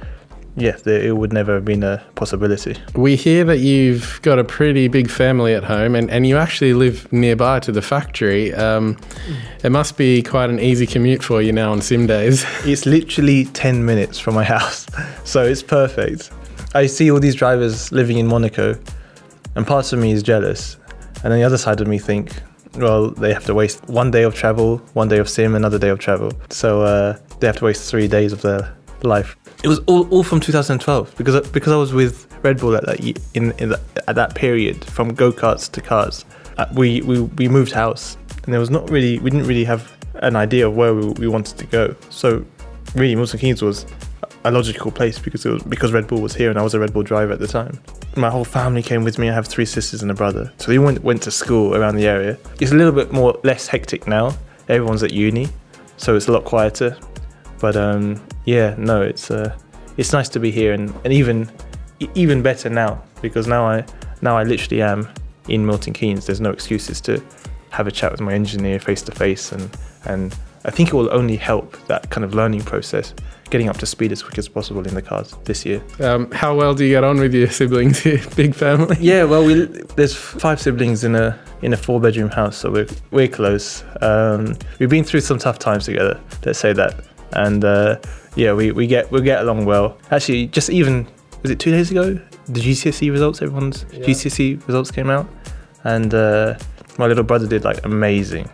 yeah, 0.57 0.77
it 0.85 1.17
would 1.17 1.33
never 1.33 1.55
have 1.55 1.65
been 1.65 1.83
a 1.83 2.01
possibility. 2.15 2.77
We 2.95 3.17
hear 3.17 3.43
that 3.45 3.59
you've 3.59 4.19
got 4.21 4.39
a 4.39 4.43
pretty 4.43 4.87
big 4.87 5.09
family 5.09 5.53
at 5.53 5.65
home 5.65 5.95
and, 5.95 6.09
and 6.09 6.25
you 6.25 6.37
actually 6.37 6.73
live 6.73 7.11
nearby 7.11 7.59
to 7.61 7.71
the 7.73 7.81
factory. 7.81 8.53
Um, 8.53 8.97
it 9.63 9.71
must 9.71 9.97
be 9.97 10.23
quite 10.23 10.49
an 10.49 10.59
easy 10.59 10.87
commute 10.87 11.23
for 11.23 11.41
you 11.41 11.51
now 11.51 11.71
on 11.71 11.81
sim 11.81 12.07
days. 12.07 12.45
It's 12.65 12.85
literally 12.85 13.45
10 13.45 13.85
minutes 13.85 14.17
from 14.17 14.33
my 14.33 14.43
house, 14.43 14.87
so 15.23 15.43
it's 15.43 15.61
perfect. 15.61 16.31
I 16.73 16.87
see 16.87 17.11
all 17.11 17.19
these 17.19 17.35
drivers 17.35 17.91
living 17.91 18.17
in 18.17 18.27
Monaco, 18.27 18.77
and 19.55 19.67
part 19.67 19.91
of 19.93 19.99
me 19.99 20.11
is 20.11 20.23
jealous, 20.23 20.77
and 21.23 21.31
then 21.31 21.39
the 21.39 21.43
other 21.43 21.57
side 21.57 21.79
of 21.79 21.87
me 21.87 21.99
think, 21.99 22.31
well, 22.75 23.11
they 23.11 23.33
have 23.33 23.45
to 23.45 23.53
waste 23.53 23.87
one 23.87 24.11
day 24.11 24.23
of 24.23 24.35
travel, 24.35 24.77
one 24.93 25.07
day 25.07 25.19
of 25.19 25.29
sim, 25.29 25.55
another 25.55 25.79
day 25.79 25.89
of 25.89 25.99
travel. 25.99 26.31
So 26.49 26.81
uh, 26.81 27.17
they 27.39 27.47
have 27.47 27.57
to 27.57 27.65
waste 27.65 27.89
three 27.89 28.07
days 28.07 28.33
of 28.33 28.41
their 28.41 28.75
life 29.03 29.37
it 29.65 29.67
was 29.67 29.79
all, 29.87 30.07
all 30.09 30.21
from 30.21 30.39
2012 30.39 31.15
because 31.17 31.49
because 31.49 31.73
I 31.73 31.75
was 31.75 31.91
with 31.91 32.31
Red 32.43 32.59
Bull 32.59 32.75
at 32.75 32.85
that 32.85 32.99
in, 33.33 33.51
in 33.53 33.69
the, 33.69 33.81
at 34.07 34.13
that 34.13 34.35
period 34.35 34.85
from 34.85 35.11
go 35.15 35.31
karts 35.31 35.71
to 35.71 35.81
cars. 35.81 36.23
Uh, 36.59 36.67
we, 36.75 37.01
we 37.01 37.21
we 37.21 37.47
moved 37.49 37.71
house 37.71 38.15
and 38.43 38.53
there 38.53 38.59
was 38.59 38.69
not 38.69 38.87
really 38.91 39.17
we 39.17 39.31
didn't 39.31 39.47
really 39.47 39.63
have 39.63 39.91
an 40.21 40.35
idea 40.35 40.67
of 40.67 40.75
where 40.75 40.93
we, 40.93 41.07
we 41.13 41.27
wanted 41.27 41.57
to 41.57 41.65
go. 41.65 41.95
So 42.11 42.45
really, 42.93 43.15
Milton 43.15 43.39
Keynes 43.39 43.63
was 43.63 43.87
a 44.43 44.51
logical 44.51 44.91
place 44.91 45.17
because 45.17 45.43
it 45.47 45.49
was 45.49 45.63
because 45.63 45.91
Red 45.91 46.05
Bull 46.05 46.21
was 46.21 46.35
here 46.35 46.51
and 46.51 46.59
I 46.59 46.61
was 46.61 46.75
a 46.75 46.79
Red 46.79 46.93
Bull 46.93 47.01
driver 47.01 47.33
at 47.33 47.39
the 47.39 47.47
time. 47.47 47.79
My 48.15 48.29
whole 48.29 48.45
family 48.45 48.83
came 48.83 49.03
with 49.03 49.17
me. 49.17 49.31
I 49.31 49.33
have 49.33 49.47
three 49.47 49.65
sisters 49.65 50.03
and 50.03 50.11
a 50.11 50.13
brother, 50.13 50.53
so 50.59 50.71
they 50.71 50.77
went 50.77 51.03
went 51.03 51.23
to 51.23 51.31
school 51.31 51.75
around 51.75 51.95
the 51.95 52.05
area. 52.05 52.37
It's 52.59 52.71
a 52.71 52.75
little 52.75 52.93
bit 52.93 53.11
more 53.11 53.39
less 53.43 53.65
hectic 53.65 54.07
now. 54.07 54.37
Everyone's 54.69 55.01
at 55.01 55.11
uni, 55.11 55.49
so 55.97 56.15
it's 56.15 56.27
a 56.27 56.31
lot 56.31 56.45
quieter. 56.45 56.95
But 57.59 57.75
um, 57.75 58.21
yeah, 58.45 58.75
no, 58.77 59.01
it's 59.01 59.31
uh, 59.31 59.55
it's 59.97 60.13
nice 60.13 60.29
to 60.29 60.39
be 60.39 60.51
here, 60.51 60.73
and, 60.73 60.93
and 61.03 61.11
even 61.11 61.49
even 62.13 62.41
better 62.41 62.69
now 62.69 63.01
because 63.21 63.47
now 63.47 63.65
I 63.65 63.85
now 64.21 64.37
I 64.37 64.43
literally 64.43 64.81
am 64.81 65.07
in 65.47 65.65
Milton 65.65 65.93
Keynes. 65.93 66.25
There's 66.25 66.41
no 66.41 66.51
excuses 66.51 67.01
to 67.01 67.21
have 67.71 67.87
a 67.87 67.91
chat 67.91 68.11
with 68.11 68.21
my 68.21 68.33
engineer 68.33 68.79
face 68.79 69.01
to 69.03 69.11
face, 69.11 69.51
and 69.51 69.69
and 70.05 70.35
I 70.65 70.71
think 70.71 70.89
it 70.89 70.93
will 70.93 71.13
only 71.13 71.35
help 71.35 71.77
that 71.87 72.09
kind 72.09 72.23
of 72.23 72.33
learning 72.33 72.61
process, 72.61 73.13
getting 73.49 73.69
up 73.69 73.77
to 73.77 73.85
speed 73.85 74.11
as 74.11 74.21
quick 74.23 74.37
as 74.37 74.47
possible 74.47 74.85
in 74.87 74.93
the 74.93 75.01
cars 75.01 75.35
this 75.45 75.65
year. 75.65 75.81
Um, 75.99 76.29
how 76.31 76.55
well 76.55 76.73
do 76.73 76.83
you 76.83 76.91
get 76.91 77.03
on 77.03 77.19
with 77.19 77.33
your 77.33 77.49
siblings? 77.49 78.03
Big 78.35 78.53
family. 78.53 78.97
Yeah, 78.99 79.23
well, 79.23 79.45
we 79.45 79.65
there's 79.95 80.15
five 80.15 80.61
siblings 80.61 81.03
in 81.03 81.15
a 81.15 81.39
in 81.61 81.73
a 81.73 81.77
four 81.77 81.99
bedroom 81.99 82.29
house, 82.29 82.57
so 82.57 82.71
we're 82.71 82.87
we're 83.11 83.27
close. 83.27 83.83
Um, 84.01 84.55
we've 84.79 84.89
been 84.89 85.03
through 85.03 85.21
some 85.21 85.39
tough 85.39 85.57
times 85.57 85.85
together. 85.85 86.19
Let's 86.45 86.59
say 86.59 86.73
that, 86.73 87.03
and. 87.31 87.63
Uh, 87.65 87.97
yeah, 88.35 88.53
we, 88.53 88.71
we 88.71 88.87
get 88.87 89.11
we 89.11 89.21
get 89.21 89.41
along 89.41 89.65
well. 89.65 89.97
Actually, 90.11 90.47
just 90.47 90.69
even 90.69 91.07
was 91.41 91.51
it 91.51 91.59
two 91.59 91.71
days 91.71 91.91
ago? 91.91 92.19
The 92.47 92.61
GCSE 92.61 93.11
results, 93.11 93.41
everyone's 93.41 93.85
yeah. 93.91 94.05
GCSE 94.05 94.67
results 94.67 94.91
came 94.91 95.09
out, 95.09 95.27
and 95.83 96.13
uh, 96.13 96.57
my 96.97 97.07
little 97.07 97.23
brother 97.23 97.47
did 97.47 97.63
like 97.63 97.83
amazing. 97.85 98.49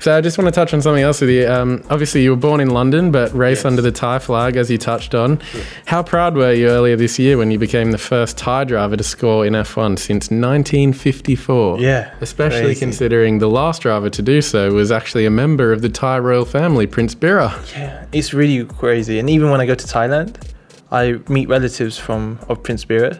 So 0.00 0.16
I 0.16 0.22
just 0.22 0.38
want 0.38 0.46
to 0.46 0.52
touch 0.52 0.72
on 0.72 0.80
something 0.80 1.02
else 1.02 1.20
with 1.20 1.28
you. 1.28 1.46
Um, 1.46 1.84
obviously, 1.90 2.22
you 2.22 2.30
were 2.30 2.36
born 2.36 2.60
in 2.60 2.70
London, 2.70 3.12
but 3.12 3.30
race 3.34 3.58
yes. 3.58 3.64
under 3.66 3.82
the 3.82 3.92
Thai 3.92 4.18
flag, 4.18 4.56
as 4.56 4.70
you 4.70 4.78
touched 4.78 5.14
on. 5.14 5.38
Sure. 5.40 5.62
How 5.84 6.02
proud 6.02 6.36
were 6.36 6.54
you 6.54 6.68
earlier 6.68 6.96
this 6.96 7.18
year 7.18 7.36
when 7.36 7.50
you 7.50 7.58
became 7.58 7.90
the 7.90 7.98
first 7.98 8.38
Thai 8.38 8.64
driver 8.64 8.96
to 8.96 9.04
score 9.04 9.44
in 9.44 9.52
F1 9.52 9.98
since 9.98 10.30
1954? 10.30 11.80
Yeah, 11.80 12.14
especially 12.22 12.60
crazy. 12.62 12.80
considering 12.80 13.40
the 13.40 13.48
last 13.50 13.82
driver 13.82 14.08
to 14.08 14.22
do 14.22 14.40
so 14.40 14.72
was 14.72 14.90
actually 14.90 15.26
a 15.26 15.30
member 15.30 15.70
of 15.70 15.82
the 15.82 15.90
Thai 15.90 16.18
royal 16.18 16.46
family, 16.46 16.86
Prince 16.86 17.14
Bira. 17.14 17.52
Yeah, 17.74 18.06
it's 18.12 18.32
really 18.32 18.64
crazy. 18.64 19.18
And 19.18 19.28
even 19.28 19.50
when 19.50 19.60
I 19.60 19.66
go 19.66 19.74
to 19.74 19.86
Thailand, 19.86 20.42
I 20.90 21.20
meet 21.28 21.50
relatives 21.50 21.98
from 21.98 22.38
of 22.48 22.62
Prince 22.62 22.86
Bira, 22.86 23.16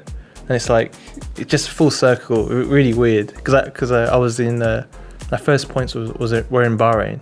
and 0.49 0.53
it's 0.53 0.71
like 0.71 0.95
it's 1.37 1.51
just 1.51 1.69
full 1.69 1.91
circle. 1.91 2.47
Really 2.47 2.95
weird 2.95 3.35
because 3.35 3.53
I, 3.53 3.69
cause 3.69 3.93
I, 3.93 4.05
I 4.05 4.17
was 4.17 4.41
in. 4.41 4.63
Uh, 4.63 4.87
my 5.31 5.39
first 5.39 5.69
points 5.69 5.95
was, 5.95 6.13
was 6.15 6.33
it, 6.33 6.51
were 6.51 6.63
in 6.63 6.77
Bahrain, 6.77 7.21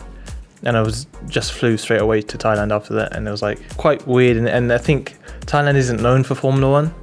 and 0.62 0.76
I 0.76 0.82
was 0.82 1.06
just 1.28 1.52
flew 1.52 1.76
straight 1.76 2.00
away 2.00 2.22
to 2.22 2.38
Thailand 2.38 2.72
after 2.72 2.94
that, 2.94 3.14
and 3.14 3.26
it 3.26 3.30
was 3.30 3.42
like 3.42 3.76
quite 3.76 4.06
weird. 4.06 4.36
And, 4.36 4.48
and 4.48 4.72
I 4.72 4.78
think 4.78 5.16
Thailand 5.42 5.76
isn't 5.76 6.00
known 6.02 6.24
for 6.24 6.34
Formula 6.34 6.70
One, 6.70 6.94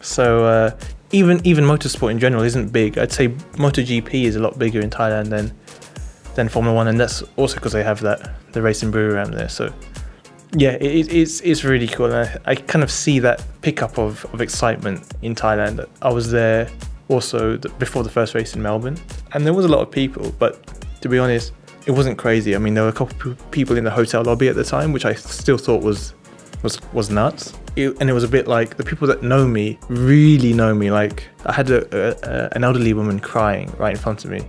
so 0.00 0.44
uh, 0.44 0.76
even 1.12 1.44
even 1.46 1.64
motorsport 1.64 2.10
in 2.10 2.18
general 2.18 2.42
isn't 2.42 2.72
big. 2.72 2.98
I'd 2.98 3.12
say 3.12 3.28
MotoGP 3.28 4.24
is 4.24 4.36
a 4.36 4.40
lot 4.40 4.58
bigger 4.58 4.80
in 4.80 4.90
Thailand 4.90 5.28
than 5.28 5.52
than 6.34 6.48
Formula 6.48 6.74
One, 6.74 6.88
and 6.88 6.98
that's 6.98 7.22
also 7.36 7.56
because 7.56 7.72
they 7.72 7.84
have 7.84 8.00
that 8.00 8.30
the 8.52 8.62
racing 8.62 8.90
brew 8.90 9.12
around 9.12 9.34
there. 9.34 9.48
So 9.48 9.72
yeah, 10.54 10.72
it, 10.80 11.12
it's 11.12 11.40
it's 11.40 11.64
really 11.64 11.88
cool, 11.88 12.06
and 12.06 12.28
I, 12.28 12.52
I 12.52 12.54
kind 12.54 12.82
of 12.82 12.90
see 12.90 13.18
that 13.20 13.44
pickup 13.62 13.98
of, 13.98 14.24
of 14.32 14.40
excitement 14.40 15.02
in 15.22 15.34
Thailand. 15.34 15.86
I 16.00 16.10
was 16.10 16.30
there 16.30 16.68
also 17.08 17.56
the, 17.56 17.68
before 17.70 18.02
the 18.02 18.10
first 18.10 18.34
race 18.34 18.54
in 18.54 18.62
Melbourne, 18.62 18.98
and 19.32 19.44
there 19.44 19.54
was 19.54 19.64
a 19.64 19.68
lot 19.68 19.80
of 19.80 19.90
people. 19.90 20.32
But 20.38 21.00
to 21.00 21.08
be 21.08 21.18
honest, 21.18 21.52
it 21.86 21.90
wasn't 21.90 22.18
crazy. 22.18 22.54
I 22.54 22.58
mean, 22.58 22.74
there 22.74 22.84
were 22.84 22.90
a 22.90 22.92
couple 22.92 23.32
of 23.32 23.50
people 23.50 23.76
in 23.76 23.84
the 23.84 23.90
hotel 23.90 24.22
lobby 24.22 24.48
at 24.48 24.56
the 24.56 24.64
time, 24.64 24.92
which 24.92 25.04
I 25.04 25.14
still 25.14 25.58
thought 25.58 25.82
was 25.82 26.14
was 26.62 26.80
was 26.92 27.10
nuts. 27.10 27.54
It, 27.74 27.96
and 28.00 28.10
it 28.10 28.12
was 28.12 28.24
a 28.24 28.28
bit 28.28 28.46
like 28.46 28.76
the 28.76 28.84
people 28.84 29.08
that 29.08 29.22
know 29.22 29.46
me 29.46 29.78
really 29.88 30.52
know 30.52 30.74
me. 30.74 30.90
Like 30.90 31.24
I 31.46 31.52
had 31.52 31.70
a, 31.70 31.80
a, 31.92 32.54
an 32.54 32.64
elderly 32.64 32.92
woman 32.92 33.18
crying 33.18 33.72
right 33.78 33.92
in 33.92 33.98
front 33.98 34.24
of 34.24 34.30
me. 34.30 34.44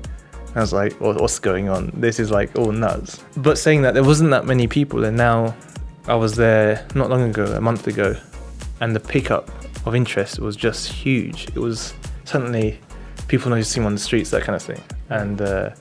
I 0.56 0.60
was 0.60 0.72
like, 0.72 0.94
what's 1.00 1.39
going 1.39 1.68
on? 1.70 1.92
This 1.96 2.20
is 2.20 2.30
like 2.30 2.56
all 2.56 2.72
nuts. 2.72 3.24
But 3.38 3.58
saying 3.58 3.82
that, 3.82 3.96
there 3.96 4.04
wasn't 4.04 4.30
that 4.32 4.46
many 4.46 4.68
people, 4.68 5.04
and 5.04 5.18
now 5.18 5.56
I 6.08 6.13
was 6.13 6.36
there 6.36 6.86
not 6.94 7.10
long 7.10 7.24
ago, 7.24 7.46
a 7.46 7.62
month 7.62 7.88
ago, 7.88 8.16
and 8.80 8.96
the 8.96 9.00
pickup 9.00 9.50
of 9.88 9.96
interest 9.96 10.38
was 10.38 10.56
just 10.56 10.88
huge. 10.92 11.48
It 11.56 11.58
was 11.58 11.96
suddenly 12.26 12.80
people 13.28 13.50
noticing 13.50 13.84
him 13.84 13.88
on 13.88 13.94
the 13.94 14.00
streets, 14.00 14.30
that 14.32 14.44
kind 14.44 14.56
of 14.56 14.62
thing. 14.62 14.82
And 15.10 15.42
uh, 15.42 15.72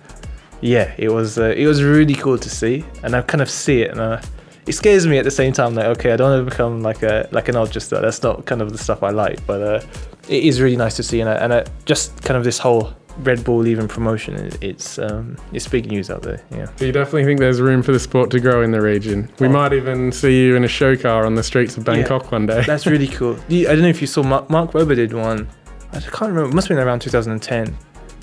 yeah, 0.60 0.94
it 0.96 1.10
was 1.10 1.38
uh, 1.38 1.54
it 1.56 1.66
was 1.66 1.82
really 1.82 2.14
cool 2.14 2.38
to 2.38 2.50
see, 2.50 2.84
and 3.02 3.14
I 3.14 3.22
kind 3.22 3.42
of 3.42 3.50
see 3.50 3.82
it, 3.82 3.90
and 3.90 4.00
uh, 4.00 4.20
it 4.66 4.72
scares 4.72 5.06
me 5.06 5.18
at 5.18 5.24
the 5.24 5.30
same 5.30 5.52
time. 5.52 5.74
Like, 5.74 5.86
okay, 5.98 6.12
I 6.12 6.16
don't 6.16 6.30
want 6.30 6.46
to 6.46 6.50
become 6.50 6.82
like 6.82 7.02
a 7.02 7.28
like 7.32 7.48
an 7.48 7.56
Odgester. 7.56 8.00
That's 8.00 8.22
not 8.22 8.46
kind 8.46 8.62
of 8.62 8.72
the 8.72 8.78
stuff 8.78 9.02
I 9.02 9.10
like, 9.10 9.44
but 9.46 9.60
uh, 9.60 9.86
it 10.28 10.44
is 10.44 10.60
really 10.60 10.76
nice 10.76 10.96
to 10.96 11.02
see, 11.02 11.20
and 11.20 11.28
I, 11.28 11.34
and 11.34 11.52
I, 11.52 11.64
just 11.84 12.22
kind 12.22 12.36
of 12.36 12.44
this 12.44 12.58
whole 12.58 12.94
Red 13.18 13.44
Bull 13.44 13.66
even 13.66 13.88
promotion, 13.88 14.50
it's 14.60 14.98
um, 14.98 15.36
it's 15.52 15.66
big 15.66 15.86
news 15.86 16.10
out 16.10 16.22
there. 16.22 16.42
Yeah. 16.50 16.68
So 16.76 16.84
you 16.84 16.92
definitely 16.92 17.24
think 17.24 17.40
there's 17.40 17.60
room 17.60 17.82
for 17.82 17.92
the 17.92 18.00
sport 18.00 18.30
to 18.30 18.40
grow 18.40 18.62
in 18.62 18.70
the 18.70 18.80
region. 18.80 19.28
We 19.40 19.48
oh. 19.48 19.50
might 19.50 19.72
even 19.72 20.12
see 20.12 20.44
you 20.44 20.56
in 20.56 20.64
a 20.64 20.68
show 20.68 20.96
car 20.96 21.26
on 21.26 21.34
the 21.34 21.42
streets 21.42 21.76
of 21.76 21.84
Bangkok 21.84 22.24
yeah, 22.24 22.30
one 22.30 22.46
day. 22.46 22.62
That's 22.66 22.86
really 22.86 23.08
cool. 23.08 23.36
I 23.50 23.64
don't 23.64 23.82
know 23.82 23.88
if 23.88 24.00
you 24.00 24.06
saw 24.06 24.22
Mark, 24.22 24.48
Mark 24.48 24.74
Webber 24.74 24.94
did 24.94 25.12
one 25.12 25.48
I 25.92 26.00
can't 26.00 26.30
remember. 26.32 26.50
It 26.50 26.54
must 26.54 26.68
have 26.68 26.76
been 26.76 26.86
around 26.86 27.00
2010. 27.00 27.76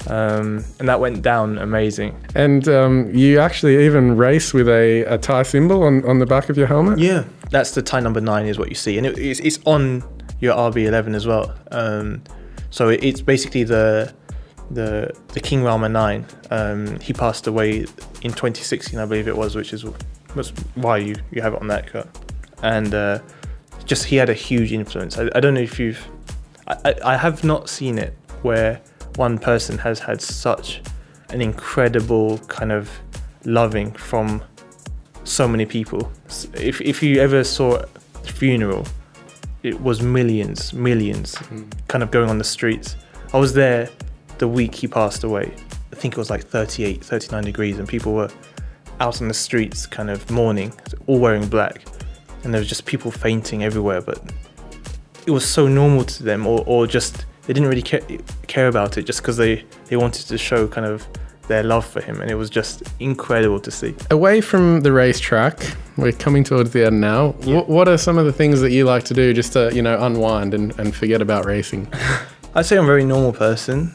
Um, 0.07 0.63
and 0.79 0.87
that 0.87 0.99
went 0.99 1.21
down 1.21 1.57
amazing. 1.57 2.15
And 2.33 2.67
um, 2.69 3.13
you 3.13 3.39
actually 3.39 3.85
even 3.85 4.15
race 4.15 4.53
with 4.53 4.69
a, 4.69 5.03
a 5.03 5.17
Thai 5.17 5.43
symbol 5.43 5.83
on, 5.83 6.05
on 6.05 6.19
the 6.19 6.25
back 6.25 6.49
of 6.49 6.57
your 6.57 6.67
helmet? 6.67 6.99
Yeah, 6.99 7.25
that's 7.51 7.71
the 7.71 7.81
Thai 7.81 7.99
number 7.99 8.21
nine, 8.21 8.45
is 8.45 8.57
what 8.57 8.69
you 8.69 8.75
see. 8.75 8.97
And 8.97 9.05
it, 9.05 9.17
it's, 9.17 9.39
it's 9.41 9.59
on 9.65 10.03
your 10.39 10.55
RB11 10.55 11.15
as 11.15 11.27
well. 11.27 11.53
Um, 11.71 12.23
so 12.69 12.89
it, 12.89 13.03
it's 13.03 13.21
basically 13.21 13.63
the 13.63 14.13
the 14.71 15.11
the 15.29 15.39
King 15.39 15.63
Rama 15.63 15.89
9. 15.89 16.25
Um, 16.51 16.99
he 16.99 17.13
passed 17.13 17.47
away 17.47 17.79
in 18.21 18.31
2016, 18.31 18.99
I 18.99 19.05
believe 19.05 19.27
it 19.27 19.35
was, 19.35 19.55
which 19.55 19.73
is 19.73 19.83
why 20.75 20.97
you, 20.97 21.15
you 21.31 21.41
have 21.41 21.53
it 21.53 21.61
on 21.61 21.67
that 21.67 21.91
car. 21.91 22.07
And 22.61 22.93
uh, 22.93 23.19
just 23.85 24.05
he 24.05 24.15
had 24.15 24.29
a 24.29 24.33
huge 24.33 24.71
influence. 24.71 25.17
I, 25.17 25.29
I 25.33 25.39
don't 25.39 25.53
know 25.53 25.61
if 25.61 25.79
you've, 25.79 26.05
I, 26.69 26.95
I- 27.03 27.17
have 27.17 27.43
not 27.43 27.69
seen 27.69 27.97
it 27.97 28.13
where 28.41 28.81
one 29.15 29.37
person 29.37 29.77
has 29.79 29.99
had 29.99 30.21
such 30.21 30.81
an 31.29 31.41
incredible 31.41 32.37
kind 32.47 32.71
of 32.71 32.89
loving 33.45 33.91
from 33.93 34.43
so 35.23 35.47
many 35.47 35.65
people. 35.65 36.11
If, 36.53 36.81
if 36.81 37.03
you 37.03 37.19
ever 37.21 37.43
saw 37.43 37.77
a 37.77 38.27
funeral, 38.27 38.85
it 39.63 39.79
was 39.81 40.01
millions, 40.01 40.73
millions 40.73 41.35
hmm. 41.37 41.63
kind 41.87 42.03
of 42.03 42.11
going 42.11 42.29
on 42.29 42.37
the 42.37 42.43
streets. 42.43 42.95
I 43.33 43.37
was 43.37 43.53
there 43.53 43.89
the 44.37 44.47
week 44.47 44.73
he 44.73 44.87
passed 44.87 45.23
away. 45.23 45.53
I 45.91 45.95
think 45.95 46.13
it 46.13 46.17
was 46.17 46.29
like 46.29 46.43
38, 46.43 47.03
39 47.03 47.43
degrees, 47.43 47.77
and 47.77 47.87
people 47.87 48.13
were 48.13 48.29
out 48.99 49.21
on 49.21 49.27
the 49.27 49.33
streets 49.33 49.85
kind 49.85 50.09
of 50.09 50.29
mourning, 50.31 50.73
all 51.07 51.19
wearing 51.19 51.47
black. 51.47 51.85
And 52.43 52.53
there 52.53 52.59
was 52.59 52.69
just 52.69 52.85
people 52.85 53.11
fainting 53.11 53.63
everywhere, 53.63 54.01
but 54.01 54.21
it 55.25 55.31
was 55.31 55.47
so 55.47 55.67
normal 55.67 56.03
to 56.05 56.23
them, 56.23 56.47
or, 56.47 56.63
or 56.65 56.87
just 56.87 57.25
they 57.49 57.53
didn't 57.53 57.69
really 57.69 57.81
care, 57.81 58.01
care 58.47 58.67
about 58.67 58.97
it 58.97 59.03
just 59.03 59.21
because 59.21 59.37
they, 59.37 59.65
they 59.87 59.97
wanted 59.97 60.27
to 60.27 60.37
show 60.37 60.67
kind 60.67 60.85
of 60.85 61.07
their 61.47 61.63
love 61.63 61.85
for 61.85 61.99
him. 61.99 62.21
And 62.21 62.29
it 62.31 62.35
was 62.35 62.49
just 62.49 62.83
incredible 62.99 63.59
to 63.59 63.71
see. 63.71 63.95
Away 64.11 64.39
from 64.39 64.81
the 64.81 64.91
racetrack, 64.91 65.75
we're 65.97 66.11
coming 66.11 66.43
towards 66.43 66.71
the 66.71 66.85
end 66.85 67.01
now. 67.01 67.29
What, 67.43 67.67
what 67.67 67.87
are 67.87 67.97
some 67.97 68.17
of 68.17 68.25
the 68.25 68.31
things 68.31 68.61
that 68.61 68.71
you 68.71 68.85
like 68.85 69.03
to 69.05 69.13
do 69.13 69.33
just 69.33 69.53
to, 69.53 69.71
you 69.73 69.81
know, 69.81 69.99
unwind 69.99 70.53
and, 70.53 70.79
and 70.79 70.95
forget 70.95 71.21
about 71.21 71.45
racing? 71.45 71.91
I'd 72.55 72.65
say 72.65 72.77
I'm 72.77 72.83
a 72.83 72.87
very 72.87 73.03
normal 73.03 73.33
person. 73.33 73.93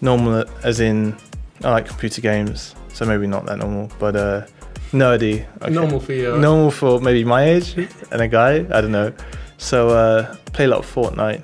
Normal 0.00 0.44
as 0.64 0.80
in 0.80 1.16
I 1.62 1.70
like 1.70 1.86
computer 1.86 2.22
games, 2.22 2.74
so 2.88 3.04
maybe 3.04 3.26
not 3.26 3.44
that 3.46 3.58
normal, 3.58 3.90
but 3.98 4.16
uh, 4.16 4.46
nerdy. 4.92 5.46
okay. 5.60 5.70
Normal 5.70 6.00
for 6.00 6.14
you. 6.14 6.38
Normal 6.38 6.70
for 6.70 7.00
maybe 7.00 7.22
my 7.24 7.44
age 7.44 7.76
and 8.10 8.22
a 8.22 8.28
guy. 8.28 8.60
I 8.74 8.80
don't 8.80 8.92
know. 8.92 9.12
So 9.60 9.90
uh, 9.90 10.34
play 10.54 10.64
a 10.64 10.68
lot 10.68 10.78
of 10.78 10.92
Fortnite, 10.92 11.42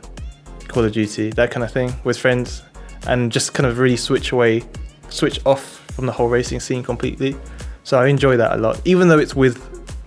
Call 0.69 0.85
of 0.85 0.93
Duty, 0.93 1.31
that 1.33 1.51
kind 1.51 1.63
of 1.63 1.71
thing 1.71 1.93
with 2.03 2.19
friends, 2.19 2.63
and 3.07 3.31
just 3.31 3.53
kind 3.53 3.67
of 3.67 3.79
really 3.79 3.97
switch 3.97 4.33
away, 4.33 4.65
switch 5.11 5.39
off 5.45 5.85
from 5.93 6.07
the 6.07 6.13
whole 6.13 6.29
racing 6.29 6.59
scene 6.61 6.83
completely. 6.83 7.37
So 7.85 7.99
I 8.01 8.07
enjoy 8.07 8.39
that 8.39 8.55
a 8.55 8.57
lot, 8.57 8.81
even 8.87 9.09
though 9.09 9.19
it's 9.19 9.37
with 9.37 9.63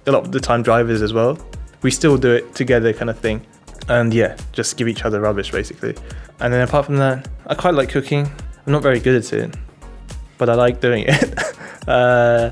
a 0.08 0.12
lot 0.12 0.26
of 0.26 0.32
the 0.32 0.40
time 0.40 0.64
drivers 0.64 1.04
as 1.04 1.14
well. 1.14 1.38
We 1.84 1.92
still 1.92 2.18
do 2.18 2.32
it 2.32 2.56
together, 2.56 2.92
kind 2.94 3.12
of 3.12 3.20
thing, 3.20 3.46
and 3.88 4.12
yeah, 4.12 4.36
just 4.54 4.76
give 4.76 4.88
each 4.88 5.06
other 5.06 5.22
rubbish 5.22 5.52
basically. 5.52 5.96
And 6.40 6.52
then 6.52 6.68
apart 6.68 6.88
from 6.88 6.98
that, 6.98 7.30
I 7.46 7.54
quite 7.54 7.76
like 7.76 7.90
cooking. 7.90 8.26
I'm 8.66 8.74
not 8.74 8.82
very 8.82 9.00
good 9.00 9.24
at 9.24 9.32
it, 9.32 9.56
but 10.40 10.50
I 10.50 10.56
like 10.56 10.82
doing 10.82 11.06
it. 11.08 11.44
uh, 11.88 12.50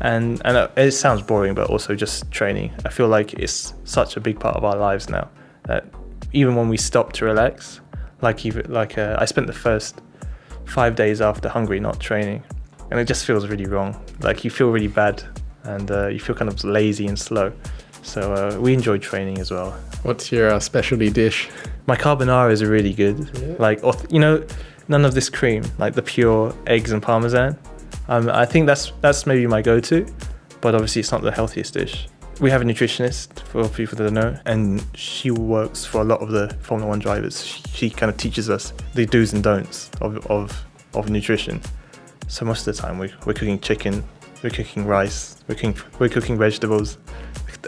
and 0.00 0.40
and 0.44 0.70
it 0.76 0.92
sounds 0.92 1.22
boring, 1.22 1.54
but 1.54 1.70
also 1.70 1.94
just 1.94 2.30
training. 2.30 2.72
I 2.84 2.90
feel 2.90 3.08
like 3.08 3.34
it's 3.34 3.74
such 3.84 4.16
a 4.16 4.20
big 4.20 4.38
part 4.38 4.56
of 4.56 4.64
our 4.64 4.76
lives 4.76 5.08
now 5.08 5.28
that 5.66 5.84
even 6.32 6.54
when 6.54 6.68
we 6.68 6.76
stop 6.76 7.12
to 7.14 7.24
relax, 7.24 7.80
like 8.22 8.44
even 8.44 8.70
like 8.72 8.98
uh, 8.98 9.16
I 9.18 9.24
spent 9.24 9.46
the 9.46 9.52
first 9.52 10.00
five 10.64 10.96
days 10.96 11.20
after 11.20 11.48
Hungary 11.48 11.80
not 11.80 12.00
training, 12.00 12.42
and 12.90 13.00
it 13.00 13.06
just 13.06 13.24
feels 13.24 13.46
really 13.48 13.66
wrong. 13.66 13.98
Like 14.20 14.44
you 14.44 14.50
feel 14.50 14.70
really 14.70 14.88
bad, 14.88 15.22
and 15.64 15.90
uh, 15.90 16.08
you 16.08 16.20
feel 16.20 16.34
kind 16.34 16.50
of 16.50 16.62
lazy 16.64 17.06
and 17.06 17.18
slow. 17.18 17.52
So 18.02 18.32
uh, 18.32 18.60
we 18.60 18.72
enjoy 18.72 18.98
training 18.98 19.38
as 19.38 19.50
well. 19.50 19.72
What's 20.02 20.30
your 20.30 20.50
uh, 20.52 20.60
specialty 20.60 21.10
dish? 21.10 21.48
My 21.86 21.96
carbonara 21.96 22.52
is 22.52 22.64
really 22.64 22.92
good. 22.92 23.58
Like 23.58 23.80
you 24.10 24.20
know, 24.20 24.44
none 24.88 25.04
of 25.04 25.14
this 25.14 25.28
cream, 25.28 25.64
like 25.78 25.94
the 25.94 26.02
pure 26.02 26.54
eggs 26.66 26.92
and 26.92 27.02
parmesan. 27.02 27.58
Um, 28.08 28.28
I 28.30 28.46
think 28.46 28.66
that's 28.66 28.92
that's 29.00 29.26
maybe 29.26 29.46
my 29.46 29.62
go-to, 29.62 30.06
but 30.60 30.74
obviously 30.74 31.00
it's 31.00 31.12
not 31.12 31.22
the 31.22 31.32
healthiest 31.32 31.74
dish. 31.74 32.08
We 32.40 32.50
have 32.50 32.62
a 32.62 32.64
nutritionist 32.64 33.40
for 33.40 33.68
people 33.68 33.96
that 33.96 34.04
don't 34.04 34.14
know, 34.14 34.38
and 34.44 34.84
she 34.94 35.30
works 35.30 35.84
for 35.84 36.02
a 36.02 36.04
lot 36.04 36.20
of 36.20 36.30
the 36.30 36.54
Formula 36.60 36.88
One 36.88 36.98
drivers. 36.98 37.44
She, 37.44 37.62
she 37.72 37.90
kind 37.90 38.10
of 38.10 38.16
teaches 38.18 38.50
us 38.50 38.72
the 38.94 39.06
do's 39.06 39.32
and 39.32 39.42
don'ts 39.42 39.90
of 40.00 40.24
of, 40.26 40.64
of 40.94 41.10
nutrition. 41.10 41.60
So 42.28 42.44
most 42.44 42.66
of 42.66 42.76
the 42.76 42.82
time 42.82 42.98
we, 42.98 43.12
we're 43.24 43.32
cooking 43.32 43.58
chicken, 43.58 44.04
we're 44.42 44.50
cooking 44.50 44.84
rice, 44.86 45.36
we're 45.48 45.54
cooking 45.54 45.76
we're 45.98 46.08
cooking 46.08 46.36
vegetables. 46.38 46.98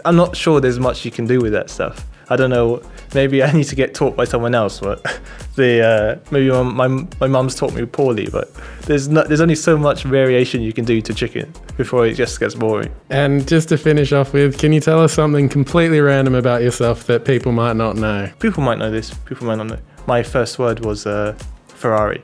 I'm 0.05 0.15
not 0.15 0.37
sure 0.37 0.61
there's 0.61 0.79
much 0.79 1.03
you 1.03 1.11
can 1.11 1.25
do 1.25 1.41
with 1.41 1.51
that 1.53 1.69
stuff. 1.69 2.05
I 2.29 2.35
don't 2.35 2.51
know. 2.51 2.81
Maybe 3.15 3.41
I 3.43 3.51
need 3.51 3.65
to 3.65 3.75
get 3.75 3.95
taught 3.95 4.15
by 4.15 4.25
someone 4.25 4.53
else. 4.53 4.79
But 4.79 5.03
the 5.55 6.21
uh, 6.23 6.29
maybe 6.31 6.51
my 6.51 6.87
my 6.87 7.07
my 7.19 7.27
mum's 7.27 7.55
taught 7.55 7.73
me 7.73 7.85
poorly. 7.85 8.27
But 8.31 8.53
there's 8.81 9.09
not 9.09 9.27
there's 9.27 9.41
only 9.41 9.55
so 9.55 9.77
much 9.77 10.03
variation 10.03 10.61
you 10.61 10.73
can 10.73 10.85
do 10.85 11.01
to 11.01 11.13
chicken 11.13 11.51
before 11.75 12.05
it 12.05 12.13
just 12.13 12.39
gets 12.39 12.55
boring. 12.55 12.93
And 13.09 13.47
just 13.47 13.69
to 13.69 13.77
finish 13.77 14.13
off 14.13 14.33
with, 14.33 14.57
can 14.57 14.71
you 14.71 14.79
tell 14.79 15.01
us 15.01 15.13
something 15.13 15.49
completely 15.49 15.99
random 16.01 16.35
about 16.35 16.61
yourself 16.61 17.05
that 17.07 17.25
people 17.25 17.51
might 17.51 17.75
not 17.75 17.95
know? 17.95 18.29
People 18.39 18.63
might 18.63 18.77
know 18.77 18.91
this. 18.91 19.13
People 19.25 19.47
might 19.47 19.57
not 19.57 19.67
know. 19.67 19.79
My 20.07 20.23
first 20.23 20.59
word 20.59 20.85
was 20.85 21.05
uh, 21.05 21.37
Ferrari, 21.67 22.23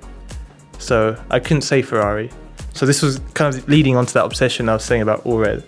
so 0.78 1.22
I 1.30 1.40
couldn't 1.40 1.62
say 1.64 1.82
Ferrari. 1.82 2.30
So 2.74 2.86
this 2.86 3.02
was 3.02 3.22
kind 3.34 3.56
of 3.56 3.68
leading 3.70 3.96
on 3.96 4.06
to 4.06 4.14
that 4.16 4.26
obsession 4.26 4.68
I 4.68 4.74
was 4.74 4.84
saying 4.84 5.02
about 5.02 5.26
all 5.26 5.38
red. 5.38 5.64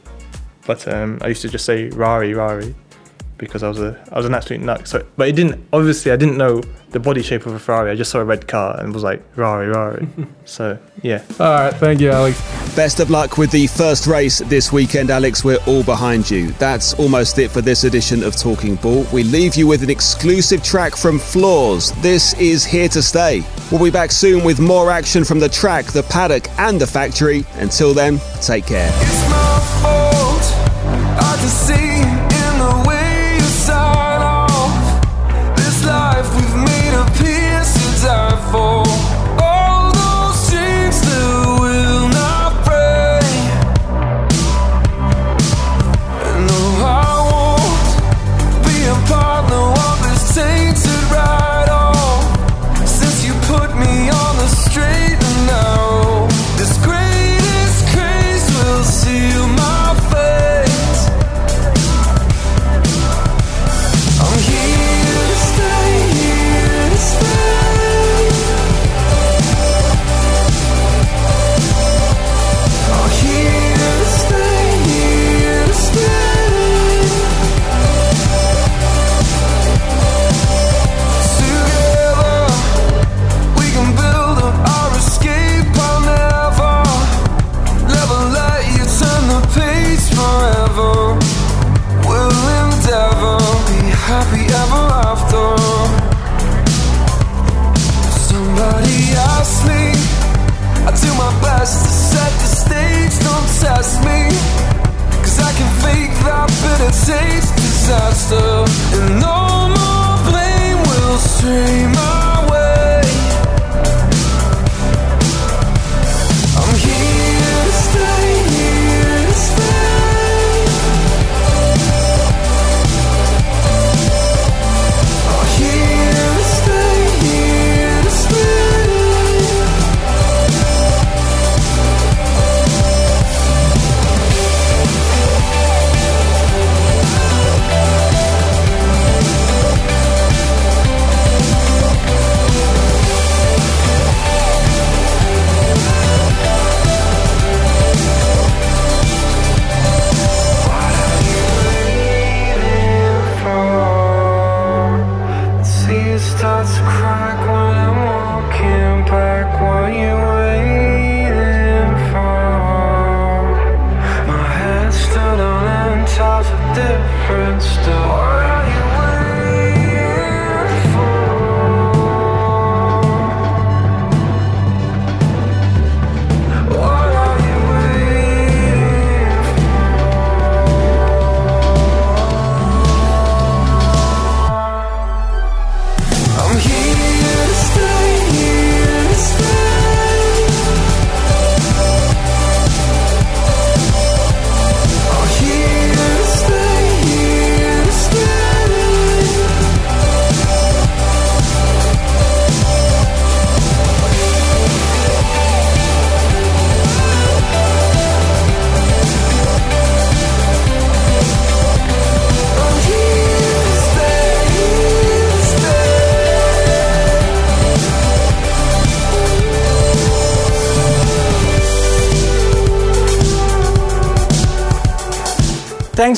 But 0.66 0.86
um, 0.90 1.20
I 1.22 1.28
used 1.30 1.42
to 1.44 1.50
just 1.50 1.64
say 1.64 1.88
Rari 1.90 2.34
Rari 2.34 2.76
because 3.38 3.64
I 3.64 3.70
was 3.70 3.80
a 3.80 4.00
I 4.12 4.18
was 4.18 4.26
an 4.26 4.34
absolute 4.34 4.62
nut. 4.62 4.88
So, 4.88 5.06
but 5.16 5.28
it 5.28 5.36
didn't 5.36 5.68
obviously 5.72 6.12
I 6.12 6.16
didn't 6.16 6.38
know 6.38 6.62
the 6.92 7.00
body 7.00 7.22
shape 7.22 7.46
of 7.46 7.54
a 7.54 7.60
Ferrari. 7.60 7.92
I 7.92 7.96
just 7.96 8.12
saw 8.12 8.20
a 8.20 8.26
red 8.26 8.48
car 8.48 8.80
and 8.80 8.94
was 8.94 9.04
like 9.04 9.22
Rari 9.36 9.68
Rari. 9.68 10.08
so 10.46 10.78
yeah. 11.02 11.24
All 11.40 11.48
right, 11.48 11.74
thank 11.74 12.00
you, 12.00 12.12
Alex. 12.12 12.40
Best 12.76 13.00
of 13.00 13.10
luck 13.10 13.38
with 13.38 13.52
the 13.52 13.68
first 13.68 14.08
race 14.08 14.40
this 14.40 14.72
weekend, 14.72 15.10
Alex. 15.10 15.44
We're 15.44 15.64
all 15.68 15.84
behind 15.84 16.30
you. 16.30 16.52
That's 16.54 16.94
almost 16.96 17.38
it 17.40 17.50
for 17.52 17.62
this 17.62 17.84
edition 17.84 18.24
of 18.24 18.36
Talking 18.36 18.76
Bull. 18.76 19.06
We 19.12 19.24
leave 19.24 19.56
you 19.56 19.68
with 19.68 19.84
an 19.84 19.90
exclusive 19.90 20.64
track 20.64 20.96
from 20.96 21.20
Floors. 21.20 21.92
This 22.02 22.34
is 22.40 22.64
here 22.64 22.90
to 22.90 23.02
stay. 23.02 23.44
We'll 23.72 23.84
be 23.84 23.92
back 23.92 24.12
soon 24.12 24.44
with 24.44 24.60
more 24.60 24.92
action 24.92 25.24
from 25.24 25.40
the 25.40 25.50
track, 25.50 25.86
the 25.86 26.04
paddock, 26.04 26.48
and 26.60 26.80
the 26.80 26.88
factory. 26.88 27.46
Until 27.56 27.94
then, 27.94 28.20
take 28.42 28.66
care. 28.66 28.92
For. 38.52 38.87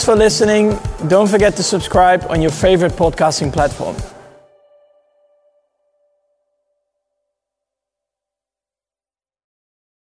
For 0.10 0.16
listening. 0.16 0.76
Don't 1.08 1.28
forget 1.28 1.56
to 1.58 1.62
subscribe 1.62 2.26
on 2.32 2.42
your 2.42 2.50
favorite 2.50 2.94
podcasting 2.94 3.54
platform. 3.54 3.96